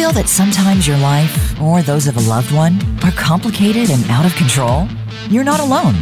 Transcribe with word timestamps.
feel 0.00 0.12
that 0.12 0.30
sometimes 0.30 0.88
your 0.88 0.96
life, 0.96 1.60
or 1.60 1.82
those 1.82 2.06
of 2.06 2.16
a 2.16 2.20
loved 2.20 2.50
one, 2.52 2.74
are 3.04 3.10
complicated 3.10 3.90
and 3.90 4.02
out 4.08 4.24
of 4.24 4.34
control? 4.34 4.88
You're 5.28 5.44
not 5.44 5.60
alone. 5.60 5.94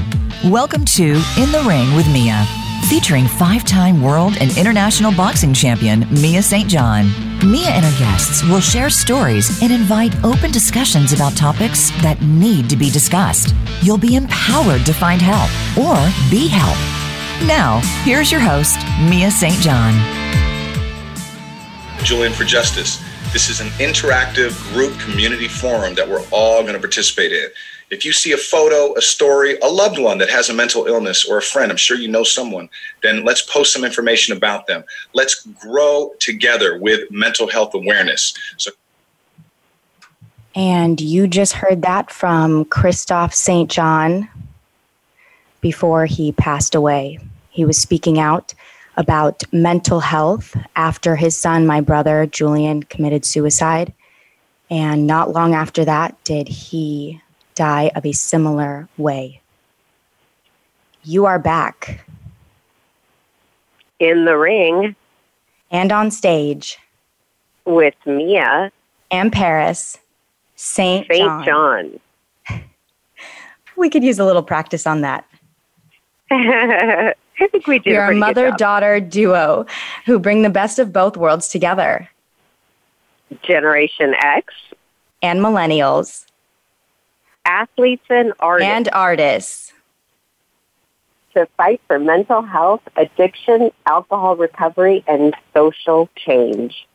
Welcome 0.45 0.85
to 0.85 1.21
In 1.37 1.51
the 1.51 1.65
Ring 1.67 1.97
with 1.97 2.07
Mia, 2.13 2.47
featuring 2.89 3.27
five 3.27 3.65
time 3.65 4.01
world 4.01 4.37
and 4.39 4.57
international 4.57 5.11
boxing 5.11 5.53
champion 5.53 6.07
Mia 6.13 6.43
St. 6.43 6.69
John. 6.69 7.07
Mia 7.45 7.71
and 7.71 7.85
her 7.85 7.99
guests 7.99 8.45
will 8.45 8.61
share 8.61 8.89
stories 8.89 9.61
and 9.65 9.73
invite 9.73 10.15
open 10.23 10.53
discussions 10.53 11.13
about 11.13 11.37
topics 11.37 11.91
that 12.01 12.23
need 12.23 12.71
to 12.71 12.77
be 12.77 12.91
discussed. 12.91 13.53
You'll 13.83 13.99
be 13.99 14.15
empowered 14.15 14.87
to 14.87 14.93
find 14.93 15.21
help 15.21 15.51
or 15.77 15.99
be 16.31 16.47
helped. 16.47 17.49
Now, 17.49 17.81
here's 18.05 18.31
your 18.31 18.43
host, 18.43 18.79
Mia 19.11 19.33
St. 19.33 19.59
John. 19.61 19.93
Julian 22.05 22.33
for 22.33 22.45
Justice. 22.45 23.08
This 23.33 23.51
is 23.51 23.61
an 23.61 23.69
interactive 23.79 24.57
group 24.73 24.99
community 24.99 25.49
forum 25.49 25.95
that 25.97 26.09
we're 26.09 26.25
all 26.31 26.63
going 26.63 26.73
to 26.73 26.81
participate 26.81 27.31
in. 27.31 27.49
If 27.91 28.03
you 28.03 28.13
see 28.13 28.33
a 28.33 28.39
photo, 28.39 28.97
a 28.97 29.03
story, 29.03 29.59
a 29.59 29.67
loved 29.67 29.99
one 29.99 30.17
that 30.19 30.31
has 30.31 30.49
a 30.49 30.55
mental 30.55 30.87
illness 30.87 31.29
or 31.29 31.37
a 31.37 31.43
friend, 31.43 31.71
I'm 31.71 31.77
sure 31.77 31.99
you 31.99 32.09
know 32.09 32.23
someone, 32.23 32.71
then 33.03 33.27
let's 33.27 33.43
post 33.43 33.75
some 33.75 33.85
information 33.85 34.35
about 34.35 34.67
them. 34.67 34.83
Let's 35.13 35.47
grow 35.61 36.13
together 36.19 36.79
with 36.79 37.11
mental 37.11 37.49
health 37.51 37.75
awareness. 37.75 38.33
So 38.57 38.71
and 40.55 40.99
you 40.99 41.29
just 41.29 41.53
heard 41.53 41.83
that 41.83 42.11
from 42.11 42.65
Kristoff 42.65 43.35
St. 43.35 43.71
John 43.71 44.29
before 45.61 46.07
he 46.07 46.33
passed 46.33 46.75
away. 46.75 47.19
He 47.51 47.67
was 47.67 47.77
speaking 47.77 48.19
out 48.19 48.55
about 48.99 49.43
mental 49.53 50.01
health 50.01 50.55
after 50.77 51.17
his 51.17 51.37
son, 51.37 51.67
my 51.67 51.81
brother 51.81 52.27
Julian, 52.27 52.83
committed 52.83 53.25
suicide. 53.25 53.95
And 54.71 55.07
not 55.07 55.33
long 55.33 55.55
after 55.55 55.85
that, 55.87 56.23
did 56.25 56.49
he 56.49 57.23
die 57.59 57.91
of 57.97 58.07
a 58.07 58.13
similar 58.13 58.89
way. 58.97 59.41
You 61.03 61.27
are 61.27 61.41
back. 61.41 62.07
In 63.99 64.27
the 64.27 64.37
ring. 64.37 64.95
And 65.73 65.91
on 65.91 66.13
stage. 66.13 66.79
With 67.65 67.97
Mia. 68.07 68.71
And 69.11 69.33
Paris. 69.33 69.99
St. 70.55 71.07
St. 71.11 71.45
John. 71.45 71.99
John. 72.49 72.63
we 73.77 73.91
could 73.91 74.05
use 74.05 74.21
a 74.21 74.25
little 74.25 74.45
practice 74.45 74.87
on 74.87 75.01
that. 75.01 75.25
I 77.41 77.47
think 77.49 77.67
we 77.67 77.79
do. 77.79 77.91
You're 77.91 78.11
a 78.11 78.15
mother 78.15 78.51
daughter 78.53 79.01
duo 79.01 79.67
who 80.07 80.19
bring 80.19 80.43
the 80.43 80.51
best 80.51 80.79
of 80.79 80.93
both 80.93 81.17
worlds 81.17 81.49
together. 81.49 82.09
Generation 83.43 84.15
X 84.15 84.55
and 85.23 85.41
millennials, 85.41 86.25
athletes 87.45 88.05
and 88.09 88.33
artists, 88.41 88.71
and 88.71 88.89
artists 88.93 89.73
to 91.39 91.47
fight 91.57 91.81
for 91.87 91.99
mental 91.99 92.43
health, 92.43 92.81
addiction, 92.97 93.71
alcohol 93.87 94.37
recovery, 94.37 95.05
and 95.07 95.35
social 95.55 96.09
change. 96.17 96.87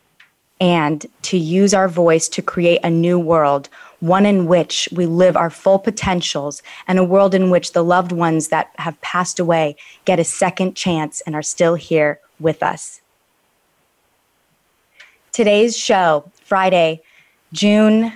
And 0.59 1.05
to 1.23 1.38
use 1.38 1.73
our 1.73 1.88
voice 1.88 2.27
to 2.30 2.41
create 2.41 2.80
a 2.83 2.89
new 2.89 3.19
world 3.19 3.69
one 4.03 4.25
in 4.25 4.47
which 4.47 4.89
we 4.91 5.05
live 5.05 5.37
our 5.37 5.49
full 5.49 5.79
potentials, 5.79 6.61
and 6.89 6.99
a 6.99 7.03
world 7.05 7.33
in 7.33 7.49
which 7.49 7.71
the 7.71 7.81
loved 7.81 8.11
ones 8.11 8.49
that 8.49 8.69
have 8.75 8.99
passed 8.99 9.39
away 9.39 9.77
get 10.03 10.19
a 10.19 10.25
second 10.25 10.75
chance 10.75 11.21
and 11.21 11.33
are 11.35 11.41
still 11.41 11.75
here 11.75 12.19
with 12.37 12.61
us. 12.61 12.99
Today's 15.31 15.77
show, 15.77 16.29
Friday, 16.43 17.01
June 17.53 18.11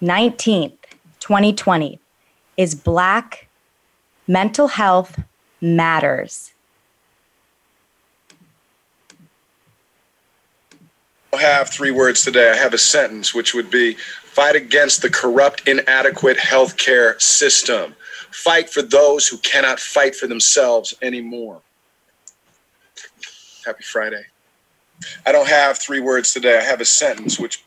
19th, 0.00 0.78
2020, 1.20 2.00
is 2.56 2.74
Black 2.74 3.48
Mental 4.26 4.68
Health 4.68 5.20
Matters. 5.60 6.54
Have 11.38 11.68
three 11.68 11.90
words 11.90 12.24
today. 12.24 12.50
I 12.50 12.56
have 12.56 12.72
a 12.72 12.78
sentence 12.78 13.34
which 13.34 13.52
would 13.52 13.70
be 13.70 13.96
Fight 14.32 14.56
against 14.56 15.02
the 15.02 15.10
corrupt, 15.10 15.68
inadequate 15.68 16.38
healthcare 16.38 17.20
system. 17.20 17.94
Fight 18.30 18.70
for 18.70 18.80
those 18.80 19.28
who 19.28 19.36
cannot 19.36 19.78
fight 19.78 20.16
for 20.16 20.26
themselves 20.26 20.94
anymore. 21.02 21.60
Happy 23.66 23.84
Friday. 23.84 24.24
I 25.26 25.32
don't 25.32 25.48
have 25.48 25.76
three 25.76 26.00
words 26.00 26.32
today. 26.32 26.56
I 26.56 26.62
have 26.62 26.80
a 26.80 26.86
sentence 26.86 27.38
which. 27.38 27.62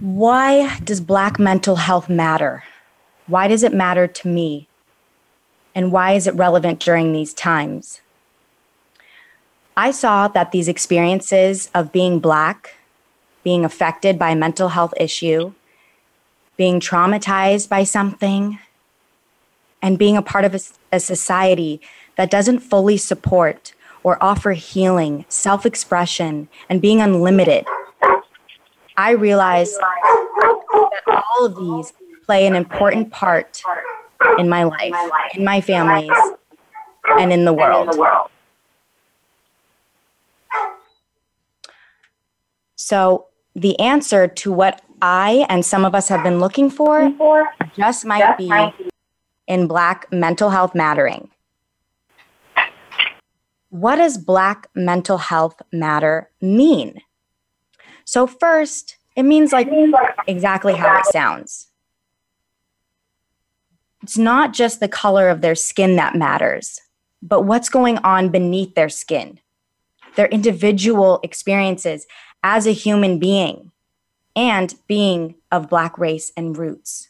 Why 0.00 0.80
does 0.80 1.00
Black 1.00 1.38
mental 1.38 1.76
health 1.76 2.08
matter? 2.08 2.64
Why 3.28 3.46
does 3.46 3.62
it 3.62 3.72
matter 3.72 4.08
to 4.08 4.26
me? 4.26 4.66
And 5.76 5.92
why 5.92 6.14
is 6.14 6.26
it 6.26 6.34
relevant 6.34 6.80
during 6.80 7.12
these 7.12 7.32
times? 7.32 8.00
I 9.76 9.92
saw 9.92 10.26
that 10.26 10.50
these 10.50 10.66
experiences 10.66 11.70
of 11.72 11.92
being 11.92 12.18
Black 12.18 12.74
being 13.42 13.64
affected 13.64 14.18
by 14.18 14.30
a 14.30 14.36
mental 14.36 14.70
health 14.70 14.94
issue, 14.98 15.52
being 16.56 16.80
traumatized 16.80 17.68
by 17.68 17.84
something, 17.84 18.58
and 19.82 19.98
being 19.98 20.16
a 20.16 20.22
part 20.22 20.44
of 20.44 20.54
a, 20.54 20.60
a 20.92 21.00
society 21.00 21.80
that 22.16 22.30
doesn't 22.30 22.60
fully 22.60 22.96
support 22.96 23.72
or 24.02 24.22
offer 24.22 24.52
healing, 24.52 25.24
self 25.28 25.64
expression, 25.64 26.48
and 26.68 26.80
being 26.82 27.00
unlimited. 27.00 27.64
I 28.96 29.12
realize 29.12 29.76
that 29.78 31.02
all 31.06 31.46
of 31.46 31.56
these 31.56 31.92
play 32.26 32.46
an 32.46 32.54
important 32.54 33.10
part 33.10 33.62
in 34.38 34.48
my 34.48 34.64
life, 34.64 34.94
in 35.34 35.44
my 35.44 35.60
families, 35.60 36.10
and 37.18 37.32
in 37.32 37.44
the 37.44 37.52
world. 37.52 37.96
So, 42.76 43.26
the 43.54 43.78
answer 43.80 44.28
to 44.28 44.52
what 44.52 44.82
I 45.02 45.46
and 45.48 45.64
some 45.64 45.84
of 45.84 45.94
us 45.94 46.08
have 46.08 46.22
been 46.22 46.40
looking 46.40 46.70
for 46.70 47.12
just 47.76 48.04
might 48.04 48.36
be 48.36 48.50
in 49.46 49.66
Black 49.66 50.10
mental 50.12 50.50
health 50.50 50.74
mattering. 50.74 51.30
What 53.70 53.96
does 53.96 54.18
Black 54.18 54.68
mental 54.74 55.18
health 55.18 55.62
matter 55.72 56.30
mean? 56.40 57.00
So, 58.04 58.26
first, 58.26 58.96
it 59.16 59.22
means 59.22 59.52
like 59.52 59.68
exactly 60.26 60.74
how 60.74 60.98
it 60.98 61.06
sounds. 61.06 61.68
It's 64.02 64.18
not 64.18 64.52
just 64.52 64.80
the 64.80 64.88
color 64.88 65.28
of 65.28 65.40
their 65.40 65.54
skin 65.54 65.96
that 65.96 66.14
matters, 66.14 66.80
but 67.22 67.42
what's 67.42 67.68
going 67.68 67.98
on 67.98 68.30
beneath 68.30 68.74
their 68.74 68.88
skin, 68.88 69.40
their 70.16 70.26
individual 70.26 71.20
experiences 71.22 72.06
as 72.42 72.66
a 72.66 72.72
human 72.72 73.18
being 73.18 73.70
and 74.34 74.74
being 74.86 75.34
of 75.50 75.68
Black 75.68 75.98
race 75.98 76.32
and 76.36 76.56
roots. 76.56 77.08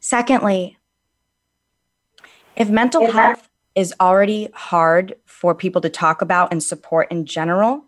Secondly, 0.00 0.76
if 2.56 2.68
mental 2.68 3.10
health 3.10 3.48
is 3.74 3.94
already 4.00 4.48
hard 4.54 5.16
for 5.24 5.54
people 5.54 5.80
to 5.80 5.88
talk 5.88 6.22
about 6.22 6.52
and 6.52 6.62
support 6.62 7.10
in 7.10 7.26
general, 7.26 7.84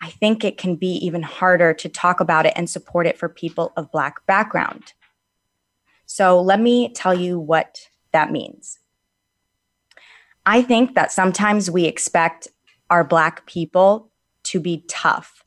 I 0.00 0.10
think 0.10 0.44
it 0.44 0.58
can 0.58 0.76
be 0.76 0.92
even 0.96 1.22
harder 1.22 1.74
to 1.74 1.88
talk 1.88 2.20
about 2.20 2.46
it 2.46 2.52
and 2.56 2.68
support 2.68 3.06
it 3.06 3.18
for 3.18 3.28
people 3.28 3.72
of 3.76 3.90
Black 3.90 4.26
background. 4.26 4.92
So 6.06 6.40
let 6.40 6.60
me 6.60 6.92
tell 6.92 7.14
you 7.14 7.38
what 7.38 7.88
that 8.12 8.30
means. 8.30 8.78
I 10.46 10.62
think 10.62 10.94
that 10.94 11.10
sometimes 11.10 11.70
we 11.70 11.86
expect 11.86 12.48
our 12.90 13.04
Black 13.04 13.46
people 13.46 14.10
to 14.44 14.60
be 14.60 14.84
tough, 14.88 15.44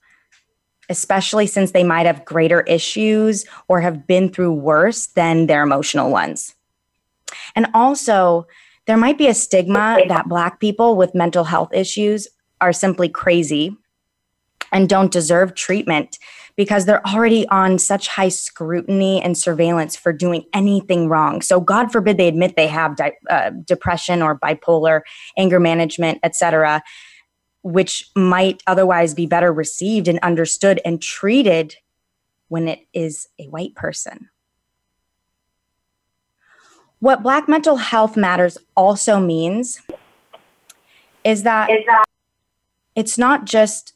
especially 0.90 1.48
since 1.48 1.72
they 1.72 1.84
might 1.84 2.06
have 2.06 2.26
greater 2.26 2.62
issues 2.62 3.46
or 3.68 3.82
have 3.82 4.08
been 4.08 4.30
through 4.30 4.54
worse 4.54 5.08
than 5.08 5.48
their 5.48 5.64
emotional 5.64 6.12
ones. 6.12 6.56
And 7.56 7.68
also, 7.74 8.48
there 8.86 8.98
might 8.98 9.18
be 9.18 9.28
a 9.28 9.34
stigma 9.34 10.00
that 10.08 10.30
Black 10.30 10.60
people 10.60 10.96
with 10.96 11.14
mental 11.14 11.44
health 11.44 11.74
issues 11.74 12.28
are 12.62 12.74
simply 12.74 13.10
crazy 13.10 13.76
and 14.72 14.90
don't 14.90 15.12
deserve 15.12 15.56
treatment 15.56 16.18
because 16.56 16.86
they're 16.86 17.06
already 17.08 17.48
on 17.50 17.78
such 17.78 18.08
high 18.08 18.30
scrutiny 18.30 19.22
and 19.22 19.38
surveillance 19.38 19.96
for 19.96 20.12
doing 20.12 20.44
anything 20.54 21.08
wrong. 21.08 21.42
So 21.42 21.60
God 21.60 21.92
forbid 21.92 22.18
they 22.18 22.28
admit 22.28 22.56
they 22.56 22.68
have 22.68 22.96
di- 22.96 23.14
uh, 23.30 23.52
depression 23.64 24.22
or 24.22 24.40
bipolar, 24.40 25.02
anger 25.38 25.60
management, 25.60 26.20
etc 26.24 26.82
which 27.68 28.10
might 28.16 28.64
otherwise 28.66 29.14
be 29.14 29.26
better 29.26 29.52
received 29.52 30.08
and 30.08 30.20
understood 30.20 30.80
and 30.86 31.02
treated 31.02 31.76
when 32.48 32.70
it 32.70 32.88
is 32.94 33.28
a 33.38 33.44
white 33.50 33.76
person. 33.76 34.30
What 37.00 37.22
Black 37.22 37.50
mental 37.50 37.76
health 37.76 38.16
matters 38.16 38.58
also 38.78 39.20
means 39.20 39.82
is 41.26 41.44
that, 41.44 41.70
is 41.70 41.86
that 41.88 42.06
it's 42.96 43.18
not 43.18 43.44
just 43.44 43.94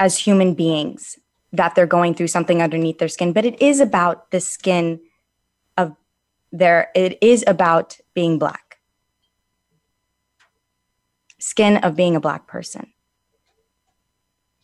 as 0.00 0.18
human 0.18 0.54
beings 0.54 1.16
that 1.52 1.76
they're 1.76 1.86
going 1.86 2.12
through 2.12 2.26
something 2.26 2.60
underneath 2.60 2.98
their 2.98 3.06
skin, 3.06 3.32
but 3.32 3.44
it 3.44 3.62
is 3.62 3.78
about 3.78 4.32
the 4.32 4.40
skin 4.40 4.98
of 5.76 5.94
their, 6.50 6.90
it 6.96 7.18
is 7.22 7.44
about 7.46 7.98
being 8.14 8.36
Black. 8.36 8.67
Skin 11.58 11.78
of 11.78 11.96
being 11.96 12.14
a 12.14 12.20
Black 12.20 12.46
person. 12.46 12.86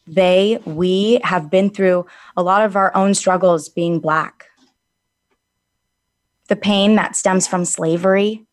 They, 0.06 0.60
we 0.64 1.18
have 1.24 1.50
been 1.50 1.70
through 1.70 2.06
a 2.36 2.42
lot 2.44 2.64
of 2.64 2.76
our 2.76 2.96
own 2.96 3.14
struggles 3.14 3.68
being 3.68 3.98
Black. 3.98 4.46
The 6.46 6.54
pain 6.54 6.94
that 6.94 7.16
stems 7.16 7.48
from 7.48 7.64
slavery. 7.64 8.46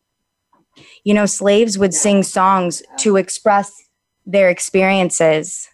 You 1.04 1.14
know, 1.14 1.28
slaves 1.28 1.78
would 1.78 1.94
sing 1.94 2.24
songs 2.24 2.82
to 3.02 3.16
express 3.16 3.72
their 4.26 4.50
experiences 4.50 5.70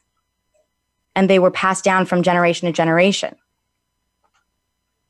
and 1.15 1.29
they 1.29 1.39
were 1.39 1.51
passed 1.51 1.85
down 1.85 2.05
from 2.05 2.21
generation 2.21 2.65
to 2.65 2.73
generation. 2.73 3.37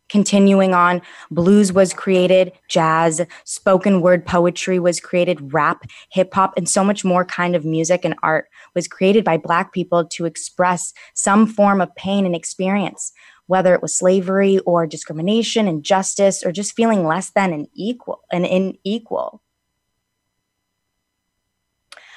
Continuing 0.10 0.74
on, 0.74 1.02
blues 1.32 1.74
was 1.74 1.94
created, 1.94 2.54
jazz, 2.70 3.22
spoken 3.44 4.00
word 4.00 4.26
poetry 4.26 4.80
was 4.80 5.02
created, 5.02 5.54
rap, 5.54 5.84
hip 6.10 6.34
hop, 6.34 6.54
and 6.56 6.70
so 6.70 6.84
much 6.84 7.04
more 7.04 7.26
kind 7.26 7.56
of 7.56 7.66
music 7.66 8.06
and 8.06 8.16
art 8.24 8.48
was 8.74 8.88
created 8.88 9.26
by 9.26 9.38
Black 9.38 9.74
people 9.74 10.06
to 10.06 10.26
express 10.26 10.94
some 11.14 11.46
form 11.46 11.82
of 11.82 11.94
pain 11.96 12.26
and 12.26 12.36
experience, 12.36 13.12
whether 13.48 13.74
it 13.74 13.82
was 13.82 13.96
slavery 13.96 14.60
or 14.60 14.88
discrimination, 14.88 15.68
injustice, 15.68 16.42
or 16.44 16.54
just 16.54 16.74
feeling 16.74 17.06
less 17.06 17.32
than 17.32 17.52
and 17.52 17.68
equal 17.74 18.24
and 18.32 18.46
unequal. 18.46 19.42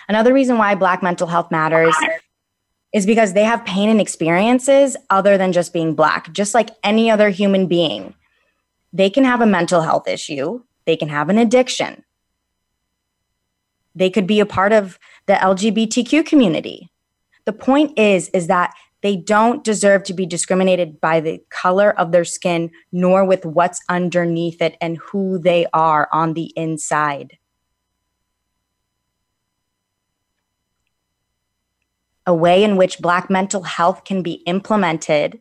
Another 0.09 0.35
reason 0.35 0.59
why 0.59 0.75
Black 0.75 1.03
mental 1.05 1.29
health 1.29 1.53
matters 1.53 1.95
is 2.93 3.07
because 3.07 3.33
they 3.33 3.45
have 3.45 3.65
pain 3.65 3.89
and 3.89 4.01
experiences 4.01 4.97
other 5.11 5.39
than 5.39 5.53
just 5.53 5.73
being 5.73 5.95
Black, 5.95 6.33
just 6.33 6.55
like 6.55 6.71
any 6.83 7.11
other 7.11 7.31
human 7.31 7.67
being. 7.67 8.15
They 8.93 9.11
can 9.11 9.25
have 9.25 9.41
a 9.41 9.47
mental 9.47 9.83
health 9.83 10.09
issue, 10.09 10.63
they 10.87 10.97
can 10.97 11.09
have 11.09 11.29
an 11.29 11.39
addiction, 11.39 12.03
they 13.95 14.11
could 14.11 14.27
be 14.27 14.41
a 14.41 14.47
part 14.47 14.73
of 14.73 14.99
the 15.27 15.35
LGBTQ 15.35 16.27
community. 16.27 16.91
The 17.45 17.53
point 17.53 17.99
is, 17.99 18.29
is 18.31 18.47
that 18.47 18.75
they 19.03 19.17
don't 19.17 19.65
deserve 19.65 20.03
to 20.05 20.15
be 20.15 20.27
discriminated 20.27 21.01
by 21.01 21.21
the 21.21 21.43
color 21.49 21.99
of 21.99 22.13
their 22.13 22.25
skin, 22.25 22.71
nor 22.93 23.25
with 23.25 23.47
what's 23.47 23.81
underneath 23.89 24.61
it 24.61 24.77
and 24.81 24.99
who 24.99 25.39
they 25.39 25.67
are 25.73 26.09
on 26.13 26.35
the 26.35 26.53
inside. 26.57 27.39
A 32.31 32.35
way 32.35 32.63
in 32.63 32.77
which 32.77 33.01
Black 33.01 33.29
mental 33.29 33.65
health 33.65 34.05
can 34.05 34.23
be 34.23 34.35
implemented 34.47 35.41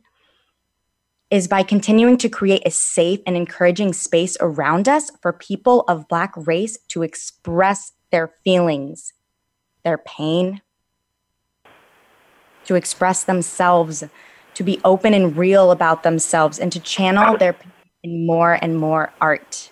is 1.29 1.47
by 1.47 1.61
continuing 1.61 2.17
to 2.17 2.27
create 2.27 2.63
a 2.65 2.71
safe 2.71 3.19
and 3.27 3.37
encouraging 3.37 3.93
space 3.93 4.35
around 4.41 4.89
us 4.89 5.11
for 5.21 5.31
people 5.31 5.81
of 5.81 6.07
Black 6.07 6.33
race 6.35 6.79
to 6.87 7.03
express 7.03 7.93
their 8.11 8.33
feelings, 8.43 9.13
their 9.83 9.99
pain, 9.99 10.61
to 12.65 12.73
express 12.73 13.23
themselves, 13.23 14.03
to 14.55 14.63
be 14.63 14.81
open 14.83 15.13
and 15.13 15.37
real 15.37 15.69
about 15.69 16.01
themselves, 16.01 16.57
and 16.57 16.71
to 16.71 16.79
channel 16.79 17.37
their 17.37 17.55
in 18.01 18.25
more 18.25 18.57
and 18.63 18.79
more 18.79 19.13
art. 19.21 19.71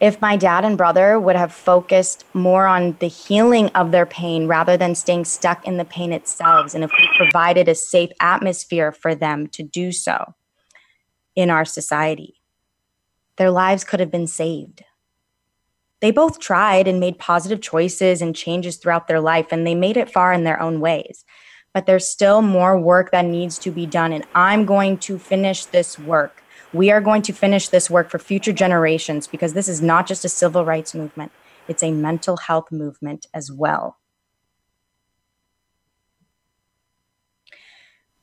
If 0.00 0.20
my 0.20 0.36
dad 0.36 0.64
and 0.64 0.78
brother 0.78 1.18
would 1.18 1.36
have 1.36 1.52
focused 1.52 2.24
more 2.32 2.66
on 2.66 2.96
the 3.00 3.08
healing 3.08 3.68
of 3.70 3.90
their 3.90 4.06
pain 4.06 4.46
rather 4.46 4.76
than 4.76 4.94
staying 4.94 5.24
stuck 5.24 5.66
in 5.66 5.76
the 5.76 5.84
pain 5.84 6.12
itself, 6.12 6.74
and 6.74 6.84
if 6.84 6.90
we 6.98 7.08
provided 7.16 7.68
a 7.68 7.74
safe 7.74 8.10
atmosphere 8.20 8.92
for 8.92 9.14
them 9.14 9.48
to 9.48 9.62
do 9.62 9.90
so 9.90 10.34
in 11.34 11.50
our 11.50 11.64
society, 11.64 12.40
their 13.36 13.50
lives 13.50 13.84
could 13.84 14.00
have 14.00 14.10
been 14.10 14.26
saved. 14.26 14.84
They 16.00 16.12
both 16.12 16.38
tried 16.38 16.86
and 16.86 17.00
made 17.00 17.18
positive 17.18 17.60
choices 17.60 18.22
and 18.22 18.36
changes 18.36 18.76
throughout 18.76 19.08
their 19.08 19.20
life, 19.20 19.48
and 19.50 19.66
they 19.66 19.74
made 19.74 19.96
it 19.96 20.10
far 20.10 20.32
in 20.32 20.44
their 20.44 20.60
own 20.60 20.78
ways. 20.78 21.24
But 21.74 21.86
there's 21.86 22.06
still 22.06 22.40
more 22.40 22.78
work 22.78 23.10
that 23.10 23.24
needs 23.24 23.58
to 23.58 23.72
be 23.72 23.84
done, 23.84 24.12
and 24.12 24.24
I'm 24.32 24.64
going 24.64 24.98
to 24.98 25.18
finish 25.18 25.64
this 25.64 25.98
work 25.98 26.42
we 26.72 26.90
are 26.90 27.00
going 27.00 27.22
to 27.22 27.32
finish 27.32 27.68
this 27.68 27.88
work 27.88 28.10
for 28.10 28.18
future 28.18 28.52
generations 28.52 29.26
because 29.26 29.54
this 29.54 29.68
is 29.68 29.80
not 29.80 30.06
just 30.06 30.24
a 30.24 30.28
civil 30.28 30.64
rights 30.64 30.94
movement, 30.94 31.32
it's 31.66 31.82
a 31.82 31.92
mental 31.92 32.36
health 32.36 32.70
movement 32.70 33.26
as 33.32 33.50
well. 33.50 33.98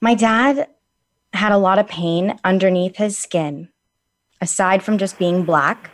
My 0.02 0.14
dad 0.14 0.68
had 1.34 1.52
a 1.52 1.58
lot 1.58 1.80
of 1.80 1.88
pain 1.88 2.40
underneath 2.44 2.98
his 2.98 3.18
skin, 3.18 3.70
aside 4.42 4.84
from 4.84 4.98
just 4.98 5.18
being 5.18 5.44
black. 5.44 5.90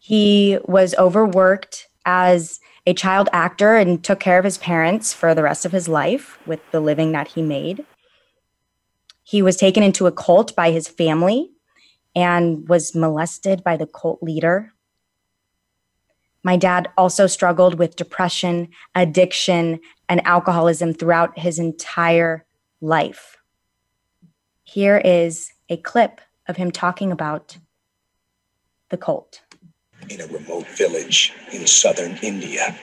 He 0.00 0.58
was 0.64 0.94
overworked 0.96 1.88
as 2.06 2.60
a 2.86 2.94
child 2.94 3.28
actor 3.32 3.76
and 3.76 4.04
took 4.04 4.20
care 4.20 4.38
of 4.38 4.44
his 4.44 4.58
parents 4.58 5.12
for 5.12 5.34
the 5.34 5.42
rest 5.42 5.64
of 5.64 5.72
his 5.72 5.88
life 5.88 6.38
with 6.46 6.60
the 6.70 6.80
living 6.80 7.12
that 7.12 7.28
he 7.28 7.42
made. 7.42 7.84
He 9.24 9.40
was 9.42 9.56
taken 9.56 9.82
into 9.82 10.06
a 10.06 10.12
cult 10.12 10.54
by 10.54 10.70
his 10.70 10.86
family 10.86 11.50
and 12.14 12.68
was 12.68 12.94
molested 12.94 13.64
by 13.64 13.76
the 13.76 13.86
cult 13.86 14.22
leader. 14.22 14.72
My 16.42 16.58
dad 16.58 16.88
also 16.98 17.26
struggled 17.26 17.78
with 17.78 17.96
depression, 17.96 18.68
addiction, 18.94 19.80
and 20.10 20.24
alcoholism 20.26 20.92
throughout 20.92 21.38
his 21.38 21.58
entire 21.58 22.44
life. 22.82 23.38
Here 24.62 25.00
is 25.02 25.50
a 25.70 25.78
clip 25.78 26.20
of 26.46 26.56
him 26.56 26.70
talking 26.70 27.10
about 27.10 27.56
the 28.90 28.98
cult. 28.98 29.40
In 30.10 30.20
a 30.20 30.26
remote 30.26 30.68
village 30.68 31.32
in 31.50 31.66
southern 31.66 32.18
India, 32.18 32.76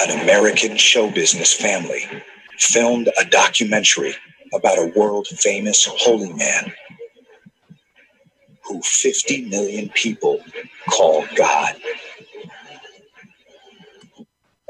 an 0.00 0.20
American 0.20 0.76
show 0.76 1.10
business 1.10 1.52
family 1.52 2.04
filmed 2.56 3.08
a 3.18 3.24
documentary 3.24 4.14
about 4.52 4.78
a 4.78 4.92
world 4.96 5.26
famous 5.26 5.84
holy 5.84 6.32
man 6.32 6.72
who 8.64 8.80
50 8.82 9.48
million 9.48 9.88
people 9.90 10.40
call 10.88 11.24
God. 11.36 11.74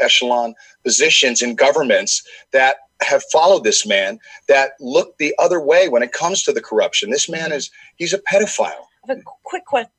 Echelon 0.00 0.54
positions 0.82 1.42
in 1.42 1.54
governments 1.54 2.22
that 2.52 2.76
have 3.02 3.22
followed 3.30 3.64
this 3.64 3.86
man 3.86 4.18
that 4.48 4.72
look 4.80 5.16
the 5.18 5.34
other 5.38 5.60
way 5.60 5.88
when 5.88 6.02
it 6.02 6.12
comes 6.12 6.42
to 6.42 6.52
the 6.52 6.60
corruption. 6.60 7.10
This 7.10 7.28
man 7.28 7.52
is, 7.52 7.70
he's 7.96 8.12
a 8.12 8.18
pedophile. 8.18 8.86
A 9.08 9.16
quick 9.44 9.64
question. 9.64 9.90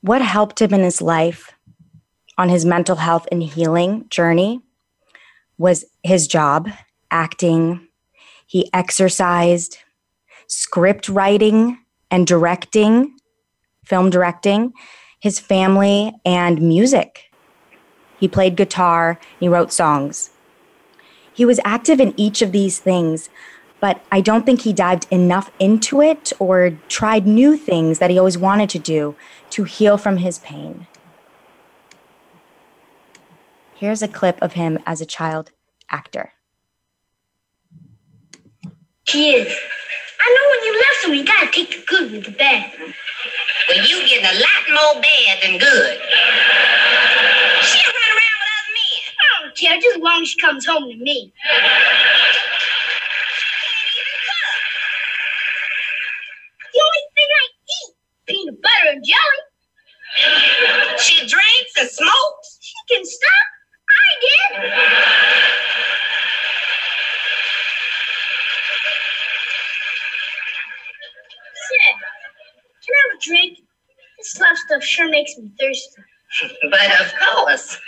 What 0.00 0.22
helped 0.22 0.60
him 0.60 0.74
in 0.74 0.80
his 0.80 1.00
life 1.00 1.52
on 2.36 2.48
his 2.48 2.64
mental 2.64 2.96
health 2.96 3.28
and 3.30 3.42
healing 3.42 4.06
journey 4.08 4.60
was 5.58 5.84
his 6.02 6.26
job, 6.26 6.68
acting. 7.10 7.88
He 8.46 8.70
exercised, 8.72 9.78
script 10.46 11.08
writing 11.08 11.78
and 12.10 12.26
directing, 12.26 13.16
film 13.84 14.10
directing, 14.10 14.72
his 15.20 15.38
family, 15.38 16.12
and 16.24 16.60
music. 16.60 17.30
He 18.18 18.28
played 18.28 18.56
guitar, 18.56 19.18
he 19.40 19.48
wrote 19.48 19.72
songs. 19.72 20.30
He 21.32 21.44
was 21.44 21.60
active 21.64 22.00
in 22.00 22.14
each 22.16 22.42
of 22.42 22.52
these 22.52 22.78
things, 22.78 23.30
but 23.80 24.04
I 24.12 24.20
don't 24.20 24.46
think 24.46 24.60
he 24.60 24.72
dived 24.72 25.06
enough 25.10 25.50
into 25.58 26.02
it 26.02 26.32
or 26.38 26.78
tried 26.88 27.26
new 27.26 27.56
things 27.56 27.98
that 27.98 28.10
he 28.10 28.18
always 28.18 28.38
wanted 28.38 28.68
to 28.70 28.78
do 28.78 29.16
to 29.50 29.64
heal 29.64 29.96
from 29.96 30.18
his 30.18 30.38
pain. 30.38 30.86
Here's 33.82 33.98
a 34.00 34.06
clip 34.06 34.40
of 34.40 34.52
him 34.52 34.78
as 34.86 35.00
a 35.00 35.04
child 35.04 35.50
actor. 35.90 36.34
Is. 39.12 39.58
I 40.20 40.36
know 40.36 40.44
when 40.50 40.62
you 40.62 40.72
love 40.76 40.96
someone, 41.00 41.18
you 41.18 41.24
gotta 41.24 41.50
take 41.50 41.70
the 41.70 41.82
good 41.88 42.12
with 42.12 42.24
the 42.26 42.30
bad. 42.30 42.70
Well, 42.78 43.84
you 43.84 44.06
getting 44.06 44.24
a 44.24 44.38
lot 44.38 44.68
more 44.70 45.02
bad 45.02 45.42
than 45.42 45.58
good. 45.58 45.98
She'll 47.66 47.90
run 47.90 48.10
around 48.14 48.38
with 48.38 48.54
other 48.54 48.70
men. 48.70 49.02
I 49.18 49.42
don't 49.42 49.56
care, 49.56 49.74
just 49.80 49.96
as 49.96 50.00
long 50.00 50.22
as 50.22 50.28
she 50.28 50.38
comes 50.38 50.64
home 50.64 50.88
to 50.88 50.96
me. 50.96 51.32
The 56.72 56.80
only 56.86 57.04
thing 57.16 57.30
I 57.34 57.46
eat, 57.66 57.94
peanut 58.26 58.62
butter 58.62 58.90
and 58.92 59.04
jelly. 59.04 59.42
She 61.00 61.26
drinks 61.26 61.74
and 61.80 61.90
smokes. 61.90 62.58
She 62.60 62.74
can 62.94 63.04
stop. 63.04 63.48
I 64.12 64.20
did. 64.20 64.60
Sid, 71.54 71.96
can 72.84 72.92
I 72.92 73.00
have 73.02 73.16
a 73.16 73.20
drink? 73.20 73.58
This 74.18 74.30
stuff's 74.30 74.62
stuff 74.66 74.82
sure 74.82 75.08
makes 75.08 75.36
me 75.38 75.50
thirsty. 75.58 76.02
but 76.70 77.00
of 77.00 77.12
course. 77.18 77.78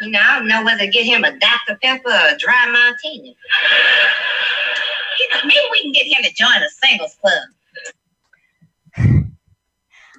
you 0.00 0.10
know, 0.10 0.20
I 0.20 0.38
don't 0.38 0.48
know 0.48 0.64
whether 0.64 0.80
to 0.80 0.88
get 0.88 1.04
him 1.04 1.24
a 1.24 1.36
Dr. 1.38 1.78
Pepper 1.82 2.08
or 2.08 2.34
a 2.34 2.38
dry 2.38 2.66
martini. 2.70 3.36
You 5.18 5.28
know, 5.32 5.40
maybe 5.44 5.68
we 5.72 5.82
can 5.82 5.92
get 5.92 6.06
him 6.06 6.22
to 6.22 6.32
join 6.34 6.62
a 6.62 6.68
singles 6.86 7.16
club. 7.20 7.48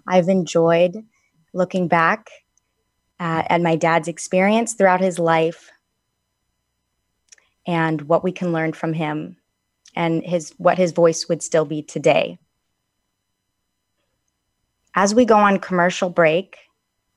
I've 0.08 0.30
enjoyed 0.30 1.04
looking 1.54 1.88
back 1.88 2.30
Uh, 3.20 3.44
at 3.50 3.62
my 3.62 3.76
dad's 3.76 4.08
experience 4.08 4.74
throughout 4.74 5.02
his 5.02 5.18
life 5.18 5.72
and 7.66 8.04
what 8.04 8.24
we 8.24 8.32
can 8.32 8.54
learn 8.54 8.74
from 8.74 8.94
him 8.94 9.38
and 9.96 10.24
his 10.24 10.54
what 10.58 10.78
his 10.78 10.92
voice 10.92 11.28
would 11.28 11.42
still 11.42 11.66
be 11.66 11.82
today. 11.82 12.38
As 14.94 15.14
we 15.14 15.26
go 15.26 15.38
on 15.38 15.60
commercial 15.60 16.10
break, 16.10 16.58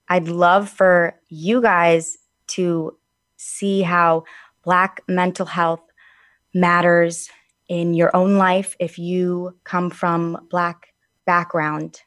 I'd 0.09 0.29
love 0.29 0.69
for 0.69 1.19
you 1.29 1.63
guys 1.63 2.19
to 2.49 2.97
see 3.37 3.83
how 3.83 4.25
Black 4.65 5.03
mental 5.09 5.47
health 5.47 5.81
matters 6.53 7.31
in 7.69 7.95
your 7.95 8.15
own 8.15 8.37
life 8.37 8.77
if 8.81 8.99
you 8.99 9.57
come 9.65 9.89
from 9.89 10.47
Black 10.51 10.89
background. 11.25 12.03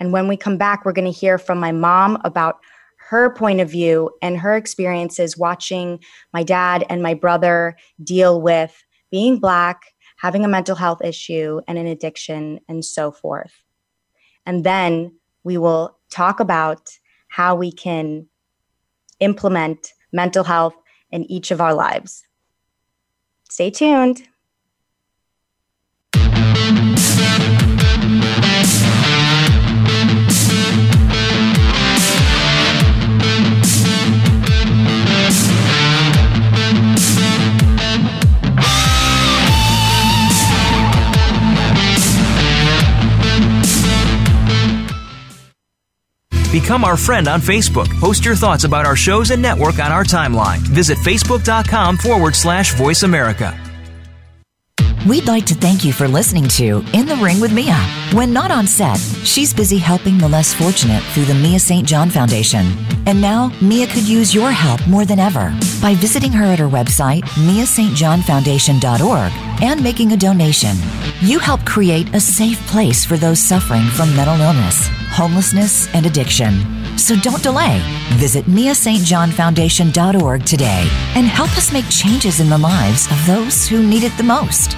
And 0.00 0.12
when 0.12 0.28
we 0.28 0.36
come 0.36 0.56
back, 0.56 0.84
we're 0.84 0.92
going 0.92 1.12
to 1.12 1.18
hear 1.18 1.38
from 1.38 1.58
my 1.58 1.72
mom 1.72 2.18
about 2.24 2.58
her 3.08 3.34
point 3.34 3.60
of 3.60 3.70
view 3.70 4.10
and 4.20 4.38
her 4.38 4.54
experiences 4.54 5.38
watching 5.38 6.00
my 6.32 6.42
dad 6.42 6.84
and 6.90 7.02
my 7.02 7.14
brother 7.14 7.76
deal 8.02 8.40
with 8.40 8.84
being 9.10 9.38
Black, 9.38 9.80
having 10.18 10.44
a 10.44 10.48
mental 10.48 10.76
health 10.76 11.02
issue 11.02 11.60
and 11.66 11.78
an 11.78 11.86
addiction, 11.86 12.60
and 12.68 12.84
so 12.84 13.10
forth. 13.10 13.64
And 14.44 14.64
then 14.64 15.16
we 15.44 15.56
will 15.56 15.98
talk 16.10 16.40
about 16.40 16.90
how 17.28 17.54
we 17.54 17.72
can 17.72 18.26
implement 19.20 19.92
mental 20.12 20.44
health 20.44 20.74
in 21.10 21.24
each 21.30 21.50
of 21.50 21.60
our 21.60 21.74
lives. 21.74 22.24
Stay 23.48 23.70
tuned. 23.70 24.28
Become 46.60 46.82
our 46.84 46.96
friend 46.96 47.28
on 47.28 47.40
Facebook. 47.40 47.88
Post 48.00 48.24
your 48.24 48.34
thoughts 48.34 48.64
about 48.64 48.84
our 48.84 48.96
shows 48.96 49.30
and 49.30 49.40
network 49.40 49.78
on 49.78 49.92
our 49.92 50.02
timeline. 50.02 50.58
Visit 50.58 50.98
facebook.com 50.98 51.96
forward 51.98 52.34
slash 52.34 52.74
voice 52.74 53.04
America. 53.04 53.56
We'd 55.08 55.28
like 55.28 55.46
to 55.46 55.54
thank 55.54 55.84
you 55.84 55.92
for 55.92 56.08
listening 56.08 56.48
to 56.48 56.84
In 56.92 57.06
the 57.06 57.14
Ring 57.22 57.38
with 57.38 57.52
Mia. 57.52 57.76
When 58.12 58.32
not 58.32 58.50
on 58.50 58.66
set, 58.66 58.98
she's 58.98 59.54
busy 59.54 59.78
helping 59.78 60.18
the 60.18 60.28
less 60.28 60.52
fortunate 60.52 61.02
through 61.14 61.26
the 61.26 61.34
Mia 61.34 61.60
St. 61.60 61.86
John 61.86 62.10
Foundation. 62.10 62.66
And 63.06 63.20
now, 63.20 63.52
Mia 63.62 63.86
could 63.86 64.08
use 64.08 64.34
your 64.34 64.50
help 64.50 64.84
more 64.88 65.04
than 65.04 65.20
ever 65.20 65.56
by 65.80 65.94
visiting 65.94 66.32
her 66.32 66.44
at 66.44 66.58
her 66.58 66.68
website, 66.68 67.22
miastjohnfoundation.org, 67.46 69.32
and 69.62 69.80
making 69.82 70.10
a 70.12 70.16
donation. 70.16 70.76
You 71.20 71.38
help 71.38 71.64
create 71.64 72.12
a 72.14 72.20
safe 72.20 72.58
place 72.66 73.04
for 73.04 73.16
those 73.16 73.38
suffering 73.38 73.86
from 73.86 74.14
mental 74.16 74.40
illness, 74.40 74.90
homelessness, 75.18 75.92
and 75.94 76.06
addiction. 76.06 76.52
So 76.96 77.16
don't 77.16 77.42
delay. 77.42 77.82
Visit 78.14 78.44
miastjohnfoundation.org 78.44 80.44
today 80.44 80.88
and 81.16 81.26
help 81.26 81.50
us 81.58 81.72
make 81.72 81.88
changes 81.90 82.38
in 82.38 82.48
the 82.48 82.56
lives 82.56 83.10
of 83.10 83.26
those 83.26 83.66
who 83.66 83.82
need 83.82 84.04
it 84.04 84.16
the 84.16 84.22
most. 84.22 84.76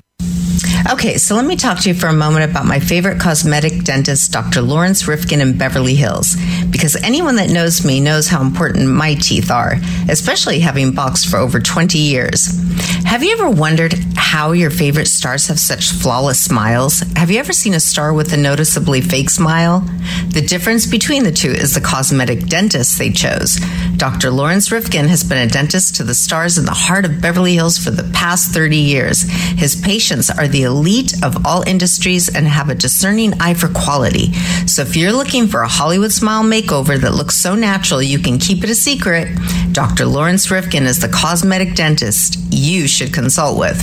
Okay, 0.91 1.17
so 1.17 1.35
let 1.35 1.45
me 1.45 1.55
talk 1.55 1.79
to 1.79 1.89
you 1.89 1.95
for 1.95 2.07
a 2.07 2.13
moment 2.13 2.49
about 2.49 2.65
my 2.65 2.79
favorite 2.79 3.19
cosmetic 3.19 3.83
dentist, 3.83 4.31
Dr. 4.31 4.61
Lawrence 4.61 5.07
Rifkin 5.07 5.39
in 5.39 5.57
Beverly 5.57 5.95
Hills, 5.95 6.35
because 6.69 6.95
anyone 6.97 7.35
that 7.37 7.49
knows 7.49 7.85
me 7.85 7.99
knows 7.99 8.27
how 8.27 8.41
important 8.41 8.89
my 8.89 9.13
teeth 9.15 9.51
are, 9.51 9.75
especially 10.09 10.59
having 10.59 10.91
boxed 10.91 11.29
for 11.29 11.37
over 11.37 11.59
20 11.59 11.97
years. 11.97 12.59
Have 13.05 13.23
you 13.23 13.31
ever 13.33 13.49
wondered 13.49 13.93
how 14.15 14.51
your 14.51 14.69
favorite 14.69 15.07
stars 15.07 15.47
have 15.47 15.59
such 15.59 15.91
flawless 15.91 16.39
smiles? 16.39 16.99
Have 17.15 17.29
you 17.29 17.39
ever 17.39 17.53
seen 17.53 17.73
a 17.73 17.79
star 17.79 18.13
with 18.13 18.33
a 18.33 18.37
noticeably 18.37 19.01
fake 19.01 19.29
smile? 19.29 19.81
The 20.29 20.41
difference 20.41 20.85
between 20.85 21.23
the 21.23 21.31
two 21.31 21.51
is 21.51 21.73
the 21.73 21.81
cosmetic 21.81 22.47
dentist 22.47 22.97
they 22.97 23.11
chose. 23.11 23.59
Dr. 23.97 24.31
Lawrence 24.31 24.71
Rifkin 24.71 25.07
has 25.07 25.23
been 25.23 25.37
a 25.37 25.51
dentist 25.51 25.95
to 25.95 26.03
the 26.03 26.15
stars 26.15 26.57
in 26.57 26.65
the 26.65 26.71
heart 26.71 27.05
of 27.05 27.21
Beverly 27.21 27.53
Hills 27.53 27.77
for 27.77 27.91
the 27.91 28.09
past 28.13 28.51
30 28.51 28.77
years. 28.77 29.23
His 29.57 29.75
patients 29.75 30.10
are 30.11 30.47
the 30.47 30.63
elite 30.63 31.13
of 31.23 31.45
all 31.45 31.63
industries 31.63 32.27
and 32.27 32.45
have 32.45 32.69
a 32.69 32.75
discerning 32.75 33.33
eye 33.39 33.53
for 33.53 33.69
quality. 33.69 34.33
So 34.67 34.81
if 34.81 34.97
you're 34.97 35.13
looking 35.13 35.47
for 35.47 35.61
a 35.61 35.69
Hollywood 35.69 36.11
smile 36.11 36.43
makeover 36.43 36.99
that 36.99 37.13
looks 37.13 37.37
so 37.37 37.55
natural 37.55 38.01
you 38.01 38.19
can 38.19 38.37
keep 38.37 38.65
it 38.65 38.69
a 38.69 38.75
secret, 38.75 39.29
Dr. 39.71 40.05
Lawrence 40.05 40.51
Rifkin 40.51 40.83
is 40.83 40.99
the 40.99 41.07
cosmetic 41.07 41.75
dentist 41.75 42.39
you 42.51 42.89
should 42.89 43.13
consult 43.13 43.57
with. 43.57 43.81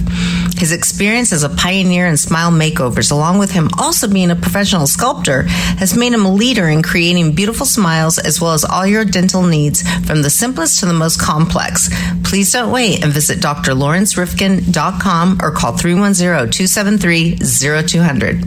His 0.59 0.73
experience 0.73 1.33
as 1.33 1.45
a 1.45 1.49
pioneer 1.49 2.07
in 2.07 2.19
smile 2.19 2.51
makeovers, 2.51 3.11
along 3.11 3.39
with 3.39 3.53
him 3.53 3.71
also 3.79 4.07
being 4.07 4.31
a 4.31 4.37
professional 4.37 4.87
sculptor, 4.87 5.45
has 5.79 5.97
made 5.97 6.13
him 6.13 6.27
a 6.27 6.33
leader 6.33 6.69
in 6.69 6.83
creating 6.83 7.35
beautiful 7.35 7.65
smiles 7.65 8.19
as 8.19 8.41
well 8.41 8.53
as 8.53 8.65
all 8.65 8.87
your 8.87 9.07
dental 9.07 9.43
needs 9.43 9.81
from 10.07 10.21
the 10.21 10.29
simplest 10.29 10.81
to 10.81 10.87
the 10.87 10.93
most 10.93 11.21
complex. 11.21 11.89
Please 12.25 12.53
don't 12.53 12.71
wait 12.71 13.03
and 13.03 13.13
visit 13.13 13.39
drlawrencerifkin.com 13.39 15.39
or 15.43 15.51
call 15.53 15.77
310 15.77 16.18
273 16.19 17.39
0200. 17.39 18.43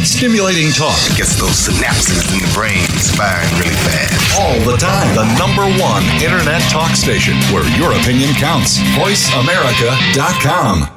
Stimulating 0.00 0.72
talk 0.72 0.96
gets 1.16 1.36
those 1.38 1.68
synapses 1.68 2.32
in 2.32 2.38
the 2.40 2.48
brain 2.54 2.86
firing 3.16 3.52
really 3.60 3.76
fast. 3.84 4.40
All 4.40 4.58
the 4.70 4.76
time. 4.78 5.14
The 5.14 5.24
number 5.38 5.64
one 5.80 6.02
internet 6.22 6.62
talk 6.70 6.96
station 6.96 7.34
where 7.52 7.64
your 7.78 7.92
opinion 7.92 8.32
counts. 8.34 8.78
VoiceAmerica.com. 8.96 10.88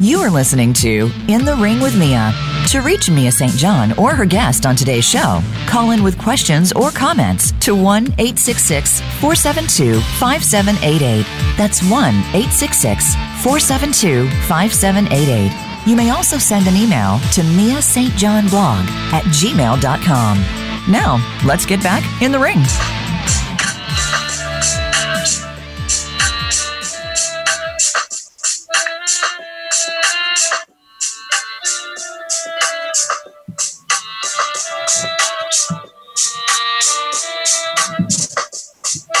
You 0.00 0.18
are 0.20 0.30
listening 0.30 0.72
to 0.74 1.10
In 1.28 1.44
the 1.46 1.56
Ring 1.56 1.80
with 1.80 1.96
Mia. 1.98 2.53
To 2.68 2.80
reach 2.80 3.08
Mia 3.08 3.30
St. 3.30 3.52
John 3.52 3.92
or 3.98 4.14
her 4.16 4.24
guest 4.26 4.66
on 4.66 4.74
today's 4.74 5.04
show, 5.04 5.40
call 5.66 5.92
in 5.92 6.02
with 6.02 6.18
questions 6.18 6.72
or 6.72 6.90
comments 6.90 7.52
to 7.60 7.74
1 7.74 8.04
866 8.18 9.00
472 9.20 10.00
5788. 10.18 11.24
That's 11.56 11.82
1 11.82 11.90
866 12.34 13.14
472 13.44 14.28
5788. 14.48 15.86
You 15.88 15.94
may 15.96 16.10
also 16.10 16.36
send 16.38 16.66
an 16.66 16.74
email 16.74 17.20
to 17.34 17.44
Mia 17.44 17.80
St. 17.80 18.14
John 18.16 18.48
blog 18.48 18.84
at 19.12 19.22
gmail.com. 19.24 20.38
Now, 20.90 21.40
let's 21.46 21.66
get 21.66 21.82
back 21.82 22.02
in 22.22 22.32
the 22.32 22.38
ring. 22.40 22.62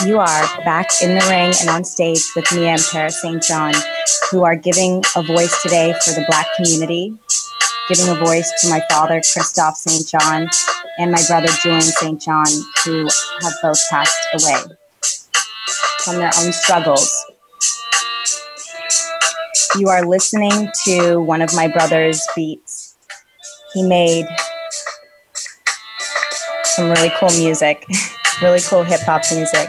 You 0.04 0.18
are 0.18 0.64
back 0.64 0.90
in 1.02 1.14
the 1.14 1.26
ring 1.30 1.54
and 1.60 1.70
on 1.70 1.82
stage 1.82 2.20
with 2.36 2.52
Mia 2.52 2.72
and 2.72 2.82
Paris 2.92 3.22
St. 3.22 3.42
John, 3.42 3.72
who 4.30 4.44
are 4.44 4.54
giving 4.54 5.02
a 5.16 5.22
voice 5.22 5.62
today 5.62 5.94
for 6.04 6.10
the 6.10 6.26
Black 6.28 6.46
community, 6.56 7.16
giving 7.88 8.10
a 8.10 8.14
voice 8.14 8.52
to 8.60 8.68
my 8.68 8.82
father, 8.90 9.20
Kristoff 9.20 9.76
St. 9.76 10.06
John, 10.06 10.50
and 10.98 11.10
my 11.10 11.22
brother, 11.26 11.48
Julian 11.62 11.80
St. 11.80 12.20
John, 12.20 12.44
who 12.84 13.08
have 13.40 13.54
both 13.62 13.78
passed 13.88 14.28
away 14.34 14.76
from 16.00 16.16
their 16.16 16.30
own 16.38 16.52
struggles. 16.52 17.24
You 19.78 19.88
are 19.88 20.04
listening 20.04 20.68
to 20.84 21.18
one 21.20 21.40
of 21.40 21.54
my 21.54 21.66
brother's 21.66 22.20
beats. 22.36 22.94
He 23.72 23.82
made 23.82 24.26
some 26.64 26.90
really 26.90 27.10
cool 27.18 27.30
music, 27.30 27.86
really 28.42 28.60
cool 28.60 28.82
hip 28.82 29.00
hop 29.00 29.22
music. 29.32 29.68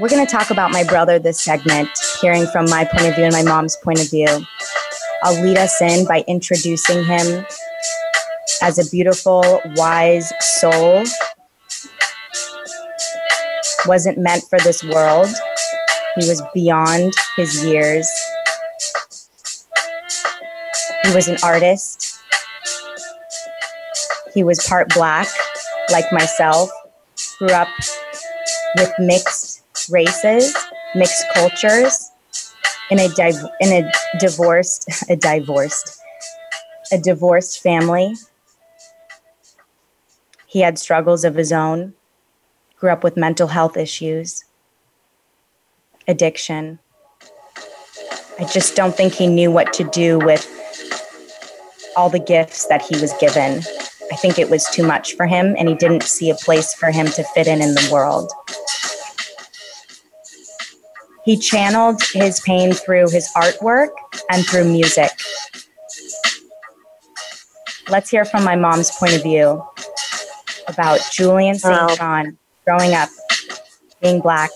We're 0.00 0.08
going 0.08 0.24
to 0.24 0.30
talk 0.30 0.50
about 0.50 0.70
my 0.70 0.84
brother 0.84 1.18
this 1.18 1.40
segment, 1.40 1.88
hearing 2.20 2.46
from 2.46 2.68
my 2.68 2.84
point 2.84 3.06
of 3.06 3.14
view 3.14 3.24
and 3.24 3.32
my 3.32 3.42
mom's 3.42 3.76
point 3.76 4.00
of 4.00 4.10
view. 4.10 4.46
I'll 5.22 5.40
lead 5.42 5.56
us 5.56 5.80
in 5.80 6.06
by 6.06 6.24
introducing 6.26 7.04
him 7.04 7.46
as 8.60 8.78
a 8.78 8.90
beautiful, 8.90 9.60
wise 9.76 10.32
soul. 10.40 11.04
Wasn't 13.86 14.18
meant 14.18 14.44
for 14.48 14.58
this 14.60 14.82
world. 14.82 15.28
He 16.16 16.28
was 16.28 16.42
beyond 16.52 17.12
his 17.36 17.64
years. 17.64 18.08
He 21.04 21.14
was 21.14 21.28
an 21.28 21.38
artist. 21.42 22.18
He 24.34 24.42
was 24.42 24.64
part 24.66 24.88
black, 24.94 25.28
like 25.92 26.10
myself, 26.12 26.70
grew 27.38 27.50
up 27.52 27.68
with 28.76 28.92
mixed 28.98 29.62
races, 29.90 30.54
mixed 30.94 31.24
cultures, 31.34 32.10
in 32.90 32.98
a 32.98 33.08
div- 33.08 33.48
in 33.60 33.72
a 33.84 33.92
divorced 34.18 34.86
a 35.08 35.16
divorced 35.16 35.98
a 36.92 36.98
divorced 36.98 37.62
family. 37.62 38.14
He 40.46 40.60
had 40.60 40.78
struggles 40.78 41.24
of 41.24 41.34
his 41.34 41.52
own. 41.52 41.94
Grew 42.76 42.90
up 42.90 43.04
with 43.04 43.16
mental 43.16 43.48
health 43.48 43.76
issues, 43.76 44.44
addiction. 46.08 46.80
I 48.38 48.44
just 48.44 48.74
don't 48.74 48.94
think 48.94 49.14
he 49.14 49.26
knew 49.26 49.50
what 49.50 49.72
to 49.74 49.84
do 49.84 50.18
with 50.18 50.46
all 51.96 52.10
the 52.10 52.18
gifts 52.18 52.66
that 52.66 52.82
he 52.82 53.00
was 53.00 53.12
given. 53.20 53.62
I 54.12 54.14
think 54.14 54.38
it 54.38 54.50
was 54.50 54.66
too 54.66 54.86
much 54.86 55.14
for 55.16 55.26
him, 55.26 55.56
and 55.58 55.70
he 55.70 55.74
didn't 55.74 56.02
see 56.02 56.28
a 56.28 56.34
place 56.34 56.74
for 56.74 56.90
him 56.90 57.06
to 57.06 57.24
fit 57.24 57.46
in 57.46 57.62
in 57.62 57.74
the 57.74 57.88
world. 57.90 58.30
He 61.24 61.38
channeled 61.38 62.02
his 62.12 62.38
pain 62.40 62.74
through 62.74 63.08
his 63.08 63.32
artwork 63.34 63.88
and 64.30 64.44
through 64.44 64.70
music. 64.70 65.10
Let's 67.88 68.10
hear 68.10 68.26
from 68.26 68.44
my 68.44 68.54
mom's 68.54 68.90
point 68.90 69.14
of 69.14 69.22
view 69.22 69.64
about 70.68 71.00
Julian 71.10 71.54
St. 71.54 71.96
John 71.96 72.36
growing 72.66 72.92
up, 72.92 73.08
being 74.02 74.20
black, 74.20 74.50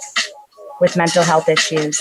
with 0.83 0.99
mental 0.99 1.23
health 1.23 1.49
issues. 1.49 1.99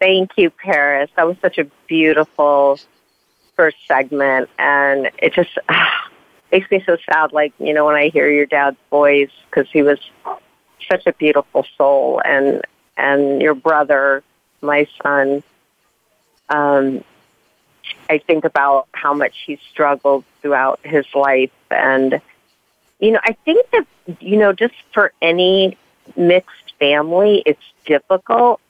Thank 0.00 0.32
you, 0.36 0.50
Paris. 0.50 1.10
That 1.14 1.28
was 1.28 1.36
such 1.40 1.58
a 1.58 1.66
beautiful 1.86 2.80
first 3.56 3.76
segment, 3.86 4.48
and 4.58 5.10
it 5.18 5.32
just 5.32 5.58
makes 6.52 6.70
me 6.70 6.82
so 6.86 6.96
sad. 7.10 7.32
Like 7.32 7.52
you 7.58 7.74
know, 7.74 7.86
when 7.86 7.96
I 7.96 8.08
hear 8.08 8.30
your 8.30 8.46
dad's 8.46 8.76
voice, 8.90 9.30
because 9.50 9.70
he 9.70 9.82
was 9.82 9.98
such 10.88 11.06
a 11.06 11.12
beautiful 11.12 11.66
soul, 11.76 12.20
and 12.24 12.62
and 12.96 13.42
your 13.42 13.54
brother, 13.54 14.22
my 14.60 14.86
son. 15.02 15.42
Um, 16.48 17.02
I 18.08 18.18
think 18.18 18.44
about 18.44 18.88
how 18.92 19.14
much 19.14 19.34
he 19.46 19.58
struggled 19.70 20.24
throughout 20.40 20.80
his 20.84 21.06
life, 21.14 21.50
and 21.70 22.20
you 23.00 23.12
know, 23.12 23.20
I 23.22 23.32
think 23.44 23.68
that 23.70 23.86
you 24.20 24.36
know, 24.36 24.52
just 24.52 24.74
for 24.92 25.12
any 25.20 25.76
mixed 26.16 26.74
family, 26.78 27.42
it's 27.44 27.62
difficult. 27.84 28.60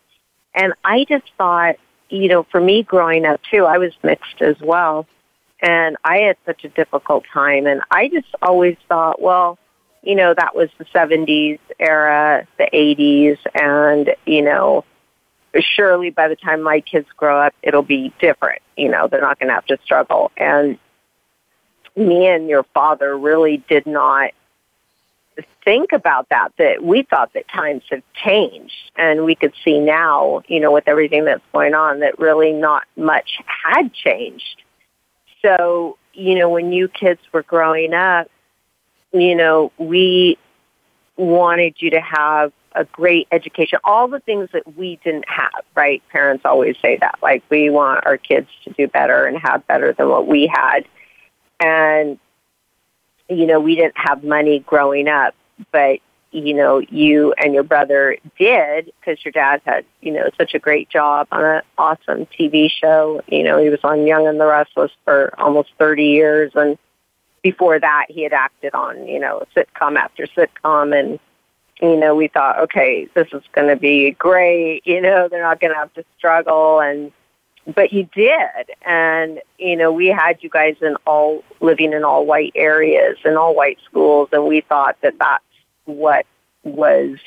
And 0.55 0.73
I 0.85 1.05
just 1.05 1.31
thought 1.37 1.77
you 2.09 2.29
know, 2.29 2.45
for 2.45 2.61
me 2.61 2.83
growing 2.83 3.25
up 3.25 3.41
too, 3.51 3.65
I 3.65 3.79
was 3.79 3.93
mixed 4.03 4.41
as 4.41 4.57
well. 4.61 5.07
And 5.61 5.97
I 6.05 6.19
had 6.19 6.37
such 6.45 6.65
a 6.65 6.69
difficult 6.69 7.25
time. 7.33 7.67
And 7.67 7.81
I 7.91 8.09
just 8.09 8.29
always 8.43 8.77
thought, 8.89 9.21
well, 9.21 9.59
you 10.03 10.15
know, 10.15 10.35
that 10.35 10.55
was 10.55 10.69
the 10.79 10.85
70s 10.87 11.59
era, 11.81 12.47
the 12.59 12.69
80s. 12.73 13.39
And, 13.55 14.15
you 14.27 14.43
know, 14.43 14.85
surely 15.59 16.11
by 16.11 16.29
the 16.29 16.37
time 16.37 16.63
my 16.63 16.81
kids 16.81 17.09
grow 17.17 17.41
up, 17.41 17.55
it'll 17.63 17.83
be 17.83 18.13
different. 18.21 18.63
You 18.77 18.91
know, 18.91 19.09
they're 19.09 19.21
not 19.21 19.39
going 19.39 19.49
to 19.49 19.55
have 19.55 19.67
to 19.67 19.79
struggle. 19.83 20.31
And 20.37 20.79
me 21.97 22.27
and 22.27 22.49
your 22.49 22.65
father 22.75 23.17
really 23.17 23.65
did 23.69 23.87
not 23.87 24.33
think 25.65 25.93
about 25.93 26.29
that, 26.31 26.53
that 26.59 26.83
we 26.83 27.03
thought 27.03 27.33
that 27.35 27.49
times 27.49 27.83
have 27.91 28.03
changed 28.15 28.91
and 28.97 29.25
we 29.25 29.35
could 29.35 29.53
see 29.65 29.79
now, 29.79 30.43
you 30.49 30.61
know, 30.61 30.73
with 30.73 30.87
everything 30.87 31.25
that's 31.25 31.43
going 31.53 31.75
on 31.75 32.01
that 32.01 32.19
really 32.19 32.53
not 32.53 32.85
much 32.97 33.39
had 33.47 33.93
changed. 33.93 34.63
So, 35.43 35.99
you 36.15 36.35
know, 36.35 36.49
when 36.49 36.73
you 36.73 36.89
kids 36.89 37.21
were 37.33 37.43
growing 37.43 37.93
up, 37.93 38.31
you 39.13 39.35
know, 39.35 39.73
we 39.79 40.39
wanted 41.17 41.75
you 41.79 41.91
to 41.91 42.01
have 42.01 42.53
a 42.73 42.85
great 42.85 43.27
education, 43.33 43.79
all 43.85 44.07
the 44.07 44.21
things 44.21 44.51
that 44.53 44.77
we 44.77 45.01
didn't 45.03 45.29
have, 45.29 45.65
right? 45.75 46.03
Parents 46.11 46.45
always 46.45 46.77
say 46.83 46.99
that, 46.99 47.19
like 47.23 47.43
we 47.49 47.71
want 47.71 48.07
our 48.07 48.19
kids 48.19 48.49
to 48.65 48.71
do 48.73 48.87
better 48.87 49.25
and 49.25 49.39
have 49.39 49.67
better 49.67 49.93
than 49.95 50.09
what 50.09 50.27
we 50.27 50.47
had. 50.47 50.87
And 51.59 52.19
you 53.29 53.47
know, 53.47 53.61
we 53.61 53.75
didn't 53.75 53.97
have 53.97 54.23
money 54.25 54.61
growing 54.61 55.09
up, 55.09 55.35
but 55.73 56.01
you 56.33 56.53
know, 56.53 56.79
you 56.79 57.33
and 57.39 57.55
your 57.55 57.63
brother 57.63 58.19
did 58.39 58.93
because 59.01 59.25
your 59.25 59.33
dad 59.33 59.63
had, 59.65 59.85
you 60.03 60.13
know, 60.13 60.29
such 60.37 60.55
a 60.55 60.59
great 60.59 60.89
job 60.91 61.27
on 61.33 61.45
an 61.45 61.63
awesome 61.79 62.27
TV 62.27 62.71
show. 62.71 63.23
You 63.29 63.43
know, 63.43 63.59
he 63.59 63.71
was 63.71 63.81
on 63.85 64.07
Young 64.07 64.27
and 64.27 64.39
the 64.39 64.47
Restless 64.47 64.91
for 65.05 65.33
almost 65.39 65.71
30 65.79 66.05
years. 66.05 66.53
And 66.55 66.77
before 67.43 67.79
that, 67.79 68.07
he 68.11 68.23
had 68.23 68.35
acted 68.35 68.75
on, 68.75 69.07
you 69.07 69.19
know, 69.19 69.45
sitcom 69.57 69.97
after 69.97 70.27
sitcom. 70.27 70.99
And, 70.99 71.19
you 71.81 71.97
know, 71.97 72.15
we 72.15 72.29
thought, 72.29 72.59
okay, 72.65 73.09
this 73.15 73.29
is 73.33 73.43
going 73.53 73.69
to 73.69 73.77
be 73.77 74.11
great. 74.11 74.87
You 74.87 75.01
know, 75.01 75.29
they're 75.29 75.43
not 75.43 75.61
going 75.61 75.73
to 75.73 75.79
have 75.79 75.95
to 75.95 76.05
struggle. 76.19 76.81
And, 76.81 77.13
but 77.75 77.93
you 77.93 78.09
did. 78.15 78.71
And 78.85 79.41
you 79.59 79.77
know 79.77 79.93
we 79.93 80.07
had 80.07 80.39
you 80.41 80.49
guys 80.49 80.77
in 80.81 80.97
all 81.07 81.43
living 81.61 81.93
in 81.93 82.05
all 82.05 82.25
white 82.27 82.53
areas 82.55 83.19
and 83.25 83.37
all 83.37 83.55
white 83.55 83.79
schools 83.85 84.29
and 84.33 84.45
we 84.47 84.61
thought 84.61 84.97
that 85.03 85.15
that's 85.19 85.45
what 85.85 86.27
was 86.65 87.19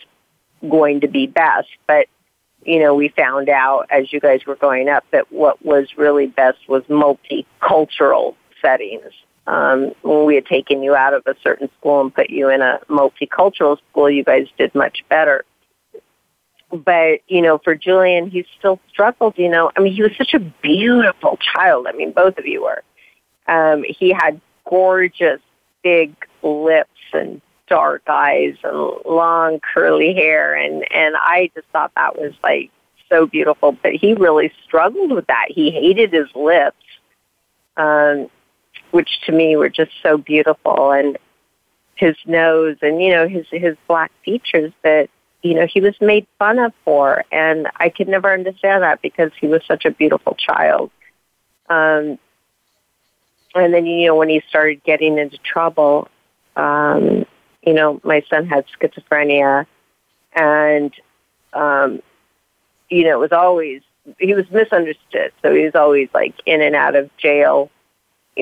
going 0.67 1.01
to 1.01 1.07
be 1.07 1.27
best. 1.27 1.69
But 1.87 2.07
you 2.65 2.79
know 2.79 2.95
we 2.95 3.09
found 3.09 3.49
out 3.49 3.87
as 3.89 4.11
you 4.13 4.19
guys 4.19 4.45
were 4.45 4.55
going 4.55 4.89
up 4.89 5.05
that 5.11 5.31
what 5.31 5.63
was 5.63 5.97
really 5.97 6.27
best 6.27 6.57
was 6.67 6.83
multicultural 6.83 8.35
settings. 8.61 9.11
Um, 9.47 9.93
when 10.03 10.25
we 10.25 10.35
had 10.35 10.45
taken 10.45 10.83
you 10.83 10.93
out 10.93 11.15
of 11.15 11.23
a 11.25 11.33
certain 11.41 11.71
school 11.79 12.01
and 12.01 12.13
put 12.13 12.29
you 12.29 12.49
in 12.49 12.61
a 12.61 12.79
multicultural 12.87 13.77
school 13.89 14.07
you 14.07 14.23
guys 14.23 14.47
did 14.59 14.75
much 14.75 15.03
better 15.09 15.43
but 16.71 17.21
you 17.27 17.41
know, 17.41 17.57
for 17.57 17.75
Julian, 17.75 18.29
he 18.29 18.45
still 18.57 18.79
struggled. 18.89 19.37
You 19.37 19.49
know, 19.49 19.71
I 19.75 19.81
mean, 19.81 19.93
he 19.93 20.01
was 20.01 20.11
such 20.17 20.33
a 20.33 20.39
beautiful 20.39 21.37
child. 21.37 21.87
I 21.87 21.93
mean, 21.93 22.11
both 22.11 22.37
of 22.37 22.45
you 22.45 22.63
were. 22.63 22.83
Um, 23.47 23.83
he 23.87 24.11
had 24.11 24.39
gorgeous, 24.69 25.41
big 25.83 26.13
lips 26.43 26.89
and 27.13 27.41
dark 27.67 28.03
eyes 28.07 28.55
and 28.63 28.93
long 29.05 29.59
curly 29.59 30.13
hair, 30.13 30.55
and 30.55 30.85
and 30.91 31.15
I 31.17 31.51
just 31.55 31.67
thought 31.69 31.91
that 31.95 32.17
was 32.17 32.33
like 32.43 32.71
so 33.09 33.25
beautiful. 33.25 33.71
But 33.71 33.93
he 33.93 34.13
really 34.13 34.51
struggled 34.65 35.11
with 35.11 35.27
that. 35.27 35.47
He 35.49 35.71
hated 35.71 36.13
his 36.13 36.27
lips, 36.35 36.77
um, 37.77 38.29
which 38.91 39.09
to 39.25 39.31
me 39.31 39.55
were 39.55 39.69
just 39.69 39.91
so 40.03 40.17
beautiful, 40.17 40.91
and 40.91 41.17
his 41.95 42.15
nose, 42.25 42.77
and 42.81 43.01
you 43.01 43.11
know, 43.11 43.27
his 43.27 43.45
his 43.51 43.75
black 43.87 44.11
features 44.23 44.71
that 44.83 45.09
you 45.41 45.53
know, 45.53 45.65
he 45.65 45.81
was 45.81 45.95
made 46.01 46.27
fun 46.37 46.59
of 46.59 46.73
for. 46.83 47.23
And 47.31 47.67
I 47.75 47.89
could 47.89 48.07
never 48.07 48.31
understand 48.31 48.83
that 48.83 49.01
because 49.01 49.31
he 49.39 49.47
was 49.47 49.61
such 49.67 49.85
a 49.85 49.91
beautiful 49.91 50.35
child. 50.35 50.91
Um, 51.69 52.19
and 53.55 53.73
then, 53.73 53.85
you 53.85 54.07
know, 54.07 54.15
when 54.15 54.29
he 54.29 54.41
started 54.49 54.83
getting 54.83 55.17
into 55.17 55.37
trouble, 55.37 56.07
um, 56.55 57.25
you 57.63 57.73
know, 57.73 57.99
my 58.03 58.23
son 58.29 58.47
had 58.47 58.65
schizophrenia 58.79 59.65
and, 60.33 60.93
um, 61.53 62.01
you 62.89 63.03
know, 63.03 63.13
it 63.13 63.19
was 63.19 63.31
always, 63.31 63.81
he 64.17 64.33
was 64.33 64.49
misunderstood. 64.51 65.31
So 65.41 65.53
he 65.53 65.65
was 65.65 65.75
always 65.75 66.09
like 66.13 66.35
in 66.45 66.61
and 66.61 66.75
out 66.75 66.95
of 66.95 67.09
jail 67.17 67.69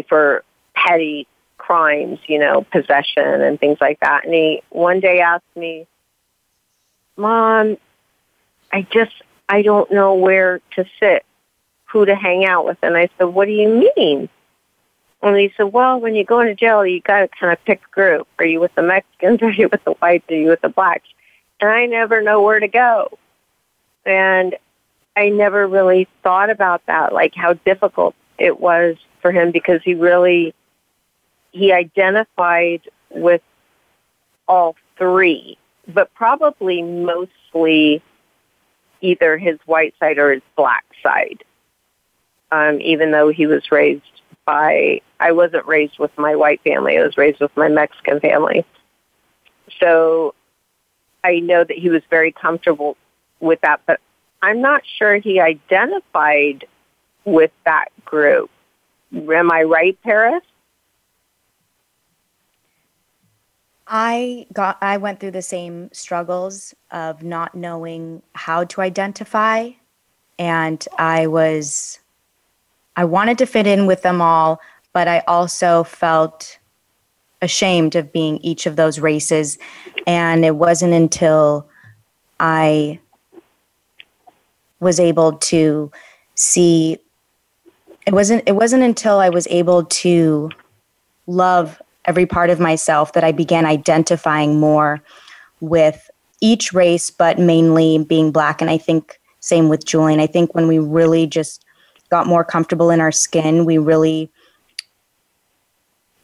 for 0.08 0.44
petty 0.74 1.28
crimes, 1.58 2.20
you 2.28 2.40
know, 2.40 2.66
possession 2.72 3.42
and 3.42 3.60
things 3.60 3.78
like 3.82 4.00
that. 4.00 4.26
And 4.26 4.34
he 4.34 4.62
one 4.70 5.00
day 5.00 5.20
asked 5.20 5.44
me, 5.56 5.88
Mom, 7.18 7.78
I 8.72 8.84
just, 8.84 9.14
I 9.50 9.62
don't 9.62 9.92
know 9.92 10.14
where 10.14 10.62
to 10.76 10.86
sit, 11.00 11.26
who 11.86 12.06
to 12.06 12.16
hang 12.16 12.46
out 12.46 12.66
with. 12.66 12.78
And 12.82 12.96
I 12.96 13.10
said, 13.18 13.26
What 13.26 13.46
do 13.46 13.52
you 13.52 13.92
mean? 13.96 14.30
And 15.22 15.36
he 15.36 15.52
said, 15.58 15.74
Well, 15.74 16.00
when 16.00 16.16
you 16.16 16.24
go 16.24 16.40
into 16.40 16.56
jail, 16.56 16.86
you 16.86 17.02
got 17.02 17.22
to 17.22 17.28
kind 17.28 17.52
of 17.52 17.64
pick 17.66 17.82
a 17.86 17.94
group. 17.94 18.28
Are 18.40 18.46
you 18.46 18.60
with 18.60 18.74
the 18.76 18.84
Mexicans? 18.84 19.42
Are 19.42 19.52
you 19.52 19.70
with 19.72 19.84
the 19.84 19.92
whites? 19.94 20.30
Are 20.30 20.36
you 20.36 20.50
with 20.50 20.62
the 20.62 20.70
blacks? 20.70 21.08
And 21.60 21.70
I 21.70 21.86
never 21.88 22.22
know 22.22 22.42
where 22.42 22.60
to 22.60 22.68
go. 22.68 23.18
And 24.06 24.56
I 25.16 25.30
never 25.30 25.68
really 25.68 26.08
thought 26.22 26.50
about 26.50 26.86
that, 26.86 27.12
like 27.12 27.34
how 27.34 27.54
difficult 27.54 28.16
it 28.38 28.60
was 28.60 28.98
for 29.22 29.32
him 29.32 29.52
because 29.52 29.82
he 29.84 29.96
really 29.96 30.54
he 31.52 31.72
identified 31.72 32.82
with 33.10 33.42
all 34.48 34.76
three, 34.98 35.58
but 35.88 36.14
probably 36.14 36.82
mostly 36.82 38.02
either 39.02 39.38
his 39.38 39.60
white 39.66 39.94
side 40.00 40.18
or 40.18 40.34
his 40.34 40.42
black 40.56 40.86
side. 41.04 41.44
Um, 42.52 42.80
even 42.82 43.12
though 43.12 43.30
he 43.30 43.46
was 43.46 43.72
raised 43.72 44.04
by, 44.46 45.02
I 45.20 45.32
wasn't 45.34 45.66
raised 45.68 46.00
with 46.00 46.12
my 46.18 46.36
white 46.36 46.62
family. 46.62 46.98
I 46.98 47.04
was 47.04 47.18
raised 47.18 47.40
with 47.40 47.56
my 47.58 47.68
Mexican 47.68 48.20
family. 48.20 48.66
So 49.80 50.34
I 51.24 51.40
know 51.40 51.64
that 51.64 51.78
he 51.78 51.90
was 51.90 52.02
very 52.10 52.32
comfortable 52.32 52.96
with 53.40 53.60
that, 53.62 53.82
but 53.86 54.00
I'm 54.42 54.62
not 54.62 54.84
sure 54.98 55.18
he 55.18 55.40
identified 55.40 56.66
with 57.26 57.52
that 57.66 57.90
group. 58.06 58.50
Am 59.14 59.52
I 59.52 59.64
right, 59.64 60.02
Paris? 60.04 60.44
I 63.88 64.46
got 64.54 64.78
I 64.82 64.98
went 64.98 65.20
through 65.20 65.32
the 65.32 65.42
same 65.42 65.90
struggles 65.94 66.76
of 66.92 67.24
not 67.24 67.56
knowing 67.56 68.22
how 68.34 68.66
to 68.66 68.82
identify 68.82 69.72
and 70.38 70.86
I 70.98 71.28
was 71.28 72.00
I 72.96 73.06
wanted 73.06 73.38
to 73.38 73.46
fit 73.46 73.68
in 73.68 73.86
with 73.86 74.02
them 74.02 74.22
all, 74.22 74.60
but 74.92 75.08
I 75.08 75.20
also 75.28 75.84
felt 75.84 76.58
ashamed 77.42 77.96
of 77.96 78.12
being 78.12 78.38
each 78.38 78.66
of 78.66 78.76
those 78.76 79.00
races. 79.00 79.60
And 80.08 80.44
it 80.44 80.56
wasn't 80.56 80.94
until 80.94 81.68
I 82.40 83.00
was 84.80 85.00
able 85.00 85.34
to 85.34 85.92
see 86.36 86.98
it 88.06 88.14
wasn't 88.14 88.44
it 88.48 88.54
wasn't 88.54 88.84
until 88.84 89.20
I 89.20 89.30
was 89.30 89.48
able 89.48 89.84
to 89.84 90.50
love 91.26 91.82
every 92.08 92.26
part 92.26 92.50
of 92.50 92.60
myself 92.60 93.14
that 93.14 93.24
I 93.24 93.32
began 93.32 93.66
identifying 93.66 94.60
more 94.60 95.02
with 95.60 96.10
each 96.42 96.74
race, 96.74 97.12
but 97.12 97.38
mainly 97.38 98.04
being 98.04 98.32
black. 98.32 98.62
And 98.62 98.70
I 98.70 98.78
think 98.78 99.20
same 99.40 99.70
with 99.70 99.86
Julian. 99.86 100.20
I 100.20 100.28
think 100.28 100.56
when 100.56 100.68
we 100.68 100.80
really 100.80 101.28
just 101.28 101.64
got 102.10 102.28
more 102.28 102.44
comfortable 102.44 102.90
in 102.90 103.02
our 103.02 103.12
skin, 103.12 103.66
we 103.66 103.78
really 103.78 104.32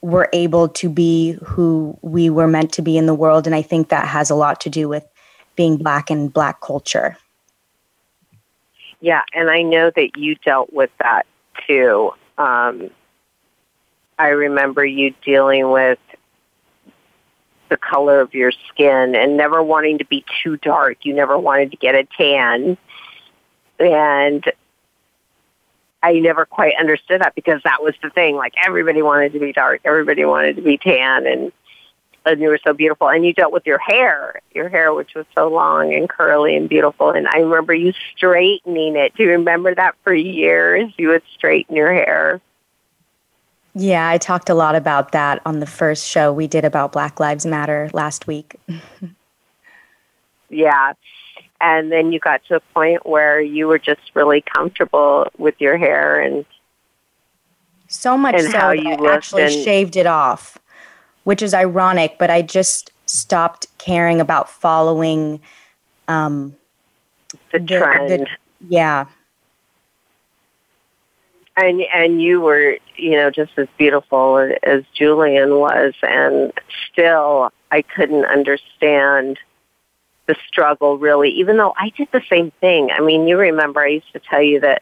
were 0.02 0.30
able 0.34 0.68
to 0.68 0.90
be 0.90 1.38
who 1.44 1.98
we 2.02 2.30
were 2.30 2.48
meant 2.48 2.74
to 2.74 2.82
be 2.82 2.98
in 2.98 3.06
the 3.06 3.14
world. 3.14 3.46
And 3.46 3.56
I 3.56 3.62
think 3.62 3.90
that 3.90 4.08
has 4.08 4.30
a 4.30 4.36
lot 4.36 4.60
to 4.62 4.70
do 4.70 4.90
with 4.90 5.06
being 5.56 5.78
black 5.78 6.10
and 6.10 6.32
black 6.32 6.62
culture. 6.62 7.18
Yeah, 9.00 9.22
and 9.34 9.50
I 9.50 9.62
know 9.62 9.92
that 9.96 10.18
you 10.18 10.36
dealt 10.36 10.72
with 10.74 10.90
that 11.00 11.26
too. 11.68 12.12
Um, 12.38 12.90
I 14.24 14.30
remember 14.30 14.86
you 14.86 15.14
dealing 15.26 15.70
with 15.70 16.00
the 17.68 17.76
color 17.76 18.22
of 18.22 18.34
your 18.34 18.54
skin 18.70 19.16
and 19.16 19.36
never 19.36 19.62
wanting 19.62 19.98
to 19.98 20.06
be 20.06 20.24
too 20.42 20.56
dark. 20.56 21.00
You 21.02 21.14
never 21.14 21.38
wanted 21.38 21.72
to 21.72 21.78
get 21.78 21.94
a 21.94 22.06
tan. 22.06 22.78
And 23.82 24.46
I 26.02 26.14
never 26.20 26.46
quite 26.46 26.76
understood 26.80 27.20
that 27.20 27.36
because 27.36 27.60
that 27.66 27.84
was 27.84 27.96
the 28.02 28.12
thing. 28.12 28.38
Like 28.38 28.54
everybody 28.66 29.02
wanted 29.02 29.34
to 29.34 29.40
be 29.40 29.52
dark, 29.52 29.82
everybody 29.84 30.24
wanted 30.24 30.56
to 30.56 30.62
be 30.62 30.78
tan, 30.78 31.28
and 31.28 31.52
and 32.26 32.40
you 32.40 32.48
were 32.48 32.60
so 32.64 32.72
beautiful. 32.72 33.10
And 33.10 33.26
you 33.26 33.34
dealt 33.34 33.52
with 33.52 33.66
your 33.66 33.80
hair, 33.80 34.40
your 34.56 34.70
hair, 34.70 34.94
which 34.94 35.16
was 35.16 35.26
so 35.36 35.50
long 35.50 35.94
and 35.94 36.08
curly 36.08 36.56
and 36.56 36.70
beautiful. 36.70 37.10
And 37.10 37.28
I 37.28 37.40
remember 37.40 37.74
you 37.74 37.92
straightening 38.16 38.96
it. 38.96 39.16
Do 39.16 39.24
you 39.24 39.32
remember 39.32 39.76
that 39.76 39.96
for 40.06 40.14
years? 40.14 40.94
You 40.98 41.10
would 41.10 41.24
straighten 41.36 41.76
your 41.76 41.94
hair. 41.94 42.40
Yeah, 43.76 44.08
I 44.08 44.18
talked 44.18 44.50
a 44.50 44.54
lot 44.54 44.76
about 44.76 45.12
that 45.14 45.42
on 45.46 45.60
the 45.60 45.66
first 45.66 46.08
show 46.08 46.32
we 46.32 46.48
did 46.48 46.64
about 46.64 46.92
Black 46.92 47.20
Lives 47.20 47.46
Matter 47.46 47.90
last 47.94 48.28
week. 48.28 48.56
yeah. 50.50 50.94
And 51.60 51.92
then 51.92 52.12
you 52.12 52.20
got 52.20 52.44
to 52.46 52.56
a 52.56 52.60
point 52.60 53.06
where 53.06 53.42
you 53.42 53.68
were 53.68 53.80
just 53.80 54.02
really 54.14 54.42
comfortable 54.42 55.28
with 55.38 55.60
your 55.60 55.78
hair 55.78 56.20
and 56.20 56.46
so 57.88 58.18
much 58.18 58.36
and 58.36 58.46
so 58.46 58.52
that 58.52 58.64
I 58.64 59.14
actually 59.14 59.44
and, 59.44 59.64
shaved 59.64 59.96
it 59.96 60.06
off, 60.06 60.58
which 61.24 61.42
is 61.42 61.54
ironic, 61.54 62.18
but 62.20 62.30
I 62.30 62.42
just 62.42 62.92
stopped 63.06 63.68
caring 63.78 64.20
about 64.20 64.50
following 64.50 65.40
um, 66.08 66.56
the 67.52 67.60
trend. 67.60 68.10
The, 68.10 68.28
yeah 68.68 69.06
and 71.56 71.82
and 71.94 72.22
you 72.22 72.42
were 72.42 72.78
you 72.96 73.12
know 73.12 73.30
just 73.30 73.52
as 73.58 73.68
beautiful 73.78 74.38
as 74.64 74.84
Julian 74.94 75.56
was 75.56 75.94
and 76.02 76.54
still 76.92 77.52
I 77.72 77.82
couldn't 77.82 78.26
understand 78.26 79.40
the 80.28 80.36
struggle 80.48 80.98
really 80.98 81.30
even 81.32 81.58
though 81.58 81.74
I 81.78 81.90
did 81.90 82.08
the 82.12 82.24
same 82.30 82.52
thing. 82.62 82.90
I 82.92 83.02
mean 83.02 83.28
you 83.28 83.38
remember 83.38 83.82
I 83.82 83.88
used 83.88 84.12
to 84.14 84.20
tell 84.20 84.42
you 84.42 84.60
that 84.62 84.82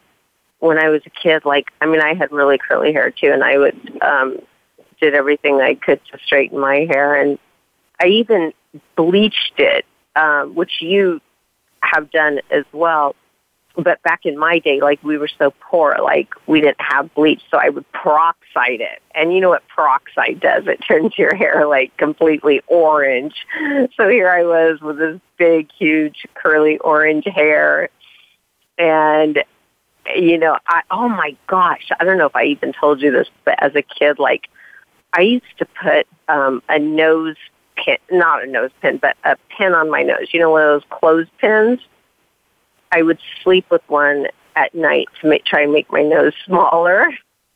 when 0.60 0.78
I 0.78 0.88
was 0.88 1.02
a 1.06 1.10
kid 1.10 1.44
like 1.44 1.66
I 1.80 1.86
mean 1.86 2.00
I 2.00 2.14
had 2.14 2.32
really 2.32 2.58
curly 2.58 2.92
hair 2.92 3.10
too 3.10 3.30
and 3.32 3.42
I 3.42 3.58
would 3.58 4.02
um 4.02 4.38
did 5.00 5.14
everything 5.14 5.60
I 5.60 5.74
could 5.74 6.00
to 6.12 6.18
straighten 6.24 6.58
my 6.58 6.86
hair 6.90 7.20
and 7.20 7.38
I 8.00 8.06
even 8.06 8.52
bleached 8.96 9.58
it 9.58 9.84
um 10.16 10.54
which 10.54 10.80
you 10.80 11.20
have 11.82 12.10
done 12.10 12.40
as 12.50 12.64
well 12.72 13.16
but 13.76 14.02
back 14.02 14.20
in 14.24 14.38
my 14.38 14.58
day, 14.58 14.80
like 14.80 15.02
we 15.02 15.16
were 15.16 15.30
so 15.38 15.52
poor, 15.60 15.96
like 16.02 16.28
we 16.46 16.60
didn't 16.60 16.80
have 16.80 17.12
bleach, 17.14 17.40
so 17.50 17.58
I 17.58 17.70
would 17.70 17.90
peroxide 17.92 18.80
it. 18.80 19.02
And 19.14 19.32
you 19.32 19.40
know 19.40 19.50
what 19.50 19.62
peroxide 19.68 20.40
does? 20.40 20.66
It 20.66 20.78
turns 20.86 21.16
your 21.16 21.34
hair 21.34 21.66
like 21.66 21.96
completely 21.96 22.60
orange. 22.66 23.46
So 23.96 24.08
here 24.08 24.28
I 24.28 24.44
was 24.44 24.80
with 24.80 24.98
this 24.98 25.20
big, 25.38 25.70
huge, 25.72 26.26
curly 26.34 26.78
orange 26.78 27.24
hair. 27.26 27.88
And, 28.78 29.42
you 30.14 30.38
know, 30.38 30.58
I, 30.66 30.82
oh 30.90 31.08
my 31.08 31.36
gosh, 31.46 31.88
I 31.98 32.04
don't 32.04 32.18
know 32.18 32.26
if 32.26 32.36
I 32.36 32.44
even 32.44 32.72
told 32.72 33.00
you 33.00 33.10
this, 33.10 33.28
but 33.44 33.62
as 33.62 33.74
a 33.74 33.82
kid, 33.82 34.18
like 34.18 34.48
I 35.12 35.22
used 35.22 35.58
to 35.58 35.66
put 35.66 36.06
um, 36.28 36.62
a 36.68 36.78
nose 36.78 37.36
pin, 37.76 37.98
not 38.10 38.44
a 38.44 38.46
nose 38.46 38.70
pin, 38.80 38.98
but 38.98 39.16
a 39.24 39.36
pin 39.56 39.72
on 39.74 39.90
my 39.90 40.02
nose. 40.02 40.28
You 40.32 40.40
know, 40.40 40.50
one 40.50 40.62
of 40.62 40.68
those 40.68 40.90
clothes 40.90 41.28
pins 41.38 41.80
I 42.92 43.02
would 43.02 43.18
sleep 43.42 43.66
with 43.70 43.82
one 43.88 44.26
at 44.54 44.74
night 44.74 45.08
to 45.20 45.28
make, 45.28 45.44
try 45.44 45.62
and 45.62 45.72
make 45.72 45.90
my 45.90 46.02
nose 46.02 46.34
smaller. 46.46 47.08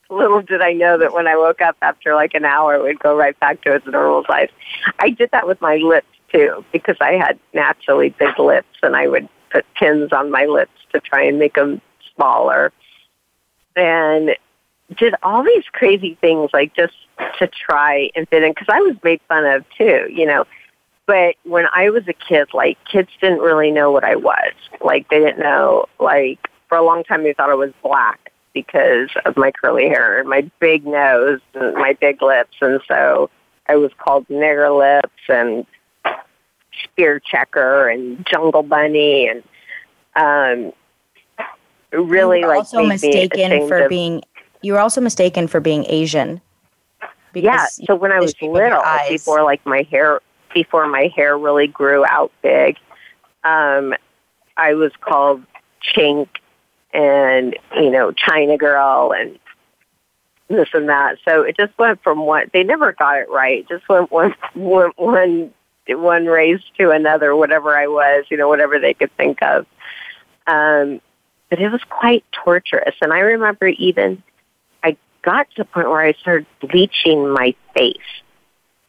Little 0.09 0.41
did 0.41 0.63
I 0.63 0.73
know 0.73 0.99
that 0.99 1.13
when 1.13 1.27
I 1.27 1.37
woke 1.37 1.61
up 1.61 1.77
after 1.83 2.15
like 2.15 2.35
an 2.35 2.45
hour, 2.45 2.75
it 2.75 2.83
would 2.83 3.01
go 3.01 3.17
right 3.17 3.39
back 3.41 3.61
to 3.63 3.75
its 3.75 3.87
normal 3.87 4.25
size. 4.27 4.49
I 5.01 5.11
did 5.11 5.31
that 5.33 5.47
with 5.47 5.61
my 5.61 5.77
lips 5.77 6.07
too 6.33 6.65
because 6.73 6.97
I 7.01 7.13
had 7.13 7.39
naturally 7.53 8.11
big 8.11 8.39
lips 8.39 8.79
and 8.83 8.95
I 8.95 9.09
would 9.09 9.29
put 9.51 9.65
pins 9.75 10.13
on 10.13 10.31
my 10.31 10.45
lips 10.45 10.73
to 10.93 11.01
try 11.01 11.25
and 11.25 11.39
make 11.39 11.55
them 11.55 11.81
smaller. 12.15 12.73
And 13.75 14.37
did 14.97 15.15
all 15.23 15.43
these 15.43 15.65
crazy 15.73 16.17
things 16.21 16.51
like 16.53 16.75
just 16.75 16.95
to 17.39 17.49
try 17.49 18.11
and 18.15 18.29
fit 18.29 18.43
in 18.43 18.53
because 18.53 18.69
I 18.71 18.81
was 18.81 18.97
made 19.03 19.21
fun 19.29 19.45
of 19.45 19.65
too, 19.77 20.07
you 20.11 20.27
know. 20.27 20.45
But 21.07 21.37
when 21.45 21.67
I 21.73 21.91
was 21.91 22.07
a 22.09 22.13
kid, 22.13 22.49
like 22.53 22.79
kids 22.85 23.11
didn't 23.21 23.39
really 23.39 23.71
know 23.71 23.93
what 23.93 24.05
I 24.05 24.17
was. 24.17 24.53
Like 24.81 25.09
they 25.09 25.21
didn't 25.21 25.39
know. 25.39 25.87
Like 26.01 26.49
for 26.69 26.77
a 26.77 26.85
long 26.85 27.05
time, 27.05 27.23
they 27.23 27.33
thought 27.33 27.51
I 27.51 27.55
was 27.55 27.73
black 27.83 28.33
because 28.53 29.11
of 29.25 29.37
my 29.37 29.53
curly 29.53 29.89
hair 29.89 30.19
and 30.19 30.29
my 30.29 30.51
big 30.61 30.87
nose 30.87 31.41
and 31.55 31.75
my 31.75 31.93
big 32.01 32.23
lips, 32.23 32.57
and 32.61 32.81
so 32.89 33.31
I 33.69 33.77
was 33.77 33.93
called 33.99 34.27
nigger 34.29 34.77
lips 34.77 35.11
and 35.29 35.67
spear 36.85 37.21
checker 37.21 37.89
and 37.89 38.27
jungle 38.27 38.63
bunny 38.63 39.29
and 39.29 39.43
um 40.15 40.73
really 41.93 42.41
you 42.41 42.47
were 42.47 42.51
like 42.51 42.59
also 42.59 42.85
mistaken 42.85 43.67
for 43.67 43.85
of, 43.85 43.89
being 43.89 44.23
you 44.63 44.73
were 44.73 44.79
also 44.79 45.01
mistaken 45.01 45.47
for 45.47 45.61
being 45.61 45.85
Asian. 45.89 46.41
Yeah, 47.35 47.67
so 47.67 47.95
when 47.95 48.13
I 48.13 48.21
was 48.21 48.35
little, 48.41 48.83
before 49.09 49.43
like 49.43 49.65
my 49.67 49.87
hair 49.91 50.21
before 50.57 50.87
my 50.89 51.13
hair 51.15 51.37
really 51.37 51.67
grew 51.67 52.03
out 52.07 52.33
big. 52.41 52.79
Um, 53.45 53.93
I 54.57 54.73
was 54.73 54.91
called 55.03 55.43
Chink 55.95 56.29
and, 56.95 57.55
you 57.75 57.91
know, 57.91 58.11
China 58.11 58.57
Girl 58.57 59.13
and 59.13 59.39
this 60.49 60.71
and 60.73 60.89
that. 60.89 61.19
So 61.27 61.43
it 61.43 61.59
just 61.59 61.79
went 61.79 62.03
from 62.03 62.25
one. 62.25 62.51
They 62.55 62.65
never 62.65 62.93
got 62.93 63.19
it 63.19 63.29
right. 63.29 63.69
Just 63.69 63.87
went 63.87 64.11
one 64.11 64.35
one 64.55 64.93
one 64.97 65.53
one 65.89 66.25
race 66.25 66.63
to 66.79 66.91
another. 66.91 67.37
Whatever 67.37 67.77
I 67.77 67.87
was, 67.87 68.25
you 68.31 68.39
know, 68.39 68.49
whatever 68.49 68.79
they 68.79 68.95
could 68.95 69.15
think 69.19 69.43
of. 69.43 69.67
Um, 70.47 71.03
but 71.51 71.61
it 71.61 71.71
was 71.71 71.83
quite 71.91 72.25
torturous. 72.33 72.95
And 73.03 73.13
I 73.13 73.19
remember 73.19 73.67
even 73.67 74.23
I 74.83 74.97
got 75.21 75.51
to 75.51 75.57
the 75.59 75.65
point 75.67 75.91
where 75.91 76.01
I 76.01 76.15
started 76.15 76.47
bleaching 76.63 77.29
my 77.29 77.55
face, 77.75 77.97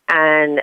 and 0.07 0.61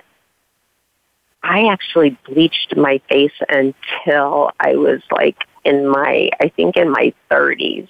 I 1.45 1.67
actually 1.71 2.17
bleached 2.25 2.75
my 2.75 2.99
face 3.07 3.31
until 3.47 4.51
I 4.59 4.75
was 4.75 5.01
like 5.11 5.37
in 5.63 5.87
my, 5.87 6.29
I 6.41 6.49
think 6.49 6.75
in 6.75 6.89
my 6.89 7.13
30s 7.31 7.87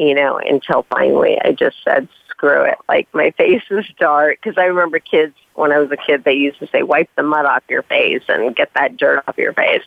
you 0.00 0.14
know, 0.14 0.38
until 0.38 0.86
finally 0.90 1.38
I 1.44 1.52
just 1.52 1.76
said, 1.84 2.08
screw 2.30 2.64
it. 2.64 2.78
Like 2.88 3.06
my 3.12 3.30
face 3.36 3.62
is 3.70 3.84
dark 3.98 4.38
because 4.42 4.56
I 4.56 4.64
remember 4.64 4.98
kids 4.98 5.34
when 5.54 5.72
I 5.72 5.78
was 5.78 5.90
a 5.92 5.96
kid, 5.96 6.24
they 6.24 6.32
used 6.32 6.58
to 6.60 6.68
say, 6.68 6.82
wipe 6.82 7.10
the 7.16 7.22
mud 7.22 7.44
off 7.44 7.62
your 7.68 7.82
face 7.82 8.22
and 8.28 8.56
get 8.56 8.72
that 8.74 8.96
dirt 8.96 9.22
off 9.28 9.36
your 9.36 9.52
face. 9.52 9.82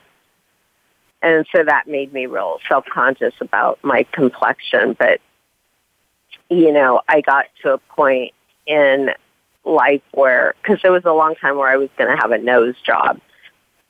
And 1.24 1.48
so 1.52 1.64
that 1.64 1.88
made 1.88 2.14
me 2.14 2.28
real 2.28 2.60
self-conscious 2.70 3.34
about 3.42 3.80
my 3.84 4.06
complexion. 4.12 4.96
But, 5.00 5.20
you 6.50 6.72
know, 6.72 7.02
I 7.10 7.22
got 7.22 7.46
to 7.64 7.74
a 7.74 7.78
point 7.80 8.34
in 8.68 9.10
life 9.66 10.02
where, 10.12 10.56
because 10.62 10.82
there 10.82 10.92
was 10.92 11.06
a 11.06 11.14
long 11.14 11.36
time 11.36 11.58
where 11.58 11.70
I 11.70 11.78
was 11.78 11.90
going 11.98 12.16
to 12.16 12.22
have 12.22 12.32
a 12.32 12.38
nose 12.38 12.76
job. 12.86 13.20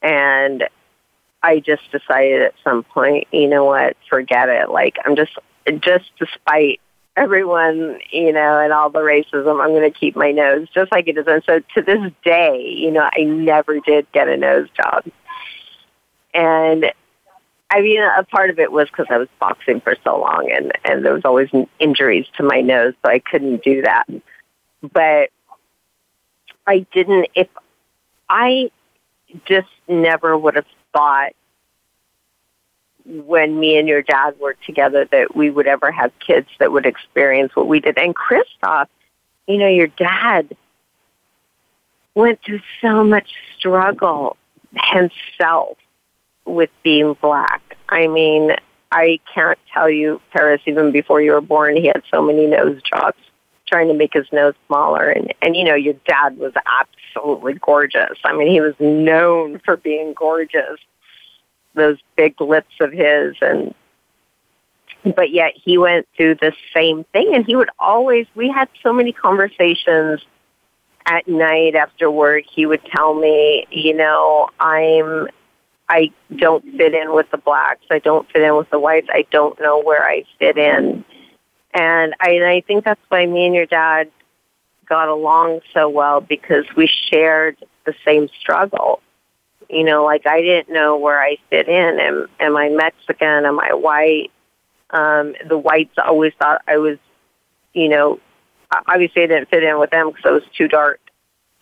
And 0.01 0.67
I 1.41 1.59
just 1.59 1.91
decided 1.91 2.41
at 2.41 2.53
some 2.63 2.83
point, 2.83 3.27
you 3.31 3.47
know 3.47 3.65
what, 3.65 3.97
forget 4.09 4.49
it. 4.49 4.69
Like, 4.69 4.97
I'm 5.05 5.15
just 5.15 5.37
just 5.79 6.11
despite 6.19 6.79
everyone, 7.15 7.99
you 8.11 8.31
know, 8.31 8.59
and 8.59 8.73
all 8.73 8.89
the 8.89 8.99
racism, 8.99 9.63
I'm 9.63 9.69
going 9.69 9.89
to 9.89 9.97
keep 9.97 10.15
my 10.15 10.31
nose 10.31 10.67
just 10.73 10.91
like 10.91 11.07
it 11.07 11.17
is. 11.17 11.27
And 11.27 11.43
so 11.45 11.59
to 11.75 11.81
this 11.81 12.11
day, 12.23 12.61
you 12.61 12.91
know, 12.91 13.09
I 13.15 13.23
never 13.23 13.79
did 13.79 14.11
get 14.11 14.27
a 14.27 14.37
nose 14.37 14.67
job. 14.75 15.05
And 16.33 16.91
I 17.69 17.81
mean, 17.81 18.01
a 18.01 18.23
part 18.23 18.49
of 18.49 18.59
it 18.59 18.71
was 18.71 18.87
because 18.87 19.07
I 19.09 19.17
was 19.17 19.27
boxing 19.39 19.81
for 19.81 19.95
so 20.03 20.19
long 20.19 20.51
and, 20.51 20.71
and 20.85 21.05
there 21.05 21.13
was 21.13 21.25
always 21.25 21.49
injuries 21.79 22.25
to 22.37 22.43
my 22.43 22.61
nose, 22.61 22.93
so 23.03 23.11
I 23.11 23.19
couldn't 23.19 23.63
do 23.63 23.81
that. 23.81 24.05
But 24.91 25.29
I 26.65 26.85
didn't, 26.93 27.27
if 27.35 27.47
I 28.29 28.71
just 29.45 29.69
never 29.87 30.37
would 30.37 30.55
have 30.55 30.65
thought 30.93 31.33
when 33.05 33.59
me 33.59 33.77
and 33.77 33.87
your 33.87 34.01
dad 34.01 34.39
were 34.39 34.55
together 34.65 35.05
that 35.11 35.35
we 35.35 35.49
would 35.49 35.67
ever 35.67 35.91
have 35.91 36.11
kids 36.19 36.47
that 36.59 36.71
would 36.71 36.85
experience 36.85 37.55
what 37.55 37.67
we 37.67 37.79
did. 37.79 37.97
And 37.97 38.15
Kristoff, 38.15 38.87
you 39.47 39.57
know, 39.57 39.67
your 39.67 39.87
dad 39.87 40.55
went 42.15 42.39
through 42.45 42.61
so 42.81 43.03
much 43.03 43.29
struggle 43.57 44.37
himself 44.73 45.77
with 46.45 46.69
being 46.83 47.17
black. 47.21 47.77
I 47.89 48.07
mean, 48.07 48.55
I 48.91 49.19
can't 49.33 49.59
tell 49.73 49.89
you, 49.89 50.21
Paris, 50.31 50.61
even 50.65 50.91
before 50.91 51.21
you 51.21 51.31
were 51.31 51.41
born, 51.41 51.75
he 51.75 51.87
had 51.87 52.03
so 52.11 52.21
many 52.21 52.45
nose 52.45 52.81
jobs 52.83 53.17
trying 53.67 53.87
to 53.87 53.93
make 53.93 54.13
his 54.13 54.27
nose 54.31 54.53
smaller. 54.67 55.09
And, 55.09 55.33
and 55.41 55.55
you 55.55 55.63
know, 55.63 55.75
your 55.75 55.95
dad 56.07 56.37
was 56.37 56.53
absolutely 56.65 57.53
gorgeous. 57.53 58.17
I 58.23 58.35
mean, 58.35 58.51
he 58.51 58.61
was 58.61 58.75
known 58.79 59.59
for 59.59 59.77
being 59.77 60.13
gorgeous 60.13 60.79
those 61.75 61.97
big 62.15 62.39
lips 62.39 62.75
of 62.79 62.91
his. 62.91 63.35
And 63.41 63.73
but 65.15 65.31
yet 65.31 65.53
he 65.55 65.77
went 65.77 66.07
through 66.15 66.35
the 66.35 66.53
same 66.73 67.03
thing. 67.05 67.33
And 67.33 67.45
he 67.45 67.55
would 67.55 67.69
always 67.79 68.27
we 68.35 68.49
had 68.49 68.69
so 68.81 68.93
many 68.93 69.11
conversations 69.11 70.21
at 71.05 71.27
night 71.27 71.75
after 71.75 72.09
work 72.09 72.45
he 72.49 72.65
would 72.65 72.81
tell 72.85 73.13
me 73.13 73.67
you 73.69 73.93
know 73.93 74.47
i'm 74.61 75.27
i 75.89 76.09
don't 76.37 76.63
fit 76.77 76.93
in 76.93 77.13
with 77.13 77.29
the 77.31 77.37
blacks. 77.37 77.85
I 77.91 77.99
don't 77.99 78.29
fit 78.31 78.41
in 78.41 78.55
with 78.55 78.69
the 78.69 78.79
whites. 78.79 79.07
I 79.11 79.25
don't 79.31 79.59
know 79.59 79.81
where 79.81 80.03
i 80.03 80.23
fit 80.39 80.57
in 80.57 81.03
and 81.73 82.13
i 82.19 82.31
and 82.31 82.45
i 82.45 82.61
think 82.61 82.83
that's 82.85 83.01
why 83.09 83.25
me 83.25 83.45
and 83.45 83.55
your 83.55 83.65
dad 83.65 84.09
got 84.87 85.07
along 85.07 85.61
so 85.73 85.89
well 85.89 86.21
because 86.21 86.65
we 86.75 86.89
shared 87.09 87.57
the 87.85 87.93
same 88.05 88.27
struggle 88.39 89.01
you 89.73 89.83
know, 89.83 90.03
like 90.03 90.27
I 90.27 90.41
didn't 90.41 90.73
know 90.73 90.97
where 90.97 91.21
I 91.21 91.37
fit 91.49 91.67
in. 91.67 91.99
Am 91.99 92.27
am 92.39 92.55
I 92.55 92.69
Mexican? 92.69 93.45
Am 93.45 93.59
I 93.59 93.73
white? 93.73 94.31
Um, 94.89 95.35
the 95.47 95.57
whites 95.57 95.95
always 95.97 96.33
thought 96.37 96.61
I 96.67 96.77
was, 96.77 96.97
you 97.73 97.89
know, 97.89 98.19
obviously 98.87 99.23
I 99.23 99.27
didn't 99.27 99.49
fit 99.49 99.63
in 99.63 99.79
with 99.79 99.89
them 99.89 100.09
because 100.09 100.25
I 100.25 100.31
was 100.31 100.43
too 100.55 100.67
dark 100.67 100.99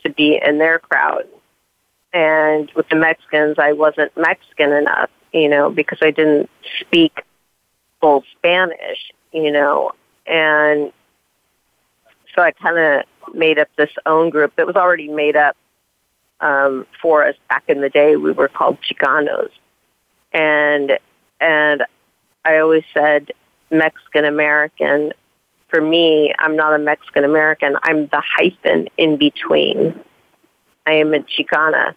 to 0.04 0.10
be 0.10 0.40
in 0.44 0.58
their 0.58 0.80
crowd. 0.80 1.28
And 2.14 2.70
with 2.76 2.90
the 2.90 2.98
Mexicans, 2.98 3.58
I 3.58 3.72
wasn't 3.72 4.12
Mexican 4.18 4.74
enough, 4.74 5.10
you 5.32 5.48
know, 5.48 5.70
because 5.70 6.00
I 6.02 6.12
didn't 6.12 6.50
speak 6.82 7.24
full 8.02 8.26
Spanish, 8.38 9.14
you 9.32 9.52
know, 9.52 9.92
and 10.32 10.94
so 12.34 12.42
I 12.42 12.52
kind 12.52 12.80
of 12.80 13.36
made 13.36 13.60
up 13.60 13.68
this 13.78 13.92
own 14.06 14.30
group 14.30 14.56
that 14.56 14.66
was 14.66 14.78
already 14.78 15.10
made 15.10 15.36
up 15.36 15.58
um, 16.40 16.88
for 17.02 17.26
us 17.26 17.36
back 17.50 17.66
in 17.68 17.82
the 17.82 17.90
day. 17.90 18.16
We 18.16 18.32
were 18.32 18.48
called 18.48 18.78
Chicanos, 18.82 19.52
and 20.32 20.98
and 21.40 21.84
I 22.46 22.60
always 22.60 22.84
said 22.94 23.32
Mexican 23.70 24.26
American. 24.26 25.14
For 25.68 25.82
me, 25.82 26.34
I'm 26.40 26.56
not 26.56 26.74
a 26.74 26.80
Mexican 26.80 27.24
American. 27.24 27.76
I'm 27.84 28.08
the 28.08 28.22
hyphen 28.26 28.88
in 28.98 29.18
between. 29.18 30.00
I 30.86 30.94
am 30.94 31.14
a 31.14 31.20
Chicana, 31.20 31.94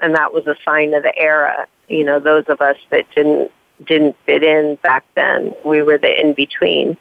and 0.00 0.14
that 0.14 0.32
was 0.32 0.46
a 0.46 0.56
sign 0.64 0.94
of 0.94 1.02
the 1.02 1.18
era. 1.18 1.66
You 1.88 2.04
know, 2.04 2.20
those 2.20 2.44
of 2.48 2.60
us 2.60 2.76
that 2.90 3.06
didn't 3.14 3.50
didn't 3.86 4.16
fit 4.26 4.42
in 4.44 4.76
back 4.82 5.04
then, 5.16 5.54
we 5.64 5.82
were 5.82 5.98
the 5.98 6.20
in 6.20 6.34
between. 6.34 6.96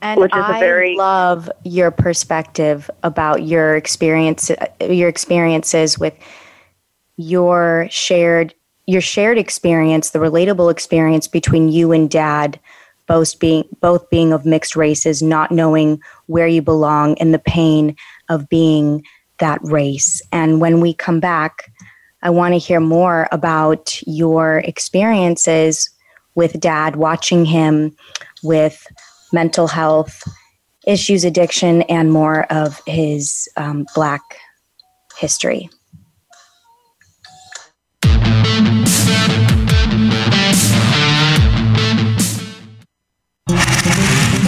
And 0.00 0.20
which 0.20 0.32
is 0.32 0.42
I 0.42 0.58
a 0.58 0.60
very 0.60 0.96
love 0.96 1.50
your 1.64 1.90
perspective 1.90 2.90
about 3.02 3.42
your 3.42 3.76
experience, 3.76 4.50
your 4.80 5.08
experiences 5.08 5.98
with 5.98 6.14
your 7.16 7.88
shared 7.90 8.54
your 8.86 9.02
shared 9.02 9.36
experience, 9.36 10.10
the 10.10 10.18
relatable 10.18 10.70
experience 10.70 11.28
between 11.28 11.68
you 11.68 11.92
and 11.92 12.08
dad, 12.08 12.58
both 13.06 13.38
being 13.38 13.64
both 13.80 14.08
being 14.08 14.32
of 14.32 14.46
mixed 14.46 14.76
races, 14.76 15.22
not 15.22 15.50
knowing 15.50 16.00
where 16.26 16.46
you 16.46 16.62
belong, 16.62 17.18
and 17.18 17.34
the 17.34 17.38
pain 17.38 17.94
of 18.30 18.48
being 18.48 19.04
that 19.40 19.60
race. 19.62 20.22
And 20.32 20.60
when 20.60 20.80
we 20.80 20.94
come 20.94 21.20
back, 21.20 21.70
I 22.22 22.30
want 22.30 22.54
to 22.54 22.58
hear 22.58 22.80
more 22.80 23.28
about 23.30 24.00
your 24.06 24.58
experiences 24.58 25.90
with 26.34 26.58
dad, 26.58 26.96
watching 26.96 27.44
him 27.44 27.94
with 28.42 28.86
mental 29.32 29.66
health 29.66 30.22
issues, 30.86 31.24
addiction, 31.24 31.82
and 31.82 32.12
more 32.12 32.44
of 32.44 32.80
his 32.86 33.48
um, 33.56 33.86
Black 33.94 34.22
history. 35.16 35.68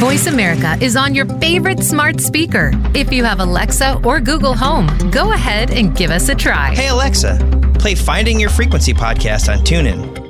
Voice 0.01 0.27
America 0.27 0.79
is 0.81 0.97
on 0.97 1.15
your 1.15 1.27
favorite 1.41 1.81
smart 1.81 2.21
speaker. 2.21 2.73
If 2.95 3.13
you 3.13 3.23
have 3.23 3.41
Alexa 3.41 4.01
or 4.03 4.19
Google 4.19 4.55
Home, 4.55 4.87
go 5.11 5.35
ahead 5.35 5.71
and 5.71 5.95
give 5.95 6.11
us 6.11 6.29
a 6.31 6.35
try. 6.35 6.75
Hey, 6.75 6.89
Alexa, 6.89 7.39
play 7.79 7.95
Finding 7.95 8.41
Your 8.41 8.51
Frequency 8.51 8.95
podcast 8.95 9.53
on 9.53 9.63
TuneIn. 9.63 10.30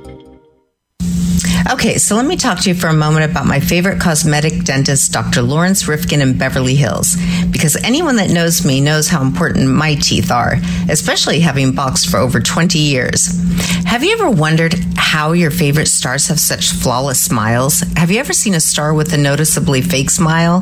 Okay, 1.68 1.98
so 1.98 2.16
let 2.16 2.26
me 2.26 2.36
talk 2.36 2.58
to 2.60 2.68
you 2.68 2.74
for 2.74 2.88
a 2.88 2.92
moment 2.92 3.30
about 3.30 3.46
my 3.46 3.60
favorite 3.60 4.00
cosmetic 4.00 4.64
dentist, 4.64 5.12
Dr. 5.12 5.42
Lawrence 5.42 5.86
Rifkin 5.86 6.20
in 6.20 6.36
Beverly 6.36 6.74
Hills, 6.74 7.16
because 7.50 7.76
anyone 7.84 8.16
that 8.16 8.30
knows 8.30 8.64
me 8.64 8.80
knows 8.80 9.08
how 9.08 9.22
important 9.22 9.68
my 9.68 9.94
teeth 9.96 10.30
are, 10.30 10.56
especially 10.88 11.40
having 11.40 11.72
boxed 11.72 12.10
for 12.10 12.16
over 12.16 12.40
20 12.40 12.78
years. 12.78 13.38
Have 13.84 14.02
you 14.02 14.12
ever 14.12 14.30
wondered 14.30 14.74
how 14.96 15.32
your 15.32 15.50
favorite 15.50 15.88
stars 15.88 16.28
have 16.28 16.40
such 16.40 16.70
flawless 16.70 17.20
smiles? 17.20 17.80
Have 17.96 18.10
you 18.10 18.20
ever 18.20 18.32
seen 18.32 18.54
a 18.54 18.60
star 18.60 18.94
with 18.94 19.12
a 19.12 19.18
noticeably 19.18 19.82
fake 19.82 20.10
smile? 20.10 20.60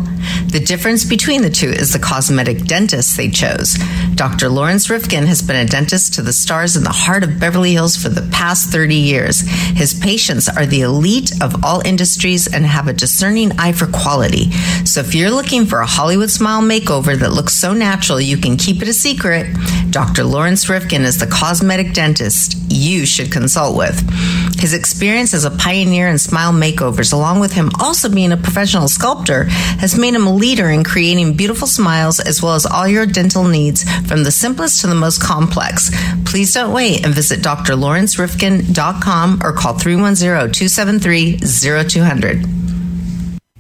The 0.51 0.63
difference 0.65 1.05
between 1.05 1.43
the 1.43 1.51
two 1.51 1.69
is 1.69 1.93
the 1.93 1.99
cosmetic 1.99 2.65
dentist 2.65 3.17
they 3.17 3.29
chose. 3.29 3.77
Dr. 4.15 4.49
Lawrence 4.49 4.89
Rifkin 4.89 5.27
has 5.27 5.43
been 5.43 5.57
a 5.57 5.67
dentist 5.69 6.15
to 6.15 6.23
the 6.23 6.33
stars 6.33 6.77
in 6.77 6.83
the 6.85 6.91
heart 6.91 7.23
of 7.23 7.39
Beverly 7.39 7.73
Hills 7.73 7.97
for 7.97 8.09
the 8.09 8.27
past 8.33 8.71
30 8.71 8.95
years. 8.95 9.41
His 9.77 9.93
patients 9.93 10.49
are 10.49 10.67
the 10.67 10.85
elite 10.89 11.33
of 11.43 11.65
all 11.65 11.81
industries 11.87 12.53
and 12.53 12.67
have 12.67 12.89
a 12.89 12.93
discerning 12.93 13.53
eye 13.59 13.73
for 13.73 13.87
quality. 13.87 14.51
So 14.85 15.01
if 15.01 15.15
you're 15.15 15.31
looking 15.31 15.67
for 15.67 15.81
a 15.81 15.87
Hollywood 15.87 16.31
smile 16.31 16.63
makeover 16.63 17.19
that 17.19 17.33
looks 17.33 17.55
so 17.55 17.73
natural 17.73 18.21
you 18.21 18.37
can 18.37 18.57
keep 18.57 18.83
it 18.83 18.89
a 18.89 18.93
secret, 18.93 19.47
Dr. 19.91 20.25
Lawrence 20.25 20.69
Rifkin 20.69 21.03
is 21.03 21.19
the 21.19 21.27
cosmetic 21.27 21.95
dentist 21.95 22.57
you 22.71 23.07
should 23.07 23.33
consult 23.33 23.77
with. 23.77 23.99
His 24.59 24.75
experience 24.75 25.35
as 25.35 25.45
a 25.45 25.51
pioneer 25.51 26.09
in 26.09 26.19
smile 26.19 26.53
makeovers, 26.53 27.13
along 27.13 27.41
with 27.41 27.53
him 27.53 27.71
also 27.81 28.09
being 28.09 28.33
a 28.33 28.37
professional 28.37 28.89
sculptor, 28.89 29.45
has 29.45 29.99
made 29.99 30.15
him 30.15 30.27
a 30.27 30.35
leader 30.35 30.71
in 30.71 30.85
creating 30.85 31.37
beautiful 31.37 31.67
smiles 31.67 32.21
as 32.21 32.43
well 32.43 32.55
as 32.55 32.67
all 32.67 32.89
your 32.89 33.07
dental 33.07 33.45
needs 33.45 33.85
from 34.07 34.25
the 34.25 34.31
simplest 34.31 34.81
to 34.81 34.87
the 34.87 34.95
most 34.95 35.23
complex. 35.23 35.91
Please 36.25 36.53
don't 36.53 36.75
wait 36.75 37.05
and 37.05 37.15
visit 37.15 37.41
drlawrencerifkin.com 37.41 39.41
or 39.43 39.53
call 39.53 39.79
310 39.79 40.78
273 40.79 41.39
0200. 41.43 42.68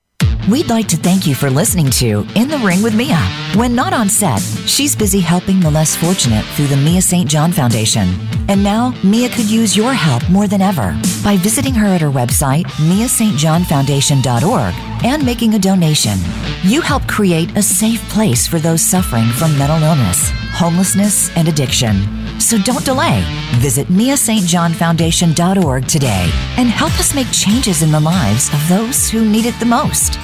We'd 0.49 0.69
like 0.69 0.87
to 0.89 0.97
thank 0.97 1.25
you 1.25 1.35
for 1.35 1.49
listening 1.49 1.89
to 1.91 2.27
In 2.35 2.49
the 2.49 2.57
Ring 2.57 2.83
with 2.83 2.93
Mia. 2.93 3.17
When 3.55 3.73
not 3.73 3.93
on 3.93 4.09
set, 4.09 4.41
she's 4.67 4.93
busy 4.93 5.21
helping 5.21 5.61
the 5.61 5.71
less 5.71 5.95
fortunate 5.95 6.43
through 6.43 6.67
the 6.67 6.75
Mia 6.75 7.01
St. 7.01 7.29
John 7.29 7.53
Foundation. 7.53 8.09
And 8.49 8.61
now, 8.61 8.93
Mia 9.05 9.29
could 9.29 9.49
use 9.49 9.77
your 9.77 9.93
help 9.93 10.29
more 10.29 10.49
than 10.49 10.61
ever 10.61 10.99
by 11.23 11.37
visiting 11.37 11.73
her 11.75 11.87
at 11.87 12.01
her 12.01 12.09
website, 12.09 12.65
miastjohnfoundation.org, 12.75 14.73
and 15.05 15.25
making 15.25 15.53
a 15.53 15.59
donation. 15.59 16.17
You 16.61 16.81
help 16.81 17.07
create 17.07 17.55
a 17.55 17.63
safe 17.63 18.01
place 18.09 18.45
for 18.45 18.59
those 18.59 18.81
suffering 18.81 19.29
from 19.29 19.57
mental 19.57 19.81
illness, 19.81 20.29
homelessness, 20.51 21.33
and 21.37 21.47
addiction. 21.47 21.95
So 22.41 22.57
don't 22.57 22.83
delay. 22.83 23.23
Visit 23.59 23.87
miastjohnfoundation.org 23.87 25.87
today 25.87 26.29
and 26.57 26.67
help 26.67 26.91
us 26.99 27.15
make 27.15 27.31
changes 27.31 27.81
in 27.81 27.93
the 27.93 28.01
lives 28.01 28.53
of 28.53 28.67
those 28.67 29.09
who 29.09 29.23
need 29.23 29.45
it 29.45 29.57
the 29.61 29.65
most. 29.65 30.19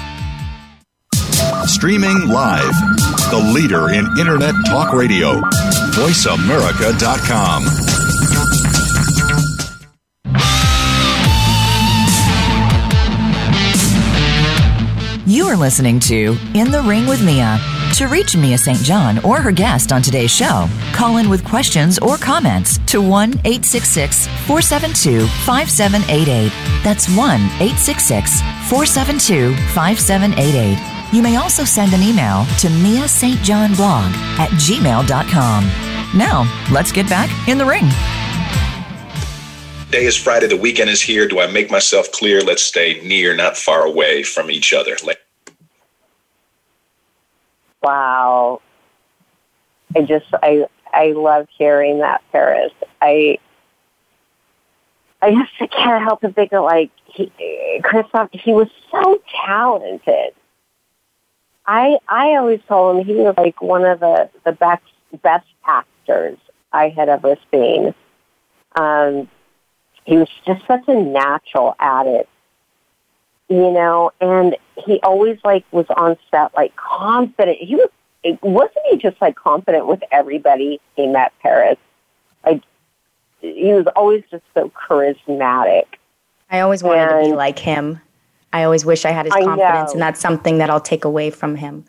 Streaming 1.70 2.28
live, 2.28 2.74
the 3.30 3.52
leader 3.54 3.90
in 3.90 4.04
Internet 4.18 4.54
Talk 4.66 4.92
Radio, 4.92 5.40
VoiceAmerica.com. 5.94 7.64
You 15.26 15.46
are 15.46 15.56
listening 15.56 16.00
to 16.00 16.36
In 16.54 16.72
the 16.72 16.82
Ring 16.84 17.06
with 17.06 17.24
Mia. 17.24 17.60
To 17.94 18.08
reach 18.08 18.36
Mia 18.36 18.58
St. 18.58 18.78
John 18.78 19.24
or 19.24 19.40
her 19.40 19.52
guest 19.52 19.92
on 19.92 20.02
today's 20.02 20.32
show, 20.32 20.68
call 20.92 21.18
in 21.18 21.30
with 21.30 21.44
questions 21.44 22.00
or 22.00 22.16
comments 22.16 22.78
to 22.86 23.00
1 23.00 23.30
866 23.44 24.26
472 24.26 25.26
5788. 25.46 26.52
That's 26.82 27.08
1 27.08 27.16
866 27.16 28.40
472 28.68 29.54
5788. 29.72 30.99
You 31.12 31.22
may 31.22 31.36
also 31.36 31.64
send 31.64 31.92
an 31.92 32.02
email 32.02 32.46
to 32.60 32.70
Mia 32.70 33.08
St. 33.08 33.40
John 33.42 33.74
blog 33.74 34.12
at 34.38 34.48
gmail.com. 34.50 35.64
Now, 36.16 36.64
let's 36.72 36.92
get 36.92 37.08
back 37.08 37.30
in 37.48 37.58
the 37.58 37.64
ring. 37.64 37.88
Day 39.90 40.04
is 40.04 40.16
Friday. 40.16 40.46
The 40.46 40.56
weekend 40.56 40.88
is 40.88 41.02
here. 41.02 41.26
Do 41.26 41.40
I 41.40 41.48
make 41.48 41.68
myself 41.68 42.12
clear? 42.12 42.40
Let's 42.42 42.62
stay 42.62 43.00
near, 43.04 43.34
not 43.34 43.56
far 43.56 43.84
away 43.84 44.22
from 44.22 44.52
each 44.52 44.72
other. 44.72 44.96
Wow. 47.82 48.62
I 49.96 50.02
just 50.02 50.26
I 50.44 50.66
I 50.92 51.06
love 51.12 51.48
hearing 51.58 51.98
that, 51.98 52.22
Paris. 52.30 52.72
I 53.02 53.38
I 55.20 55.32
just 55.32 55.72
can't 55.72 56.04
help 56.04 56.20
but 56.20 56.36
think 56.36 56.52
of 56.52 56.62
like 56.62 56.92
he, 57.06 57.32
Kristoff. 57.80 58.28
He 58.32 58.52
was 58.52 58.68
so 58.92 59.20
talented. 59.44 60.34
I 61.70 61.98
I 62.08 62.34
always 62.34 62.60
told 62.66 62.96
him 62.96 63.06
he 63.06 63.14
was 63.14 63.34
like 63.36 63.62
one 63.62 63.84
of 63.84 64.00
the 64.00 64.28
the 64.44 64.50
best 64.50 64.82
best 65.22 65.46
actors 65.64 66.36
I 66.72 66.88
had 66.88 67.08
ever 67.08 67.36
seen. 67.52 67.94
Um, 68.74 69.30
he 70.04 70.16
was 70.16 70.28
just 70.44 70.66
such 70.66 70.82
a 70.88 71.00
natural 71.00 71.76
at 71.78 72.08
it, 72.08 72.28
you 73.48 73.70
know. 73.70 74.10
And 74.20 74.56
he 74.84 74.98
always 75.04 75.38
like 75.44 75.64
was 75.70 75.86
on 75.96 76.16
set 76.32 76.52
like 76.56 76.74
confident. 76.74 77.58
He 77.58 77.76
was 77.76 77.90
wasn't 78.42 78.86
he 78.90 78.96
just 78.96 79.20
like 79.20 79.36
confident 79.36 79.86
with 79.86 80.02
everybody 80.10 80.80
he 80.96 81.06
met 81.06 81.32
Paris? 81.40 81.78
Like 82.44 82.62
he 83.40 83.72
was 83.72 83.86
always 83.94 84.24
just 84.28 84.42
so 84.54 84.70
charismatic. 84.70 85.84
I 86.50 86.60
always 86.60 86.82
wanted 86.82 87.12
and, 87.12 87.26
to 87.26 87.30
be 87.30 87.36
like 87.36 87.60
him. 87.60 88.00
I 88.52 88.64
always 88.64 88.84
wish 88.84 89.04
I 89.04 89.10
had 89.10 89.26
his 89.26 89.34
confidence, 89.34 89.92
and 89.92 90.02
that's 90.02 90.20
something 90.20 90.58
that 90.58 90.70
I'll 90.70 90.80
take 90.80 91.04
away 91.04 91.30
from 91.30 91.56
him. 91.56 91.84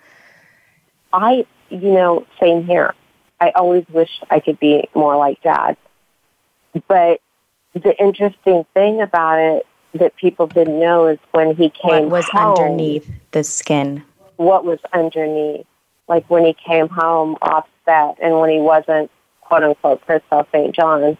I, 1.12 1.46
you 1.70 1.92
know, 1.92 2.26
same 2.40 2.66
here. 2.66 2.94
I 3.40 3.50
always 3.56 3.86
wish 3.90 4.22
I 4.30 4.40
could 4.40 4.60
be 4.60 4.88
more 4.94 5.18
like 5.18 5.42
dad. 5.42 5.76
But 6.88 7.22
the 7.74 7.96
interesting 8.00 8.66
thing 8.74 9.02
about 9.02 9.40
it 9.40 9.66
that 9.94 10.16
people 10.16 10.48
didn't 10.48 10.80
know 10.80 11.08
is 11.08 11.20
when 11.32 11.56
he 11.56 11.70
came 11.70 12.04
what 12.04 12.12
was 12.12 12.30
home, 12.30 12.58
underneath 12.58 13.10
the 13.32 13.44
skin. 13.44 14.04
What 14.38 14.64
was 14.64 14.80
underneath? 14.94 15.66
Like 16.08 16.30
when 16.30 16.46
he 16.46 16.54
came 16.54 16.88
home 16.88 17.38
off 17.42 17.68
set 17.86 18.18
and 18.22 18.40
when 18.40 18.50
he 18.50 18.60
wasn't 18.60 19.10
quote 19.42 19.64
unquote 19.64 20.06
Kristoff 20.06 20.48
St. 20.52 20.74
John, 20.74 21.18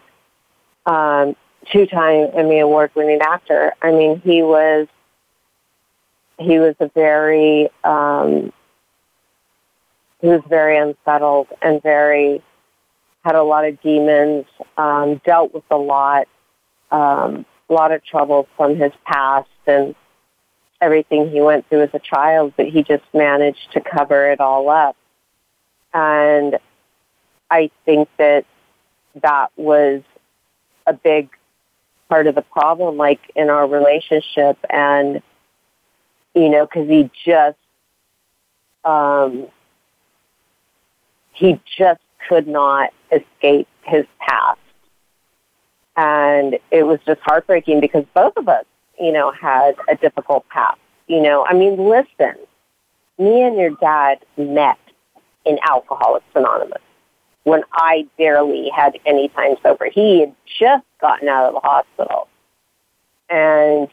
um, 0.86 1.36
two 1.72 1.86
time 1.86 2.30
Emmy 2.34 2.60
award 2.60 2.92
winning 2.96 3.22
actor. 3.22 3.74
I 3.82 3.92
mean, 3.92 4.22
he 4.22 4.44
was 4.44 4.88
he 6.42 6.60
was 6.60 6.76
a 6.80 6.90
very 6.90 7.70
um, 7.84 8.52
he 10.22 10.28
was 10.28 10.42
very 10.48 10.78
unsettled 10.78 11.48
and 11.62 11.82
very 11.82 12.42
had 13.24 13.36
a 13.36 13.44
lot 13.44 13.66
of 13.66 13.80
demons, 13.82 14.46
um, 14.78 15.22
dealt 15.26 15.54
with 15.54 15.64
a 15.70 15.78
lot, 15.78 16.28
um, 16.90 17.46
a 17.70 17.74
lot 17.74 17.92
of 17.92 18.04
trouble 18.04 18.48
from 18.58 18.76
his 18.76 18.92
past 19.06 19.48
and 19.68 19.96
everything 20.82 21.30
he 21.30 21.40
went 21.40 21.68
through 21.70 21.84
as 21.84 21.90
a 21.94 22.00
child, 22.00 22.54
but 22.58 22.68
he 22.68 22.82
just 22.82 23.04
managed 23.14 23.72
to 23.74 23.82
cover 23.82 24.32
it 24.32 24.40
all 24.40 24.70
up. 24.70 24.96
And 25.94 26.58
I 27.52 27.70
think 27.86 28.10
that 28.18 28.46
that 29.22 29.52
was 29.56 30.02
a 30.88 30.94
big 30.94 31.30
part 32.10 32.26
of 32.26 32.34
the 32.34 32.42
problem, 32.42 32.98
like 32.98 33.20
in 33.36 33.50
our 33.52 33.68
relationship. 33.68 34.58
And 34.70 35.22
you 36.34 36.50
know, 36.50 36.66
because 36.66 36.88
he 36.88 37.10
just, 37.26 37.58
um, 38.84 39.48
he 41.34 41.60
just 41.78 42.02
could 42.28 42.48
not 42.48 42.92
escape 43.12 43.68
his 43.84 44.06
past. 44.20 44.60
And 45.98 46.58
it 46.72 46.84
was 46.84 47.00
just 47.06 47.20
heartbreaking 47.22 47.82
because 47.82 48.06
both 48.14 48.34
of 48.38 48.48
us, 48.48 48.66
you 49.00 49.12
know, 49.12 49.32
had 49.32 49.76
a 49.90 49.96
difficult 49.96 50.48
past. 50.50 50.80
You 51.08 51.22
know, 51.22 51.46
I 51.46 51.54
mean, 51.54 51.78
listen, 51.78 52.36
me 53.18 53.42
and 53.42 53.58
your 53.58 53.72
dad 53.72 54.20
met 54.38 54.80
in 55.46 55.60
Alcoholics 55.68 56.26
Anonymous 56.36 56.82
when 57.44 57.64
I 57.74 58.08
barely 58.18 58.70
had 58.70 58.98
any 59.06 59.30
time 59.30 59.56
sober. 59.64 59.90
He 59.90 60.22
had 60.22 60.36
just 60.60 60.86
gotten 61.00 61.28
out 61.28 61.48
of 61.48 61.54
the 61.54 61.60
hospital. 61.60 62.28
And 63.30 63.90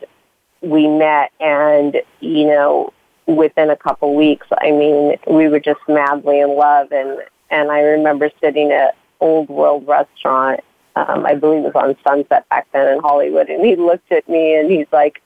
we 0.60 0.88
met 0.88 1.32
and, 1.40 2.00
you 2.20 2.46
know, 2.46 2.92
within 3.26 3.70
a 3.70 3.76
couple 3.76 4.14
weeks, 4.14 4.46
I 4.58 4.70
mean, 4.70 5.16
we 5.26 5.48
were 5.48 5.60
just 5.60 5.80
madly 5.88 6.40
in 6.40 6.56
love. 6.56 6.90
And, 6.92 7.18
and 7.50 7.70
I 7.70 7.80
remember 7.80 8.30
sitting 8.40 8.72
at 8.72 8.96
Old 9.20 9.48
World 9.48 9.86
Restaurant, 9.86 10.60
um, 10.96 11.26
I 11.26 11.34
believe 11.34 11.64
it 11.64 11.74
was 11.74 11.76
on 11.76 11.96
Sunset 12.06 12.48
back 12.48 12.66
then 12.72 12.92
in 12.92 13.00
Hollywood, 13.00 13.48
and 13.48 13.64
he 13.64 13.76
looked 13.76 14.10
at 14.10 14.28
me 14.28 14.56
and 14.56 14.70
he's 14.70 14.86
like, 14.90 15.22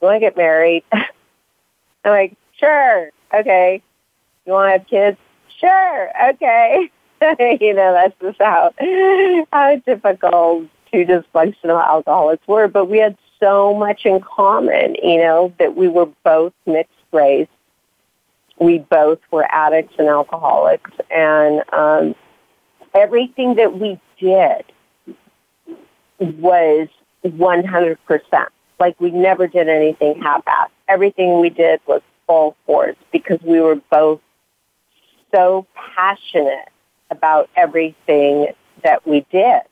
"You 0.00 0.06
want 0.06 0.16
to 0.16 0.20
get 0.20 0.36
married?" 0.36 0.84
I'm 0.92 1.06
like, 2.04 2.36
"Sure, 2.58 3.10
okay." 3.34 3.82
You 4.44 4.52
want 4.52 4.68
to 4.68 4.78
have 4.78 4.86
kids? 4.86 5.18
Sure, 5.58 6.10
okay. 6.30 6.90
you 7.60 7.74
know, 7.74 7.92
that's 7.92 8.14
just 8.20 8.38
how 8.40 8.72
how 9.52 9.76
typical 9.84 10.66
two 10.92 11.04
dysfunctional 11.04 11.84
alcoholics 11.84 12.46
were. 12.46 12.68
But 12.68 12.86
we 12.86 12.98
had 12.98 13.16
so 13.40 13.74
much 13.74 14.04
in 14.04 14.20
common, 14.20 14.96
you 15.02 15.18
know, 15.18 15.52
that 15.58 15.76
we 15.76 15.88
were 15.88 16.06
both 16.24 16.52
mixed 16.66 16.92
race. 17.12 17.48
We 18.58 18.78
both 18.78 19.18
were 19.30 19.46
addicts 19.50 19.94
and 19.98 20.08
alcoholics, 20.08 20.90
and 21.10 21.62
um, 21.72 22.14
everything 22.94 23.56
that 23.56 23.78
we 23.78 24.00
did 24.18 24.64
was 26.18 26.88
100%. 27.24 28.46
Like 28.78 29.00
we 29.00 29.10
never 29.10 29.46
did 29.46 29.68
anything 29.68 30.20
half-assed. 30.22 30.70
Everything 30.88 31.40
we 31.40 31.50
did 31.50 31.80
was 31.86 32.02
full 32.26 32.56
force 32.66 32.96
because 33.12 33.40
we 33.42 33.60
were 33.60 33.76
both 33.90 34.20
so 35.34 35.66
passionate 35.74 36.68
about 37.10 37.48
everything 37.56 38.48
that 38.82 39.06
we 39.06 39.24
did, 39.30 39.62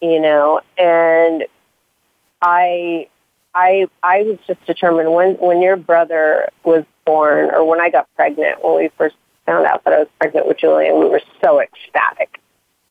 you 0.00 0.20
know, 0.20 0.60
and 0.78 1.44
I, 2.42 3.08
I, 3.54 3.86
I 4.02 4.22
was 4.22 4.38
just 4.46 4.64
determined 4.66 5.12
when, 5.12 5.34
when 5.34 5.62
your 5.62 5.76
brother 5.76 6.48
was 6.64 6.84
born 7.04 7.50
or 7.50 7.64
when 7.64 7.80
I 7.80 7.90
got 7.90 8.08
pregnant, 8.14 8.62
when 8.64 8.76
we 8.76 8.90
first 8.98 9.16
found 9.46 9.66
out 9.66 9.84
that 9.84 9.94
I 9.94 9.98
was 10.00 10.08
pregnant 10.18 10.46
with 10.46 10.58
Julian, 10.58 10.98
we 10.98 11.08
were 11.08 11.22
so 11.42 11.60
ecstatic. 11.60 12.40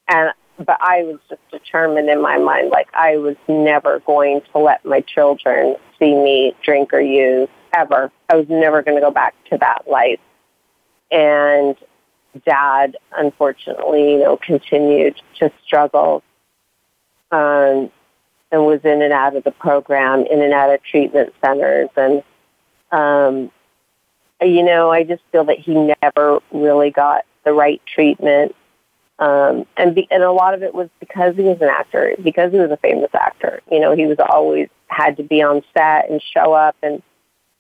And, 0.08 0.32
but 0.58 0.78
I 0.82 1.04
was 1.04 1.20
just 1.30 1.42
determined 1.52 2.10
in 2.10 2.22
my 2.22 2.38
mind, 2.38 2.70
like 2.70 2.88
I 2.94 3.18
was 3.18 3.36
never 3.48 4.00
going 4.00 4.42
to 4.54 4.60
let 4.60 4.86
my 4.86 5.02
children 5.02 5.76
see 6.00 6.16
me 6.16 6.56
drink 6.64 6.94
or 6.94 7.02
use 7.02 7.50
ever. 7.74 8.12
I 8.30 8.36
was 8.36 8.48
never 8.50 8.82
going 8.82 8.96
to 8.96 9.02
go 9.02 9.12
back 9.12 9.36
to 9.50 9.58
that 9.58 9.84
life. 9.88 10.20
And 11.12 11.76
dad, 12.46 12.98
unfortunately, 13.16 14.14
you 14.14 14.20
know, 14.20 14.38
continued 14.38 15.22
to 15.40 15.52
struggle 15.66 16.24
um, 17.32 17.92
and 18.56 18.66
was 18.66 18.80
in 18.86 19.02
and 19.02 19.12
out 19.12 19.36
of 19.36 19.44
the 19.44 19.52
program, 19.52 20.26
in 20.26 20.42
and 20.42 20.54
out 20.54 20.74
of 20.74 20.82
treatment 20.82 21.34
centers. 21.44 21.90
And, 21.98 22.24
um, 22.92 23.52
you 24.42 24.64
know, 24.64 24.92
I 24.92 25.04
just 25.04 25.22
feel 25.32 25.44
that 25.46 25.60
he 25.60 25.74
never 26.02 26.40
really 26.52 26.90
got 26.90 27.26
the 27.44 27.52
right 27.52 27.82
treatment. 27.86 28.56
Um, 29.20 29.66
and, 29.76 29.94
be, 29.94 30.08
and 30.10 30.24
a 30.24 30.32
lot 30.32 30.54
of 30.54 30.64
it 30.64 30.74
was 30.74 30.90
because 31.02 31.36
he 31.36 31.44
was 31.44 31.60
an 31.62 31.68
actor, 31.68 32.16
because 32.24 32.54
he 32.54 32.60
was 32.60 32.72
a 32.72 32.78
famous 32.78 33.14
actor. 33.14 33.62
You 33.70 33.82
know, 33.82 33.94
he 33.94 34.06
was 34.06 34.18
always 34.20 34.70
had 34.88 35.18
to 35.18 35.24
be 35.24 35.42
on 35.42 35.62
set 35.74 36.10
and 36.10 36.22
show 36.22 36.54
up 36.54 36.78
and, 36.82 37.04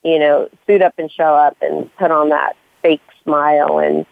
you 0.03 0.17
know, 0.17 0.49
suit 0.65 0.81
up 0.81 0.93
and 0.97 1.11
show 1.11 1.35
up 1.35 1.57
and 1.61 1.93
put 1.97 2.11
on 2.11 2.29
that 2.29 2.55
fake 2.81 3.01
smile 3.21 3.79
and 3.79 4.05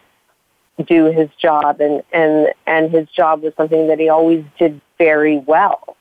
do 0.86 1.04
his 1.04 1.28
job 1.40 1.80
and 1.80 2.02
and 2.12 2.48
and 2.66 2.90
his 2.90 3.08
job 3.10 3.42
was 3.42 3.52
something 3.56 3.86
that 3.86 4.00
he 4.00 4.08
always 4.08 4.44
did 4.58 4.80
very 4.98 5.38
well 5.38 5.96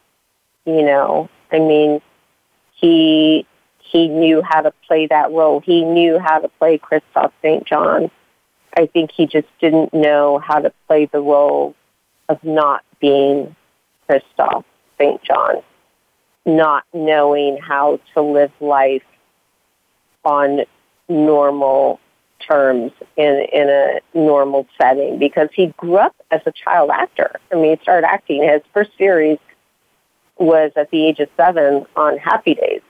you 0.65 0.83
know 0.83 1.29
i 1.51 1.59
mean 1.59 2.01
he 2.73 3.45
he 3.79 4.07
knew 4.07 4.41
how 4.41 4.61
to 4.61 4.71
play 4.87 5.07
that 5.07 5.31
role 5.31 5.59
he 5.59 5.83
knew 5.83 6.19
how 6.19 6.39
to 6.39 6.47
play 6.59 6.77
kristoff 6.77 7.31
st 7.41 7.65
john 7.65 8.09
i 8.77 8.85
think 8.85 9.11
he 9.11 9.25
just 9.25 9.47
didn't 9.59 9.93
know 9.93 10.39
how 10.39 10.59
to 10.59 10.71
play 10.87 11.05
the 11.05 11.19
role 11.19 11.75
of 12.29 12.43
not 12.43 12.83
being 12.99 13.55
kristoff 14.09 14.63
st 14.97 15.21
john 15.23 15.55
not 16.45 16.83
knowing 16.93 17.57
how 17.57 17.99
to 18.13 18.21
live 18.21 18.51
life 18.59 19.03
on 20.25 20.61
normal 21.09 21.99
terms 22.39 22.91
in 23.15 23.45
in 23.53 23.69
a 23.69 23.99
normal 24.13 24.67
setting 24.77 25.17
because 25.17 25.49
he 25.53 25.67
grew 25.77 25.95
up 25.95 26.15
as 26.31 26.41
a 26.45 26.51
child 26.51 26.89
actor. 26.89 27.39
I 27.51 27.55
mean, 27.55 27.77
he 27.77 27.83
started 27.83 28.07
acting. 28.07 28.43
His 28.43 28.61
first 28.73 28.91
series 28.97 29.37
was 30.37 30.71
at 30.75 30.91
the 30.91 31.05
age 31.05 31.19
of 31.19 31.29
seven 31.37 31.85
on 31.95 32.17
Happy 32.17 32.55
Days, 32.55 32.81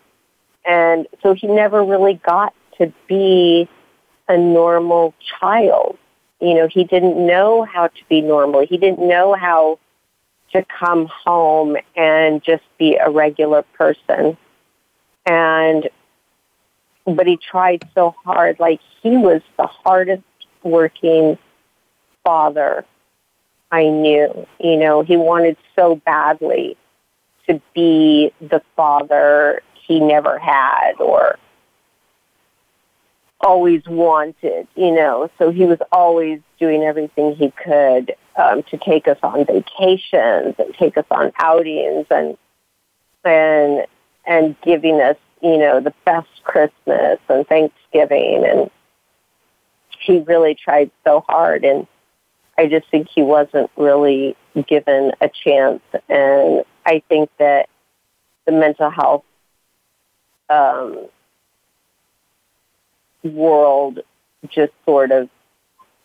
and 0.66 1.08
so 1.22 1.34
he 1.34 1.48
never 1.48 1.84
really 1.84 2.16
got 2.16 2.54
to 2.78 2.92
be 3.08 3.68
a 4.28 4.38
normal 4.38 5.14
child. 5.40 5.98
You 6.40 6.56
know, 6.56 6.68
he 6.68 6.84
didn't 6.84 7.26
know 7.26 7.64
how 7.64 7.88
to 7.88 8.04
be 8.10 8.22
normal. 8.22 8.66
He 8.66 8.78
didn't 8.78 9.08
know 9.08 9.34
how 9.34 9.80
to 10.54 10.64
come 10.66 11.08
home 11.08 11.78
and 11.96 12.44
just 12.44 12.64
be 12.78 12.96
a 12.96 13.10
regular 13.10 13.64
person. 13.78 14.38
And 15.26 15.90
but 17.06 17.28
he 17.28 17.38
tried 17.38 17.88
so 17.94 18.16
hard. 18.24 18.60
Like 18.60 18.80
he 19.02 19.18
was 19.18 19.42
the 19.58 19.68
hardest 19.68 20.24
working 20.64 21.38
father 22.24 22.86
I 23.72 23.90
knew. 23.90 24.48
You 24.60 24.78
know, 24.78 25.02
he 25.02 25.18
wanted 25.18 25.58
so 25.76 25.96
badly 25.96 26.78
to 27.48 27.62
be 27.74 28.32
the 28.42 28.62
father 28.76 29.62
he 29.74 30.00
never 30.00 30.40
had 30.40 30.94
or 31.00 31.38
always 33.42 33.86
wanted, 33.86 34.68
you 34.76 34.92
know. 34.92 35.30
So 35.38 35.52
he 35.52 35.66
was 35.66 35.80
always 35.92 36.40
doing 36.60 36.84
everything 36.84 37.36
he 37.36 37.52
could 37.52 38.16
um, 38.38 38.64
to 38.64 38.78
take 38.78 39.08
us 39.08 39.18
on 39.22 39.46
vacations 39.46 40.56
and 40.58 40.74
take 40.80 40.98
us 40.98 41.06
on 41.12 41.32
outings 41.40 42.08
and 42.10 42.38
and 43.26 43.86
and 44.26 44.56
giving 44.62 45.02
us 45.02 45.18
you 45.44 45.58
know, 45.58 45.82
the 45.82 45.94
best 46.06 46.30
Christmas 46.46 47.20
and 47.28 47.46
Thanksgiving. 47.48 48.46
And 48.46 48.72
he 50.00 50.20
really 50.20 50.56
tried 50.56 50.90
so 51.04 51.24
hard. 51.28 51.66
And 51.66 51.86
I 52.58 52.68
just 52.68 52.90
think 52.90 53.10
he 53.14 53.22
wasn't 53.22 53.70
really 53.76 54.38
given 54.68 55.12
a 55.20 55.30
chance. 55.30 55.82
And 56.08 56.64
I 56.86 57.02
think 57.08 57.30
that 57.40 57.70
the 58.46 58.52
mental 58.52 58.90
health 58.90 59.24
um, 60.50 61.08
world 63.24 64.00
just 64.50 64.74
sort 64.86 65.12
of 65.12 65.30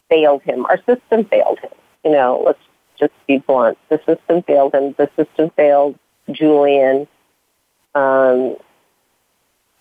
failed 0.08 0.42
him. 0.42 0.66
Our 0.66 0.78
system 0.78 1.24
failed 1.24 1.58
him. 1.60 1.70
You 2.04 2.12
know, 2.12 2.42
let's 2.44 2.60
just 2.98 3.12
be 3.26 3.38
blunt. 3.38 3.78
The 3.88 4.00
system 4.06 4.42
failed 4.42 4.74
him. 4.74 4.94
The 4.96 5.10
system 5.16 5.50
failed 5.50 5.98
Julian. 6.30 7.06
Um, 7.94 8.56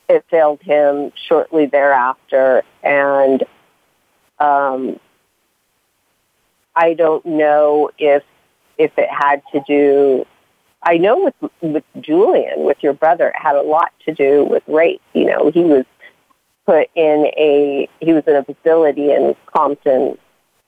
it 0.09 0.25
failed 0.29 0.61
him 0.61 1.11
shortly 1.27 1.65
thereafter, 1.65 2.63
and 2.81 3.43
um, 4.39 4.99
I 6.75 6.93
don't 6.93 7.25
know 7.25 7.91
if 7.97 8.23
if 8.77 8.97
it 8.97 9.09
had 9.09 9.41
to 9.51 9.61
do. 9.67 10.25
I 10.83 10.97
know 10.97 11.31
with 11.41 11.51
with 11.61 11.83
Julian, 11.99 12.63
with 12.63 12.77
your 12.81 12.93
brother, 12.93 13.29
it 13.29 13.35
had 13.35 13.55
a 13.55 13.61
lot 13.61 13.91
to 14.05 14.13
do 14.13 14.45
with 14.45 14.63
race. 14.67 14.99
You 15.13 15.25
know, 15.25 15.51
he 15.51 15.61
was 15.61 15.85
put 16.65 16.89
in 16.95 17.31
a 17.37 17.89
he 17.99 18.13
was 18.13 18.23
in 18.27 18.35
a 18.35 18.43
facility 18.43 19.11
in 19.11 19.35
Compton, 19.47 20.17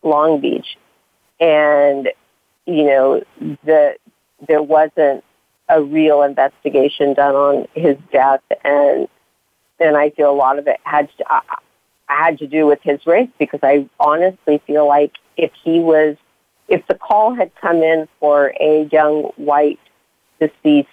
Long 0.04 0.42
Beach, 0.42 0.78
and 1.40 2.10
you 2.66 2.86
know 2.86 3.24
the 3.64 3.96
there 4.48 4.64
wasn't 4.64 5.24
a 5.68 5.82
real 5.82 6.24
investigation 6.24 7.14
done 7.14 7.36
on 7.36 7.68
his 7.76 7.96
death 8.12 8.42
and 8.64 9.08
and 9.80 9.96
I 9.96 10.10
feel 10.10 10.32
a 10.32 10.36
lot 10.36 10.60
of 10.60 10.68
it 10.68 10.80
had 10.84 11.10
to, 11.18 11.34
uh, 11.34 11.42
had 12.08 12.40
to 12.40 12.48
do 12.48 12.66
with 12.66 12.80
his 12.82 13.06
race 13.06 13.30
because 13.38 13.60
I 13.64 13.88
honestly 14.00 14.62
feel 14.68 14.88
like 14.88 15.14
if 15.38 15.52
he 15.64 15.80
was, 15.80 16.18
if 16.68 16.86
the 16.88 16.96
call 16.96 17.34
had 17.34 17.54
come 17.56 17.78
in 17.78 18.08
for 18.20 18.54
a 18.60 18.90
young 18.92 19.32
white 19.38 19.80
deceased 20.40 20.90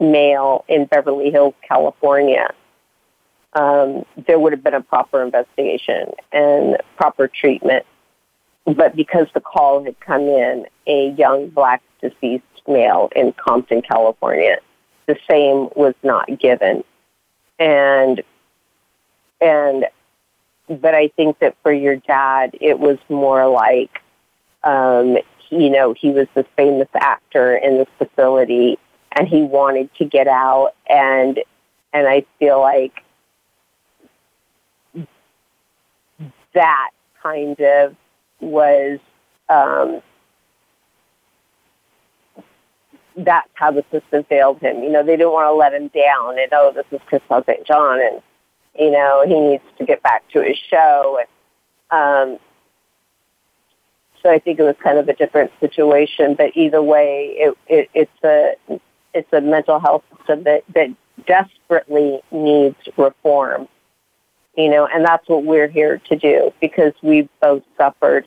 male 0.00 0.64
in 0.68 0.86
Beverly 0.86 1.30
Hills, 1.30 1.54
California, 1.66 2.52
um, 3.54 4.04
there 4.26 4.38
would 4.38 4.52
have 4.52 4.62
been 4.62 4.74
a 4.74 4.82
proper 4.82 5.22
investigation 5.22 6.12
and 6.32 6.76
proper 6.96 7.28
treatment. 7.28 7.84
But 8.64 8.94
because 8.94 9.26
the 9.32 9.40
call 9.40 9.84
had 9.84 9.98
come 10.00 10.22
in, 10.22 10.66
a 10.86 11.10
young 11.10 11.48
black 11.48 11.82
deceased 12.00 12.44
male 12.66 13.08
in 13.16 13.32
Compton, 13.32 13.82
California, 13.82 14.58
the 15.06 15.16
same 15.28 15.70
was 15.74 15.94
not 16.02 16.38
given 16.38 16.84
and 17.58 18.22
and 19.40 19.86
but 20.68 20.94
I 20.94 21.08
think 21.08 21.38
that 21.38 21.56
for 21.62 21.72
your 21.72 21.96
dad, 21.96 22.56
it 22.60 22.78
was 22.78 22.98
more 23.08 23.48
like, 23.48 24.02
um, 24.64 25.16
you 25.50 25.70
know, 25.70 25.94
he 25.94 26.10
was 26.10 26.26
this 26.34 26.46
famous 26.56 26.88
actor 26.94 27.56
in 27.56 27.78
this 27.78 27.88
facility, 27.98 28.78
and 29.12 29.26
he 29.26 29.42
wanted 29.42 29.92
to 29.96 30.04
get 30.04 30.28
out, 30.28 30.72
and 30.88 31.40
and 31.92 32.06
I 32.06 32.24
feel 32.38 32.60
like 32.60 33.02
that 36.54 36.90
kind 37.22 37.58
of 37.60 37.96
was 38.40 38.98
um, 39.48 40.02
that's 43.16 43.48
how 43.54 43.70
the 43.70 43.84
system 43.90 44.24
failed 44.24 44.60
him. 44.60 44.82
You 44.82 44.90
know, 44.90 45.02
they 45.02 45.16
didn't 45.16 45.32
want 45.32 45.46
to 45.46 45.52
let 45.52 45.74
him 45.74 45.88
down. 45.88 46.38
And 46.38 46.48
oh, 46.52 46.72
this 46.74 46.86
is 46.92 47.00
Kristoff 47.10 47.46
St. 47.46 47.66
John, 47.66 48.00
and 48.00 48.22
you 48.78 48.90
know 48.90 49.24
he 49.26 49.38
needs 49.40 49.64
to 49.78 49.84
get 49.84 50.02
back 50.02 50.28
to 50.30 50.42
his 50.42 50.56
show. 50.56 51.18
And 51.90 52.34
um, 52.34 52.38
so 54.22 54.30
I 54.30 54.38
think 54.38 54.58
it 54.58 54.62
was 54.62 54.76
kind 54.82 54.98
of 54.98 55.08
a 55.08 55.14
different 55.14 55.50
situation. 55.60 56.34
But 56.34 56.56
either 56.56 56.82
way, 56.82 57.34
it, 57.36 57.58
it, 57.68 57.90
it's 57.94 58.24
a 58.24 58.80
it's 59.14 59.32
a 59.32 59.40
mental 59.40 59.78
health 59.78 60.04
system 60.16 60.44
that 60.44 60.64
that 60.74 60.90
desperately 61.26 62.20
needs 62.30 62.76
reform. 62.96 63.68
You 64.56 64.68
know, 64.68 64.88
and 64.92 65.04
that's 65.04 65.28
what 65.28 65.44
we're 65.44 65.68
here 65.68 65.98
to 66.08 66.16
do 66.16 66.52
because 66.60 66.92
we've 67.00 67.28
both 67.40 67.62
suffered, 67.76 68.26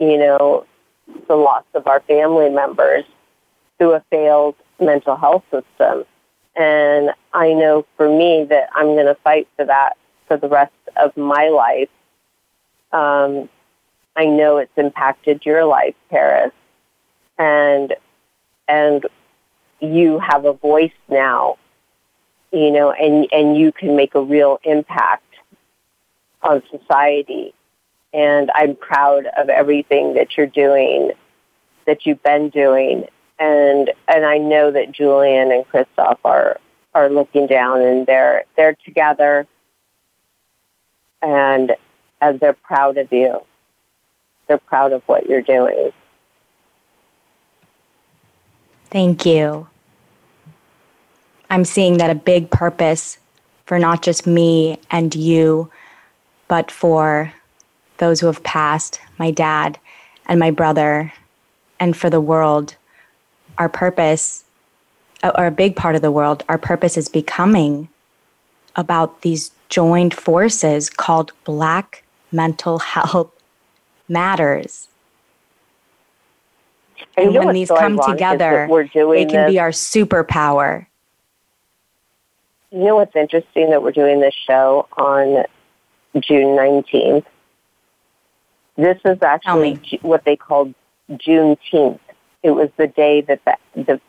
you 0.00 0.18
know, 0.18 0.66
the 1.28 1.36
loss 1.36 1.64
of 1.74 1.86
our 1.86 2.00
family 2.00 2.50
members 2.50 3.04
through 3.78 3.92
a 3.92 4.02
failed 4.10 4.56
mental 4.80 5.16
health 5.16 5.44
system. 5.52 6.04
And 6.56 7.10
I 7.32 7.52
know 7.52 7.86
for 7.96 8.08
me 8.08 8.44
that 8.50 8.68
I'm 8.74 8.86
going 8.86 9.06
to 9.06 9.14
fight 9.14 9.48
for 9.56 9.64
that 9.64 9.96
for 10.26 10.36
the 10.36 10.48
rest 10.48 10.72
of 10.96 11.16
my 11.16 11.48
life. 11.48 11.88
Um, 12.92 13.48
I 14.16 14.26
know 14.26 14.58
it's 14.58 14.76
impacted 14.76 15.44
your 15.46 15.64
life, 15.64 15.94
Paris, 16.10 16.52
and 17.38 17.94
and 18.68 19.06
you 19.80 20.18
have 20.18 20.44
a 20.44 20.52
voice 20.52 20.92
now, 21.08 21.56
you 22.52 22.70
know, 22.70 22.92
and 22.92 23.26
and 23.32 23.56
you 23.56 23.72
can 23.72 23.96
make 23.96 24.14
a 24.14 24.22
real 24.22 24.60
impact 24.64 25.24
on 26.42 26.62
society. 26.70 27.54
And 28.14 28.50
I'm 28.54 28.76
proud 28.76 29.26
of 29.38 29.48
everything 29.48 30.14
that 30.14 30.36
you're 30.36 30.46
doing, 30.46 31.12
that 31.86 32.04
you've 32.04 32.22
been 32.22 32.50
doing, 32.50 33.06
and 33.38 33.90
and 34.08 34.26
I 34.26 34.36
know 34.38 34.70
that 34.70 34.92
Julian 34.92 35.50
and 35.50 35.66
Kristoff 35.68 36.18
are 36.24 36.58
are 36.94 37.08
looking 37.08 37.46
down 37.46 37.80
and 37.80 38.06
they're 38.06 38.44
they're 38.56 38.76
together, 38.84 39.46
and 41.22 41.74
and 42.20 42.38
they're 42.38 42.52
proud 42.52 42.98
of 42.98 43.10
you. 43.10 43.40
They're 44.46 44.58
proud 44.58 44.92
of 44.92 45.02
what 45.06 45.28
you're 45.28 45.42
doing. 45.42 45.92
Thank 48.90 49.24
you. 49.24 49.66
I'm 51.48 51.64
seeing 51.64 51.98
that 51.98 52.10
a 52.10 52.14
big 52.14 52.50
purpose 52.50 53.18
for 53.66 53.78
not 53.78 54.02
just 54.02 54.26
me 54.26 54.78
and 54.90 55.14
you, 55.14 55.70
but 56.48 56.70
for 56.70 57.32
those 57.98 58.20
who 58.20 58.26
have 58.26 58.42
passed, 58.42 59.00
my 59.18 59.30
dad 59.30 59.78
and 60.26 60.38
my 60.38 60.50
brother, 60.50 61.12
and 61.78 61.96
for 61.96 62.10
the 62.10 62.20
world, 62.20 62.76
our 63.58 63.68
purpose, 63.68 64.44
uh, 65.22 65.32
or 65.36 65.46
a 65.46 65.50
big 65.50 65.76
part 65.76 65.94
of 65.94 66.02
the 66.02 66.10
world, 66.10 66.44
our 66.48 66.58
purpose 66.58 66.96
is 66.96 67.08
becoming 67.08 67.88
about 68.76 69.22
these 69.22 69.50
joined 69.68 70.14
forces 70.14 70.90
called 70.90 71.32
Black 71.44 72.02
mental 72.30 72.78
health 72.94 73.30
matters. 74.08 74.88
And, 77.16 77.34
and 77.34 77.44
when 77.44 77.54
these 77.54 77.68
so 77.68 77.76
come 77.76 77.98
together, 78.06 78.66
we're 78.70 78.84
doing 78.84 79.28
it 79.28 79.30
can 79.30 79.46
this. 79.46 79.52
be 79.52 79.58
our 79.58 79.70
superpower. 79.70 80.86
You 82.70 82.84
know 82.84 82.96
what's 82.96 83.14
interesting 83.14 83.70
that 83.70 83.82
we're 83.82 83.92
doing 83.92 84.20
this 84.20 84.34
show 84.46 84.88
on 84.96 85.44
June 86.20 86.56
19th? 86.56 87.26
This 88.76 88.98
is 89.04 89.20
actually 89.20 89.78
what 90.00 90.24
they 90.24 90.36
called 90.36 90.74
Juneteenth. 91.10 92.00
It 92.42 92.52
was 92.52 92.70
the 92.78 92.86
day 92.86 93.20
that 93.22 93.44
the, 93.44 93.56
the, 93.74 94.00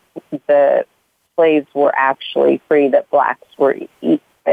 the 0.46 0.86
slaves 1.36 1.66
were 1.74 1.94
actually 1.94 2.62
free, 2.66 2.88
that 2.88 3.10
blacks 3.10 3.46
were 3.58 3.76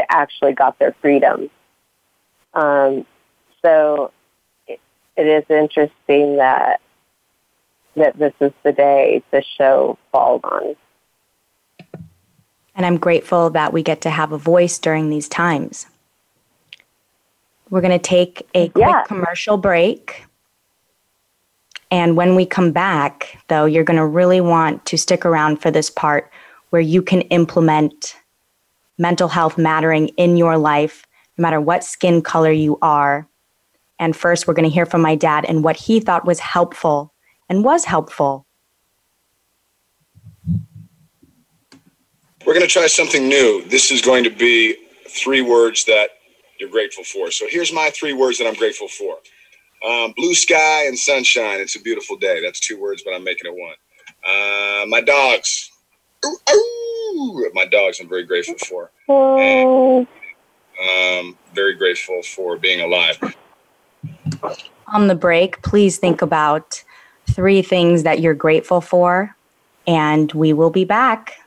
actually 0.10 0.54
got 0.54 0.78
their 0.78 0.94
freedom. 1.02 1.50
Um, 2.54 3.06
so 3.62 4.12
it 5.18 5.28
is 5.28 5.44
interesting 5.50 6.38
that 6.38 6.82
that 7.96 8.18
this 8.18 8.34
is 8.40 8.54
the 8.64 8.72
day 8.72 9.22
the 9.32 9.44
show 9.58 9.98
falls 10.12 10.42
on. 10.44 10.76
And 12.74 12.86
I'm 12.86 12.98
grateful 12.98 13.50
that 13.50 13.74
we 13.74 13.84
get 13.84 14.02
to 14.02 14.10
have 14.10 14.32
a 14.32 14.38
voice 14.38 14.80
during 14.80 15.10
these 15.10 15.28
times. 15.28 15.88
We're 17.70 17.82
going 17.82 17.92
to 17.92 18.00
take 18.00 18.48
a 18.54 18.70
quick 18.70 18.86
yeah. 18.86 19.04
commercial 19.04 19.58
break. 19.58 20.26
And 21.90 22.16
when 22.16 22.36
we 22.36 22.46
come 22.46 22.72
back, 22.72 23.44
though, 23.50 23.66
you're 23.66 23.84
going 23.84 24.00
to 24.00 24.06
really 24.06 24.40
want 24.40 24.86
to 24.86 24.98
stick 24.98 25.26
around 25.26 25.58
for 25.62 25.70
this 25.70 25.90
part 25.90 26.32
where 26.70 26.82
you 26.82 27.02
can 27.02 27.22
implement 27.24 28.16
mental 28.98 29.28
health 29.28 29.58
mattering 29.58 30.08
in 30.10 30.38
your 30.38 30.58
life, 30.58 31.06
no 31.38 31.42
matter 31.42 31.60
what 31.60 31.84
skin 31.84 32.22
color 32.22 32.52
you 32.52 32.78
are, 32.82 33.28
and 34.02 34.16
first, 34.16 34.48
we're 34.48 34.56
going 34.56 34.68
to 34.68 34.74
hear 34.74 34.88
from 34.88 35.02
my 35.02 35.16
dad 35.16 35.46
and 35.48 35.64
what 35.64 35.78
he 35.78 36.00
thought 36.00 36.26
was 36.26 36.40
helpful 36.40 37.14
and 37.48 37.64
was 37.64 37.86
helpful. 37.86 38.48
We're 42.46 42.56
going 42.56 42.66
to 42.66 42.72
try 42.72 42.88
something 42.88 43.30
new. 43.30 43.64
This 43.70 43.92
is 43.92 44.02
going 44.02 44.24
to 44.24 44.32
be 44.32 44.76
three 45.08 45.42
words 45.42 45.86
that 45.86 46.10
you're 46.60 46.72
grateful 46.72 47.04
for. 47.04 47.30
So 47.30 47.46
here's 47.48 47.72
my 47.72 47.92
three 47.92 48.14
words 48.14 48.40
that 48.40 48.48
I'm 48.48 48.56
grateful 48.56 48.88
for 48.88 49.18
um, 49.88 50.14
blue 50.18 50.34
sky 50.34 50.88
and 50.88 50.98
sunshine. 50.98 51.60
It's 51.60 51.76
a 51.76 51.82
beautiful 51.82 52.18
day. 52.18 52.42
That's 52.42 52.60
two 52.60 52.82
words, 52.82 53.04
but 53.06 53.14
I'm 53.14 53.24
making 53.24 53.52
it 53.52 53.56
one. 53.56 53.76
Uh, 54.26 54.86
my 54.88 55.02
dogs. 55.02 55.70
Ooh, 56.26 56.38
ooh, 56.52 57.52
my 57.54 57.66
dogs, 57.66 58.00
I'm 58.00 58.10
very 58.10 58.26
grateful 58.26 58.56
for. 58.68 58.92
And, 59.10 60.08
um, 60.80 61.38
very 61.54 61.76
grateful 61.76 62.24
for 62.24 62.58
being 62.58 62.82
alive. 62.82 63.20
On 64.88 65.08
the 65.08 65.16
break, 65.16 65.62
please 65.62 65.98
think 65.98 66.22
about 66.22 66.84
three 67.30 67.62
things 67.62 68.04
that 68.04 68.20
you're 68.20 68.34
grateful 68.34 68.82
for, 68.82 69.36
and 69.88 70.32
we 70.34 70.52
will 70.54 70.70
be 70.70 70.86
back. 70.86 71.38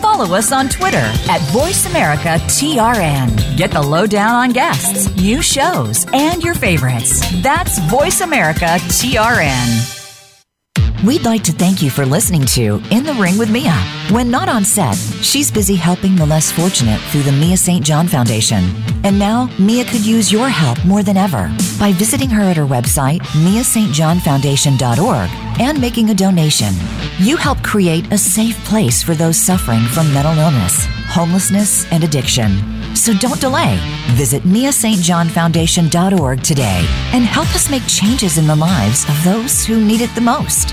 Follow 0.00 0.34
us 0.34 0.50
on 0.50 0.70
Twitter 0.70 0.96
at 0.96 1.42
VoiceAmericaTRN. 1.52 3.58
Get 3.58 3.70
the 3.70 3.82
lowdown 3.82 4.34
on 4.34 4.52
guests, 4.52 5.14
new 5.16 5.42
shows, 5.42 6.06
and 6.14 6.42
your 6.42 6.54
favorites. 6.54 7.20
That's 7.42 7.78
VoiceAmericaTRN. 7.80 9.95
We'd 11.04 11.26
like 11.26 11.42
to 11.44 11.52
thank 11.52 11.82
you 11.82 11.90
for 11.90 12.06
listening 12.06 12.46
to 12.46 12.80
In 12.90 13.04
the 13.04 13.12
Ring 13.12 13.36
with 13.36 13.50
Mia. 13.50 13.74
When 14.10 14.30
not 14.30 14.48
on 14.48 14.64
set, 14.64 14.96
she's 15.20 15.50
busy 15.50 15.74
helping 15.74 16.16
the 16.16 16.24
less 16.24 16.50
fortunate 16.50 16.98
through 17.10 17.20
the 17.22 17.32
Mia 17.32 17.58
St. 17.58 17.84
John 17.84 18.08
Foundation. 18.08 18.64
And 19.04 19.18
now, 19.18 19.50
Mia 19.58 19.84
could 19.84 20.06
use 20.06 20.32
your 20.32 20.48
help 20.48 20.82
more 20.86 21.02
than 21.02 21.18
ever 21.18 21.54
by 21.78 21.92
visiting 21.92 22.30
her 22.30 22.40
at 22.42 22.56
her 22.56 22.64
website, 22.64 23.20
miastjohnfoundation.org, 23.44 25.60
and 25.60 25.78
making 25.80 26.08
a 26.08 26.14
donation. 26.14 26.72
You 27.18 27.36
help 27.36 27.62
create 27.62 28.10
a 28.10 28.16
safe 28.16 28.56
place 28.64 29.02
for 29.02 29.14
those 29.14 29.36
suffering 29.36 29.82
from 29.82 30.14
mental 30.14 30.38
illness, 30.38 30.86
homelessness, 31.08 31.84
and 31.92 32.04
addiction. 32.04 32.96
So 32.96 33.12
don't 33.12 33.40
delay. 33.40 33.78
Visit 34.12 34.44
miastjohnfoundation.org 34.44 36.42
today 36.42 36.86
and 37.12 37.24
help 37.24 37.54
us 37.54 37.70
make 37.70 37.86
changes 37.86 38.38
in 38.38 38.46
the 38.46 38.56
lives 38.56 39.06
of 39.10 39.24
those 39.24 39.66
who 39.66 39.84
need 39.84 40.00
it 40.00 40.14
the 40.14 40.22
most. 40.22 40.72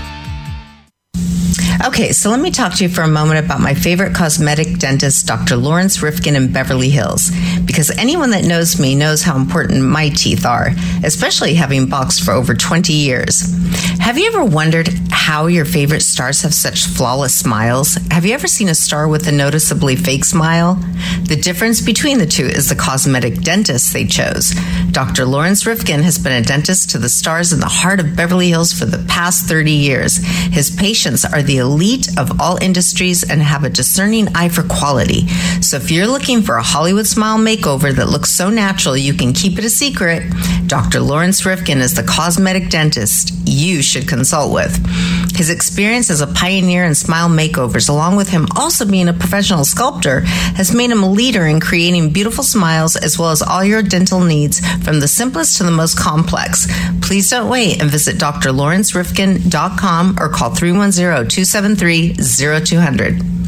Okay, 1.82 2.12
so 2.12 2.30
let 2.30 2.40
me 2.40 2.50
talk 2.50 2.74
to 2.74 2.84
you 2.84 2.88
for 2.88 3.02
a 3.02 3.08
moment 3.08 3.44
about 3.44 3.60
my 3.60 3.74
favorite 3.74 4.14
cosmetic 4.14 4.78
dentist, 4.78 5.26
Dr. 5.26 5.56
Lawrence 5.56 6.02
Rifkin 6.02 6.36
in 6.36 6.52
Beverly 6.52 6.88
Hills, 6.88 7.30
because 7.66 7.90
anyone 7.98 8.30
that 8.30 8.44
knows 8.44 8.78
me 8.78 8.94
knows 8.94 9.22
how 9.22 9.36
important 9.36 9.82
my 9.82 10.08
teeth 10.10 10.46
are, 10.46 10.70
especially 11.02 11.54
having 11.54 11.86
boxed 11.86 12.24
for 12.24 12.30
over 12.32 12.54
20 12.54 12.92
years. 12.92 13.52
Have 13.98 14.18
you 14.18 14.26
ever 14.26 14.44
wondered 14.44 14.88
how 15.10 15.46
your 15.46 15.64
favorite 15.64 16.02
stars 16.02 16.42
have 16.42 16.54
such 16.54 16.86
flawless 16.86 17.34
smiles? 17.34 17.94
Have 18.10 18.24
you 18.24 18.34
ever 18.34 18.46
seen 18.46 18.68
a 18.68 18.74
star 18.74 19.08
with 19.08 19.26
a 19.26 19.32
noticeably 19.32 19.96
fake 19.96 20.24
smile? 20.24 20.74
The 21.26 21.40
difference 21.40 21.80
between 21.80 22.18
the 22.18 22.26
two 22.26 22.44
is 22.44 22.68
the 22.68 22.76
cosmetic 22.76 23.40
dentist 23.40 23.92
they 23.92 24.04
chose. 24.06 24.54
Dr. 24.90 25.24
Lawrence 25.24 25.66
Rifkin 25.66 26.02
has 26.02 26.18
been 26.18 26.32
a 26.32 26.42
dentist 26.42 26.90
to 26.90 26.98
the 26.98 27.08
stars 27.08 27.52
in 27.52 27.60
the 27.60 27.66
heart 27.66 27.98
of 27.98 28.14
Beverly 28.14 28.48
Hills 28.48 28.72
for 28.72 28.84
the 28.84 29.04
past 29.08 29.46
30 29.46 29.72
years. 29.72 30.18
His 30.52 30.70
patients 30.70 31.24
are 31.24 31.42
the 31.42 31.60
elite 31.64 32.08
of 32.18 32.40
all 32.40 32.62
industries 32.62 33.28
and 33.28 33.42
have 33.42 33.64
a 33.64 33.70
discerning 33.70 34.28
eye 34.34 34.48
for 34.48 34.62
quality. 34.62 35.26
So 35.60 35.76
if 35.76 35.90
you're 35.90 36.06
looking 36.06 36.42
for 36.42 36.56
a 36.56 36.62
Hollywood 36.62 37.06
smile 37.06 37.38
makeover 37.38 37.94
that 37.94 38.08
looks 38.08 38.30
so 38.30 38.50
natural 38.50 38.96
you 38.96 39.14
can 39.14 39.32
keep 39.32 39.58
it 39.58 39.64
a 39.64 39.70
secret, 39.70 40.22
Dr. 40.66 41.00
Lawrence 41.00 41.44
Rifkin 41.44 41.78
is 41.78 41.94
the 41.94 42.02
cosmetic 42.02 42.70
dentist 42.70 43.32
you 43.46 43.82
should 43.82 44.08
consult 44.08 44.52
with. 44.52 44.74
His 45.36 45.50
experience 45.50 46.10
as 46.10 46.20
a 46.20 46.26
pioneer 46.26 46.84
in 46.84 46.94
smile 46.94 47.28
makeovers, 47.28 47.88
along 47.88 48.16
with 48.16 48.28
him 48.28 48.46
also 48.56 48.84
being 48.84 49.08
a 49.08 49.12
professional 49.12 49.64
sculptor, 49.64 50.20
has 50.20 50.74
made 50.74 50.90
him 50.90 51.02
a 51.02 51.10
leader 51.10 51.46
in 51.46 51.60
creating 51.60 52.12
beautiful 52.12 52.44
smiles 52.44 52.96
as 52.96 53.18
well 53.18 53.30
as 53.30 53.42
all 53.42 53.64
your 53.64 53.82
dental 53.82 54.20
needs 54.20 54.60
from 54.84 55.00
the 55.00 55.08
simplest 55.08 55.58
to 55.58 55.64
the 55.64 55.70
most 55.70 55.98
complex. 55.98 56.66
Please 57.00 57.30
don't 57.30 57.50
wait 57.50 57.80
and 57.80 57.90
visit 57.90 58.16
drlawrencerifkin.com 58.16 60.16
or 60.20 60.28
call 60.28 60.54
310 60.54 61.34
273 61.54 62.16
0200. 62.18 63.43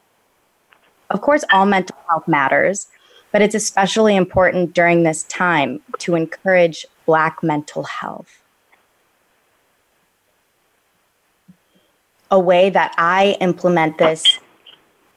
Of 1.10 1.20
course, 1.20 1.44
all 1.52 1.66
mental 1.66 1.96
health 2.08 2.26
matters, 2.26 2.88
but 3.30 3.40
it's 3.40 3.54
especially 3.54 4.16
important 4.16 4.74
during 4.74 5.04
this 5.04 5.22
time 5.24 5.80
to 5.98 6.16
encourage 6.16 6.86
Black 7.06 7.42
mental 7.42 7.84
health. 7.84 8.37
A 12.30 12.38
way 12.38 12.70
that 12.70 12.94
I 12.98 13.36
implement 13.40 13.98
this 13.98 14.38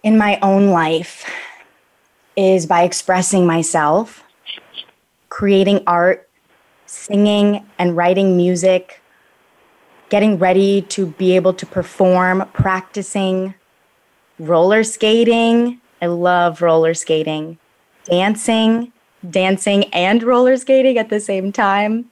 in 0.03 0.17
my 0.17 0.39
own 0.41 0.69
life 0.69 1.25
is 2.35 2.65
by 2.65 2.83
expressing 2.83 3.45
myself, 3.45 4.23
creating 5.29 5.83
art, 5.85 6.29
singing 6.85 7.65
and 7.77 7.95
writing 7.95 8.35
music, 8.37 9.01
getting 10.09 10.37
ready 10.37 10.81
to 10.83 11.07
be 11.07 11.35
able 11.35 11.53
to 11.53 11.65
perform, 11.65 12.47
practicing, 12.53 13.53
roller 14.39 14.83
skating. 14.83 15.79
I 16.01 16.07
love 16.07 16.61
roller 16.61 16.93
skating, 16.93 17.57
dancing, 18.05 18.91
dancing 19.29 19.85
and 19.93 20.23
roller 20.23 20.57
skating 20.57 20.97
at 20.97 21.09
the 21.09 21.19
same 21.19 21.51
time. 21.51 22.09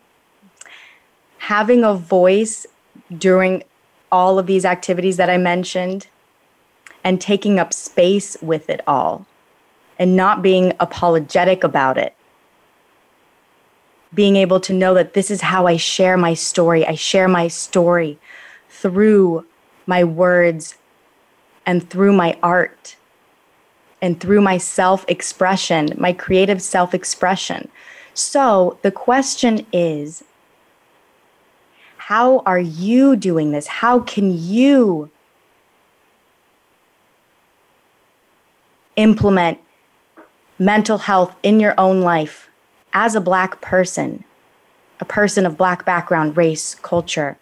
Having 1.40 1.84
a 1.84 1.94
voice 1.94 2.68
during 3.18 3.64
all 4.12 4.40
of 4.40 4.48
these 4.48 4.66
activities 4.66 5.18
that 5.18 5.30
I 5.30 5.38
mentioned 5.38 6.08
and 7.04 7.20
taking 7.20 7.60
up 7.60 7.74
space 7.74 8.38
with 8.42 8.70
it 8.70 8.82
all 8.88 9.26
and 9.98 10.16
not 10.16 10.42
being 10.42 10.74
apologetic 10.80 11.64
about 11.64 11.98
it. 11.98 12.16
Being 14.14 14.36
able 14.36 14.60
to 14.62 14.74
know 14.74 14.94
that 14.96 15.14
this 15.14 15.30
is 15.30 15.42
how 15.42 15.68
I 15.68 15.78
share 15.78 16.18
my 16.18 16.34
story. 16.34 16.86
I 16.86 16.96
share 16.96 17.28
my 17.28 17.48
story 17.48 18.18
through 18.70 19.46
my 19.86 20.04
words 20.04 20.76
and 21.66 21.88
through 21.90 22.14
my 22.14 22.38
art 22.42 22.96
and 24.02 24.20
through 24.20 24.42
my 24.42 24.58
self 24.58 25.06
expression, 25.08 25.94
my 25.98 26.14
creative 26.14 26.62
self 26.62 26.94
expression. 26.94 27.70
So 28.14 28.80
the 28.82 28.92
question 28.92 29.66
is 29.72 30.24
how 32.10 32.40
are 32.40 32.58
you 32.60 33.16
doing 33.16 33.52
this? 33.52 33.68
How 33.68 34.00
can 34.00 34.36
you 34.36 35.12
implement 38.96 39.60
mental 40.58 40.98
health 40.98 41.36
in 41.44 41.60
your 41.60 41.76
own 41.78 42.02
life 42.02 42.50
as 42.94 43.14
a 43.14 43.22
Black 43.22 43.62
person, 43.62 44.24
a 45.00 45.06
person 45.06 45.46
of 45.46 45.56
Black 45.56 45.86
background, 45.86 46.36
race, 46.36 46.74
culture? 46.74 47.38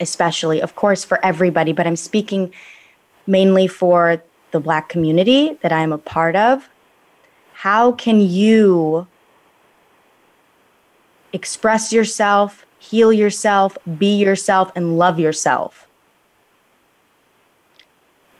Especially, 0.00 0.60
of 0.60 0.74
course, 0.74 1.04
for 1.04 1.24
everybody, 1.24 1.72
but 1.72 1.86
I'm 1.86 1.94
speaking 1.94 2.52
mainly 3.28 3.68
for 3.68 4.20
the 4.50 4.58
Black 4.58 4.88
community 4.88 5.56
that 5.62 5.70
I'm 5.70 5.92
a 5.92 5.98
part 5.98 6.34
of. 6.34 6.68
How 7.52 7.92
can 7.92 8.20
you 8.20 9.06
express 11.32 11.92
yourself, 11.92 12.66
heal 12.82 13.12
yourself, 13.12 13.78
be 13.96 14.16
yourself, 14.16 14.72
and 14.74 14.98
love 14.98 15.20
yourself. 15.20 15.86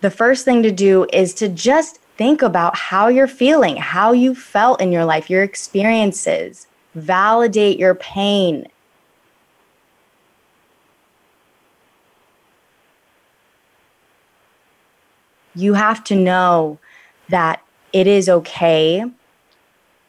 The 0.01 0.11
first 0.11 0.45
thing 0.45 0.65
to 0.65 0.73
do 0.73 1.07
is 1.13 1.33
to 1.35 1.49
just 1.49 1.99
think 2.17 2.43
about 2.43 2.77
how 2.77 3.07
you're 3.07 3.29
feeling, 3.29 3.77
how 3.77 4.11
you 4.11 4.35
felt 4.35 4.81
in 4.81 4.91
your 4.91 5.05
life, 5.05 5.31
your 5.31 5.45
experiences. 5.45 6.67
Validate 6.97 7.79
your 7.79 7.95
pain. 7.95 8.67
You 15.55 15.75
have 15.75 16.03
to 16.05 16.17
know 16.17 16.81
that 17.29 17.63
it 17.93 18.09
is 18.09 18.29
okay 18.29 19.05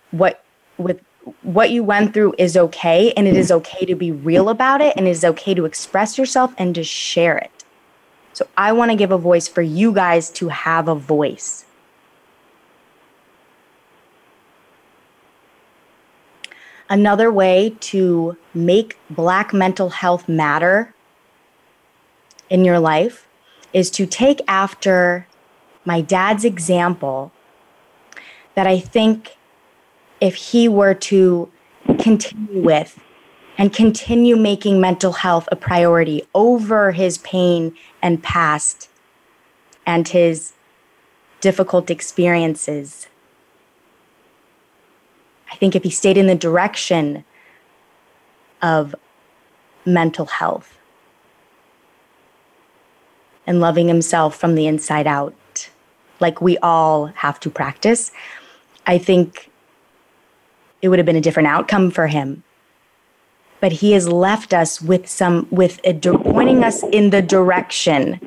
what 0.10 0.44
with 0.80 1.00
what 1.42 1.72
you 1.72 1.84
went 1.84 2.14
through 2.14 2.34
is 2.38 2.58
okay 2.58 3.14
and 3.16 3.28
it 3.28 3.36
is 3.36 3.52
okay 3.52 3.86
to 3.86 3.96
be 3.96 4.12
real 4.12 4.50
about 4.50 4.82
it 4.82 4.94
and 4.98 5.08
it 5.08 5.12
is 5.12 5.24
okay 5.24 5.54
to 5.54 5.66
express 5.66 6.18
yourself 6.18 6.54
and 6.58 6.76
to 6.76 6.84
share 6.84 7.38
it. 7.38 7.64
So 8.34 8.48
I 8.58 8.72
want 8.72 8.92
to 8.92 8.98
give 8.98 9.12
a 9.12 9.18
voice 9.18 9.48
for 9.48 9.62
you 9.62 9.94
guys 9.94 10.30
to 10.32 10.50
have 10.50 10.88
a 10.88 10.96
voice. 10.96 11.66
Another 16.90 17.32
way 17.32 17.76
to 17.80 18.38
make 18.54 18.98
Black 19.10 19.54
mental 19.54 19.90
health 19.90 20.28
matter 20.28 20.94
in 22.50 22.66
your 22.66 22.80
life 22.80 23.28
is 23.72 23.90
to 23.92 24.06
take 24.06 24.42
after 24.48 25.28
my 25.86 26.02
dad's 26.02 26.46
example 26.46 27.32
that 28.56 28.68
I 28.68 28.80
think 28.80 29.38
if 30.24 30.36
he 30.36 30.70
were 30.70 30.94
to 30.94 31.52
continue 32.00 32.62
with 32.62 32.98
and 33.58 33.74
continue 33.74 34.38
making 34.38 34.80
mental 34.80 35.12
health 35.12 35.50
a 35.52 35.56
priority 35.56 36.26
over 36.34 36.94
his 36.94 37.18
pain 37.18 37.76
and 38.02 38.24
past 38.24 38.90
and 39.86 40.08
his 40.08 40.54
difficult 41.42 41.92
experiences. 41.92 43.08
I 45.52 45.56
think 45.56 45.76
if 45.76 45.84
he 45.84 45.90
stayed 45.90 46.18
in 46.18 46.28
the 46.28 46.36
direction 46.36 47.26
of 48.62 48.96
mental 49.86 50.28
health 50.28 50.80
and 53.46 53.60
loving 53.60 53.90
himself 53.90 54.38
from 54.38 54.56
the 54.56 54.68
inside 54.68 55.06
out, 55.06 55.70
like 56.22 56.40
we 56.40 56.58
all 56.60 57.08
have 57.08 57.42
to 57.42 57.50
practice, 57.50 58.14
I 58.88 58.98
think 58.98 59.50
it 60.84 60.90
would 60.90 61.00
have 61.00 61.06
been 61.06 61.16
a 61.16 61.22
different 61.22 61.48
outcome 61.48 61.90
for 61.90 62.08
him. 62.08 62.44
But 63.62 63.72
he 63.72 63.94
has 63.94 64.10
left 64.10 64.54
us 64.54 64.82
with 64.82 65.08
some, 65.08 65.48
with 65.50 65.80
a, 65.86 65.94
pointing 65.94 66.66
us 66.66 66.84
in 66.84 67.10
the 67.10 67.22
direction 67.22 68.20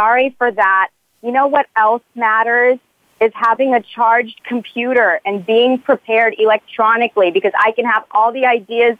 sorry 0.00 0.34
for 0.38 0.50
that. 0.50 0.88
You 1.22 1.32
know 1.32 1.46
what 1.46 1.66
else 1.76 2.02
matters? 2.14 2.78
Is 3.20 3.32
having 3.34 3.74
a 3.74 3.82
charged 3.82 4.42
computer 4.44 5.20
and 5.26 5.44
being 5.44 5.78
prepared 5.78 6.36
electronically 6.38 7.30
because 7.30 7.52
I 7.58 7.72
can 7.72 7.84
have 7.84 8.04
all 8.12 8.32
the 8.32 8.46
ideas 8.46 8.96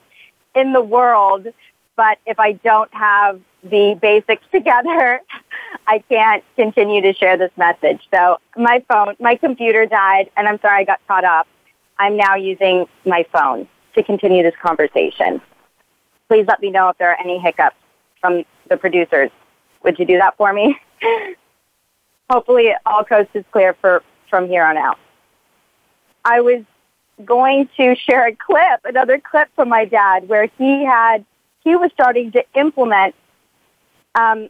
in 0.55 0.75
the 0.75 0.83
world, 0.83 1.47
but 1.97 2.19
if 2.27 2.39
I 2.39 2.53
don't 2.53 2.93
have 2.93 3.41
the 3.63 3.99
basics 4.01 4.43
together, 4.53 5.21
I 5.87 6.01
can't 6.11 6.45
continue 6.55 7.01
to 7.01 7.15
share 7.15 7.39
this 7.39 7.53
message. 7.57 8.07
So 8.13 8.37
my 8.57 8.85
phone, 8.91 9.15
my 9.21 9.37
computer 9.37 9.87
died, 9.87 10.31
and 10.37 10.47
I'm 10.47 10.61
sorry 10.61 10.83
I 10.83 10.85
got 10.85 11.01
caught 11.09 11.25
up. 11.25 11.47
I'm 11.99 12.19
now 12.19 12.35
using 12.35 12.87
my 13.07 13.25
phone 13.33 13.67
to 13.95 14.03
continue 14.03 14.43
this 14.43 14.55
conversation. 14.63 15.41
Please 16.29 16.45
let 16.47 16.61
me 16.61 16.71
know 16.71 16.91
if 16.91 16.99
there 16.99 17.11
are 17.11 17.21
any 17.21 17.39
hiccups 17.39 17.77
from 18.21 18.45
the 18.69 18.77
producers. 18.77 19.31
Would 19.83 19.99
you 19.99 20.05
do 20.05 20.19
that 20.19 20.37
for 20.37 20.53
me? 20.53 20.79
hopefully 22.31 22.71
all 22.87 23.05
coast 23.05 23.31
is 23.35 23.45
clear 23.53 23.75
for 23.75 24.03
from 24.31 24.49
here 24.49 24.65
on 24.65 24.77
out. 24.77 24.99
I 26.25 26.41
was 26.41 26.63
going 27.25 27.69
to 27.77 27.97
share 27.97 28.29
a 28.29 28.35
clip, 28.35 28.81
another 28.85 29.19
clip 29.19 29.49
from 29.57 29.69
my 29.69 29.85
dad, 29.85 30.29
where 30.29 30.47
he 30.57 30.85
had 30.85 31.25
he 31.65 31.77
was 31.77 31.91
starting 31.93 32.33
to 32.33 32.45
implement 32.55 33.15
um, 34.15 34.49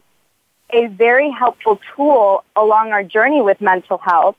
a 0.69 0.87
very 0.87 1.29
helpful 1.29 1.79
tool 1.95 2.43
along 2.55 2.91
our 2.91 3.03
journey 3.03 3.41
with 3.41 3.59
mental 3.59 3.97
health 3.97 4.37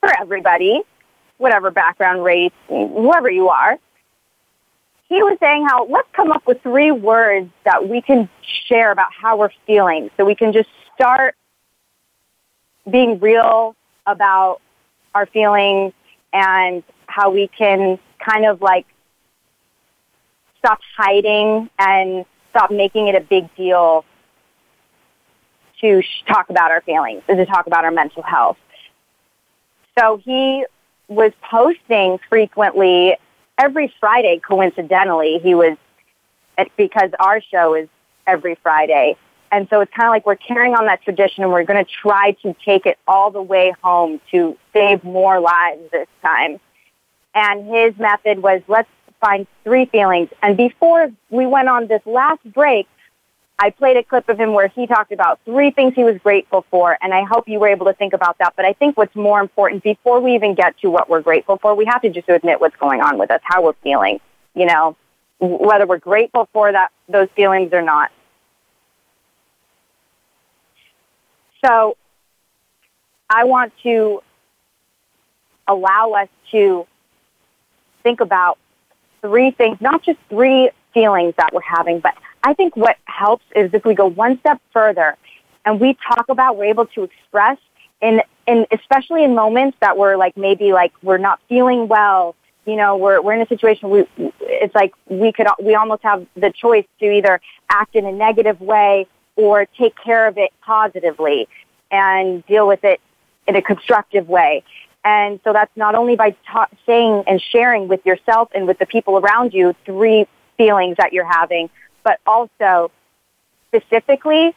for 0.00 0.10
everybody, 0.20 0.82
whatever 1.38 1.70
background, 1.70 2.22
race, 2.24 2.52
whoever 2.66 3.30
you 3.30 3.48
are. 3.48 3.78
He 5.08 5.22
was 5.22 5.38
saying 5.40 5.66
how 5.66 5.86
let's 5.86 6.08
come 6.12 6.30
up 6.30 6.46
with 6.46 6.62
three 6.62 6.90
words 6.90 7.50
that 7.64 7.88
we 7.88 8.02
can 8.02 8.28
share 8.66 8.90
about 8.92 9.08
how 9.12 9.38
we're 9.38 9.50
feeling 9.66 10.10
so 10.16 10.24
we 10.24 10.34
can 10.34 10.52
just 10.52 10.68
start 10.94 11.34
being 12.90 13.18
real 13.18 13.74
about 14.06 14.60
our 15.14 15.26
feelings 15.26 15.92
and 16.32 16.82
how 17.06 17.30
we 17.30 17.48
can 17.48 17.98
kind 18.18 18.44
of 18.44 18.60
like 18.60 18.86
stop 20.58 20.80
hiding 20.96 21.70
and 21.78 22.24
stop 22.50 22.70
making 22.70 23.08
it 23.08 23.14
a 23.14 23.20
big 23.20 23.54
deal 23.56 24.04
to 25.80 26.02
sh- 26.02 26.24
talk 26.26 26.50
about 26.50 26.70
our 26.70 26.82
feelings 26.82 27.22
and 27.28 27.38
to 27.38 27.46
talk 27.46 27.66
about 27.66 27.84
our 27.84 27.90
mental 27.90 28.22
health. 28.22 28.58
So 29.98 30.18
he 30.18 30.66
was 31.08 31.32
posting 31.42 32.18
frequently 32.28 33.16
every 33.58 33.92
Friday, 34.00 34.40
coincidentally. 34.46 35.38
He 35.38 35.54
was, 35.54 35.76
because 36.76 37.10
our 37.18 37.40
show 37.40 37.74
is 37.74 37.88
every 38.26 38.54
Friday. 38.56 39.16
And 39.50 39.66
so 39.70 39.80
it's 39.80 39.92
kind 39.92 40.08
of 40.08 40.12
like 40.12 40.26
we're 40.26 40.36
carrying 40.36 40.74
on 40.74 40.86
that 40.86 41.02
tradition 41.02 41.42
and 41.42 41.52
we're 41.52 41.64
going 41.64 41.82
to 41.82 41.90
try 41.90 42.32
to 42.42 42.54
take 42.64 42.86
it 42.86 42.98
all 43.06 43.30
the 43.30 43.42
way 43.42 43.72
home 43.82 44.20
to 44.30 44.56
save 44.72 45.02
more 45.04 45.40
lives 45.40 45.80
this 45.90 46.08
time. 46.22 46.60
And 47.34 47.66
his 47.66 47.98
method 47.98 48.42
was 48.42 48.60
let's 48.68 48.88
find 49.20 49.46
three 49.64 49.86
feelings. 49.86 50.28
And 50.42 50.56
before 50.56 51.10
we 51.30 51.46
went 51.46 51.68
on 51.68 51.86
this 51.86 52.02
last 52.04 52.40
break, 52.52 52.86
I 53.60 53.70
played 53.70 53.96
a 53.96 54.04
clip 54.04 54.28
of 54.28 54.38
him 54.38 54.52
where 54.52 54.68
he 54.68 54.86
talked 54.86 55.10
about 55.10 55.40
three 55.44 55.72
things 55.72 55.94
he 55.94 56.04
was 56.04 56.16
grateful 56.18 56.64
for. 56.70 56.96
And 57.02 57.12
I 57.12 57.24
hope 57.24 57.48
you 57.48 57.58
were 57.58 57.68
able 57.68 57.86
to 57.86 57.92
think 57.92 58.12
about 58.12 58.38
that. 58.38 58.54
But 58.54 58.64
I 58.64 58.72
think 58.72 58.96
what's 58.96 59.16
more 59.16 59.40
important 59.40 59.82
before 59.82 60.20
we 60.20 60.34
even 60.34 60.54
get 60.54 60.78
to 60.78 60.90
what 60.90 61.10
we're 61.10 61.22
grateful 61.22 61.56
for, 61.58 61.74
we 61.74 61.84
have 61.86 62.02
to 62.02 62.10
just 62.10 62.28
admit 62.28 62.60
what's 62.60 62.76
going 62.76 63.00
on 63.00 63.18
with 63.18 63.30
us, 63.32 63.40
how 63.42 63.64
we're 63.64 63.72
feeling, 63.82 64.20
you 64.54 64.66
know, 64.66 64.96
whether 65.40 65.86
we're 65.86 65.98
grateful 65.98 66.48
for 66.52 66.70
that, 66.70 66.92
those 67.08 67.28
feelings 67.34 67.72
or 67.72 67.82
not. 67.82 68.12
So 71.64 71.96
I 73.28 73.44
want 73.44 73.72
to 73.82 74.22
allow 75.66 76.12
us 76.12 76.28
to 76.52 76.86
think 78.04 78.20
about 78.20 78.58
three 79.20 79.50
things, 79.50 79.80
not 79.80 80.02
just 80.02 80.18
three 80.30 80.70
feelings 80.94 81.34
that 81.36 81.52
we're 81.52 81.60
having, 81.60 81.98
but 81.98 82.14
I 82.42 82.54
think 82.54 82.76
what 82.76 82.96
helps 83.04 83.44
is 83.54 83.72
if 83.74 83.84
we 83.84 83.94
go 83.94 84.06
one 84.06 84.38
step 84.40 84.60
further 84.72 85.16
and 85.64 85.80
we 85.80 85.96
talk 86.06 86.26
about, 86.28 86.56
we're 86.56 86.66
able 86.66 86.86
to 86.86 87.04
express 87.04 87.58
in, 88.00 88.22
in, 88.46 88.66
especially 88.70 89.24
in 89.24 89.34
moments 89.34 89.76
that 89.80 89.96
we're 89.98 90.16
like, 90.16 90.36
maybe 90.36 90.72
like 90.72 90.92
we're 91.02 91.18
not 91.18 91.40
feeling 91.48 91.88
well, 91.88 92.34
you 92.64 92.76
know, 92.76 92.96
we're, 92.96 93.20
we're 93.20 93.34
in 93.34 93.40
a 93.40 93.46
situation 93.46 93.90
we, 93.90 94.06
it's 94.40 94.74
like 94.74 94.92
we 95.06 95.32
could, 95.32 95.46
we 95.60 95.74
almost 95.74 96.02
have 96.02 96.26
the 96.36 96.52
choice 96.52 96.84
to 97.00 97.10
either 97.10 97.40
act 97.70 97.96
in 97.96 98.04
a 98.04 98.12
negative 98.12 98.60
way 98.60 99.06
or 99.36 99.66
take 99.66 99.94
care 99.96 100.26
of 100.26 100.36
it 100.38 100.52
positively 100.62 101.48
and 101.90 102.44
deal 102.46 102.66
with 102.68 102.84
it 102.84 103.00
in 103.46 103.56
a 103.56 103.62
constructive 103.62 104.28
way. 104.28 104.62
And 105.04 105.40
so 105.44 105.52
that's 105.52 105.74
not 105.76 105.94
only 105.94 106.16
by 106.16 106.36
ta- 106.46 106.68
saying 106.84 107.24
and 107.26 107.40
sharing 107.40 107.88
with 107.88 108.04
yourself 108.04 108.50
and 108.54 108.66
with 108.66 108.78
the 108.78 108.86
people 108.86 109.16
around 109.16 109.54
you 109.54 109.74
three 109.86 110.26
feelings 110.56 110.96
that 110.98 111.12
you're 111.12 111.24
having, 111.24 111.70
but 112.02 112.20
also 112.26 112.90
specifically 113.68 114.54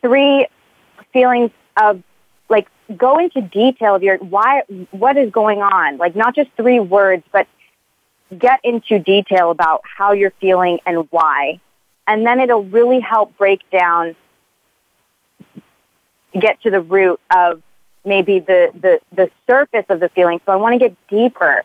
three 0.00 0.46
feelings 1.12 1.50
of 1.80 2.02
like 2.48 2.68
go 2.96 3.18
into 3.18 3.40
detail 3.40 3.94
of 3.94 4.02
your 4.02 4.18
why 4.18 4.62
what 4.92 5.16
is 5.16 5.30
going 5.30 5.60
on 5.62 5.96
like 5.96 6.14
not 6.14 6.34
just 6.34 6.48
three 6.56 6.78
words 6.78 7.24
but 7.32 7.48
get 8.38 8.60
into 8.62 8.98
detail 8.98 9.50
about 9.50 9.80
how 9.84 10.12
you're 10.12 10.32
feeling 10.40 10.78
and 10.86 11.08
why 11.10 11.60
and 12.06 12.24
then 12.24 12.40
it'll 12.40 12.64
really 12.64 13.00
help 13.00 13.36
break 13.36 13.68
down, 13.70 14.14
get 16.38 16.60
to 16.62 16.70
the 16.70 16.80
root 16.80 17.20
of 17.34 17.62
maybe 18.04 18.38
the, 18.38 18.70
the, 18.80 19.00
the 19.14 19.30
surface 19.46 19.86
of 19.88 20.00
the 20.00 20.08
feeling. 20.10 20.40
So 20.46 20.52
I 20.52 20.56
want 20.56 20.74
to 20.74 20.78
get 20.78 20.96
deeper, 21.08 21.64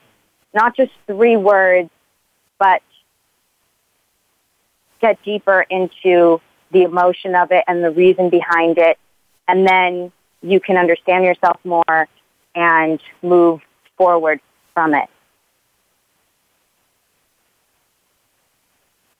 not 0.53 0.75
just 0.75 0.91
three 1.05 1.37
words, 1.37 1.89
but 2.57 2.81
get 5.01 5.21
deeper 5.23 5.65
into 5.69 6.39
the 6.71 6.83
emotion 6.83 7.35
of 7.35 7.51
it 7.51 7.63
and 7.67 7.83
the 7.83 7.91
reason 7.91 8.29
behind 8.29 8.77
it. 8.77 8.97
And 9.47 9.67
then 9.67 10.11
you 10.41 10.59
can 10.59 10.77
understand 10.77 11.25
yourself 11.25 11.57
more 11.63 12.07
and 12.55 13.01
move 13.21 13.61
forward 13.97 14.39
from 14.73 14.93
it. 14.93 15.09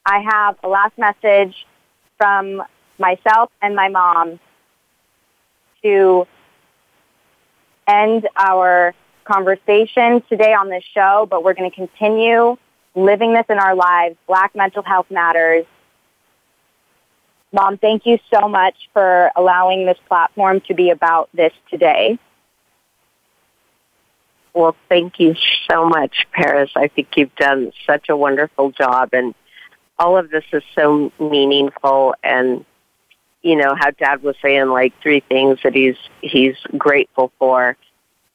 I 0.06 0.20
have 0.20 0.58
a 0.64 0.68
last 0.68 0.98
message 0.98 1.56
from 2.18 2.64
myself 2.98 3.52
and 3.62 3.76
my 3.76 3.90
mom 3.90 4.40
to 5.84 6.28
end 7.88 8.28
our 8.36 8.94
conversation 9.24 10.24
today 10.30 10.54
on 10.54 10.70
this 10.70 10.84
show, 10.94 11.28
but 11.30 11.44
we're 11.44 11.54
going 11.54 11.70
to 11.70 11.76
continue 11.76 12.58
living 12.96 13.34
this 13.34 13.46
in 13.50 13.58
our 13.58 13.76
lives. 13.76 14.16
Black 14.28 14.56
mental 14.56 14.84
health 14.84 15.10
matters. 15.10 15.66
Mom, 17.54 17.78
thank 17.78 18.06
you 18.06 18.18
so 18.34 18.48
much 18.48 18.76
for 18.94 19.32
allowing 19.36 19.86
this 19.86 19.98
platform 20.08 20.62
to 20.68 20.74
be 20.74 20.90
about 20.90 21.30
this 21.34 21.52
today. 21.70 22.18
Well, 24.54 24.76
thank 24.90 25.20
you 25.20 25.36
so 25.70 25.88
much, 25.88 26.28
Paris. 26.32 26.72
I 26.76 26.88
think 26.88 27.10
you've 27.16 27.36
done 27.36 27.72
such 27.86 28.10
a 28.10 28.16
wonderful 28.16 28.72
job 28.72 29.10
and 29.14 29.34
all 30.00 30.18
of 30.18 30.30
this 30.30 30.44
is 30.52 30.64
so 30.76 31.12
meaningful 31.20 32.16
and 32.24 32.66
you 33.42 33.56
know, 33.56 33.76
how 33.76 33.92
Dad 33.92 34.22
was 34.22 34.36
saying 34.42 34.68
like 34.68 34.94
three 35.02 35.22
things 35.22 35.60
that 35.64 35.74
he's 35.74 35.96
he's 36.22 36.56
grateful 36.78 37.32
for. 37.40 37.76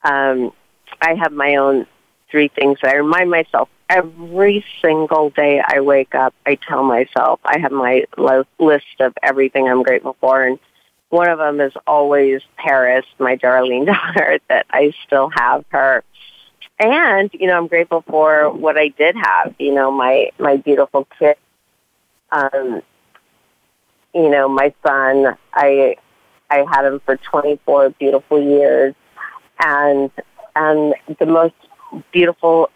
Um, 0.02 0.52
I 1.00 1.14
have 1.14 1.32
my 1.32 1.56
own 1.56 1.86
three 2.30 2.48
things 2.48 2.78
that 2.82 2.92
I 2.92 2.96
remind 2.96 3.30
myself 3.30 3.68
every 3.88 4.64
single 4.82 5.30
day 5.30 5.62
I 5.66 5.80
wake 5.80 6.14
up. 6.14 6.34
I 6.44 6.56
tell 6.56 6.82
myself 6.82 7.40
I 7.44 7.58
have 7.58 7.72
my 7.72 8.04
lo- 8.16 8.44
list 8.58 9.00
of 9.00 9.14
everything 9.22 9.68
I'm 9.68 9.82
grateful 9.82 10.16
for, 10.20 10.42
and 10.42 10.58
one 11.08 11.28
of 11.28 11.38
them 11.38 11.60
is 11.60 11.72
always 11.86 12.42
Paris, 12.56 13.06
my 13.18 13.36
darling 13.36 13.84
daughter, 13.86 14.40
that 14.48 14.66
I 14.70 14.92
still 15.06 15.30
have 15.34 15.64
her. 15.70 16.04
And, 16.78 17.30
you 17.32 17.46
know, 17.46 17.56
I'm 17.56 17.68
grateful 17.68 18.02
for 18.02 18.50
what 18.50 18.76
I 18.76 18.88
did 18.88 19.16
have, 19.16 19.54
you 19.58 19.72
know, 19.72 19.90
my, 19.90 20.30
my 20.38 20.56
beautiful 20.58 21.06
kid. 21.18 21.36
Um, 22.30 22.82
you 24.14 24.28
know, 24.28 24.48
my 24.48 24.74
son, 24.84 25.36
I, 25.54 25.96
I 26.50 26.66
had 26.70 26.84
him 26.84 27.00
for 27.00 27.16
24 27.16 27.90
beautiful 27.90 28.42
years 28.42 28.94
and, 29.58 30.10
and 30.54 30.94
the 31.18 31.26
most 31.26 31.54
beautiful 32.12 32.70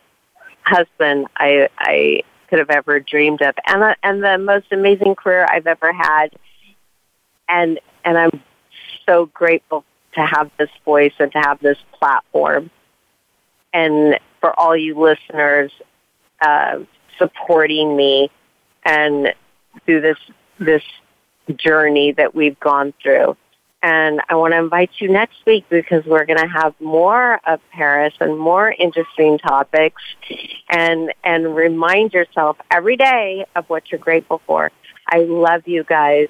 husband 0.70 1.26
I, 1.36 1.68
I 1.78 2.22
could 2.48 2.58
have 2.58 2.70
ever 2.70 3.00
dreamed 3.00 3.42
of 3.42 3.54
and, 3.66 3.82
uh, 3.82 3.94
and 4.02 4.22
the 4.22 4.38
most 4.38 4.66
amazing 4.72 5.14
career 5.14 5.46
I've 5.48 5.66
ever 5.66 5.92
had. 5.92 6.28
And, 7.48 7.80
and 8.04 8.16
I'm 8.16 8.42
so 9.06 9.26
grateful 9.26 9.84
to 10.14 10.20
have 10.20 10.50
this 10.58 10.70
voice 10.84 11.12
and 11.18 11.30
to 11.32 11.38
have 11.38 11.60
this 11.60 11.78
platform. 11.98 12.70
And 13.72 14.18
for 14.40 14.58
all 14.58 14.76
you 14.76 14.98
listeners 14.98 15.72
uh, 16.40 16.80
supporting 17.18 17.96
me 17.96 18.30
and 18.84 19.34
through 19.84 20.00
this 20.00 20.18
this 20.58 20.82
journey 21.56 22.12
that 22.12 22.34
we've 22.34 22.58
gone 22.60 22.92
through. 23.02 23.36
And 23.82 24.20
I 24.28 24.34
want 24.34 24.52
to 24.52 24.58
invite 24.58 24.90
you 24.98 25.08
next 25.08 25.36
week 25.46 25.64
because 25.70 26.04
we're 26.04 26.26
going 26.26 26.38
to 26.38 26.46
have 26.46 26.74
more 26.80 27.40
of 27.46 27.60
Paris 27.72 28.12
and 28.20 28.38
more 28.38 28.70
interesting 28.70 29.38
topics 29.38 30.02
and 30.68 31.12
and 31.24 31.56
remind 31.56 32.12
yourself 32.12 32.58
every 32.70 32.96
day 32.96 33.46
of 33.56 33.64
what 33.70 33.90
you're 33.90 34.00
grateful 34.00 34.42
for. 34.46 34.70
I 35.06 35.20
love 35.20 35.66
you 35.66 35.82
guys. 35.84 36.28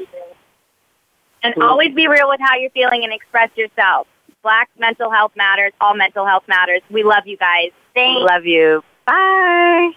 And 1.42 1.55
always 1.62 1.94
be 1.94 2.07
real 2.07 2.28
with 2.28 2.40
how 2.40 2.57
you're 2.57 2.70
feeling 2.70 3.03
and 3.03 3.12
express 3.12 3.51
yourself. 3.57 4.07
Black 4.42 4.68
mental 4.78 5.11
health 5.11 5.32
matters. 5.36 5.72
All 5.80 5.94
mental 5.94 6.26
health 6.26 6.44
matters. 6.46 6.82
We 6.90 7.03
love 7.03 7.26
you 7.26 7.36
guys. 7.36 7.70
Thanks. 7.94 8.30
Love 8.30 8.46
you. 8.46 8.82
Bye. 9.07 9.90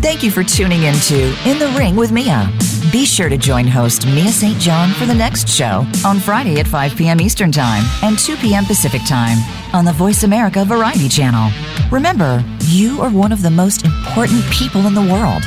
Thank 0.00 0.22
you 0.22 0.30
for 0.30 0.44
tuning 0.44 0.84
in 0.84 0.94
to 0.94 1.34
In 1.44 1.58
the 1.58 1.74
Ring 1.76 1.96
with 1.96 2.12
Mia. 2.12 2.48
Be 2.92 3.04
sure 3.04 3.28
to 3.28 3.36
join 3.36 3.66
host 3.66 4.06
Mia 4.06 4.30
St. 4.30 4.56
John 4.58 4.90
for 4.92 5.06
the 5.06 5.14
next 5.14 5.48
show 5.48 5.84
on 6.06 6.20
Friday 6.20 6.60
at 6.60 6.68
5 6.68 6.96
p.m. 6.96 7.20
Eastern 7.20 7.50
Time 7.50 7.82
and 8.02 8.16
2 8.16 8.36
p.m. 8.36 8.64
Pacific 8.64 9.02
Time 9.06 9.38
on 9.74 9.84
the 9.84 9.92
Voice 9.92 10.22
America 10.22 10.64
Variety 10.64 11.08
Channel. 11.08 11.50
Remember, 11.90 12.44
you 12.60 13.00
are 13.02 13.10
one 13.10 13.32
of 13.32 13.42
the 13.42 13.50
most 13.50 13.84
important 13.84 14.44
people 14.52 14.86
in 14.86 14.94
the 14.94 15.02
world. 15.02 15.42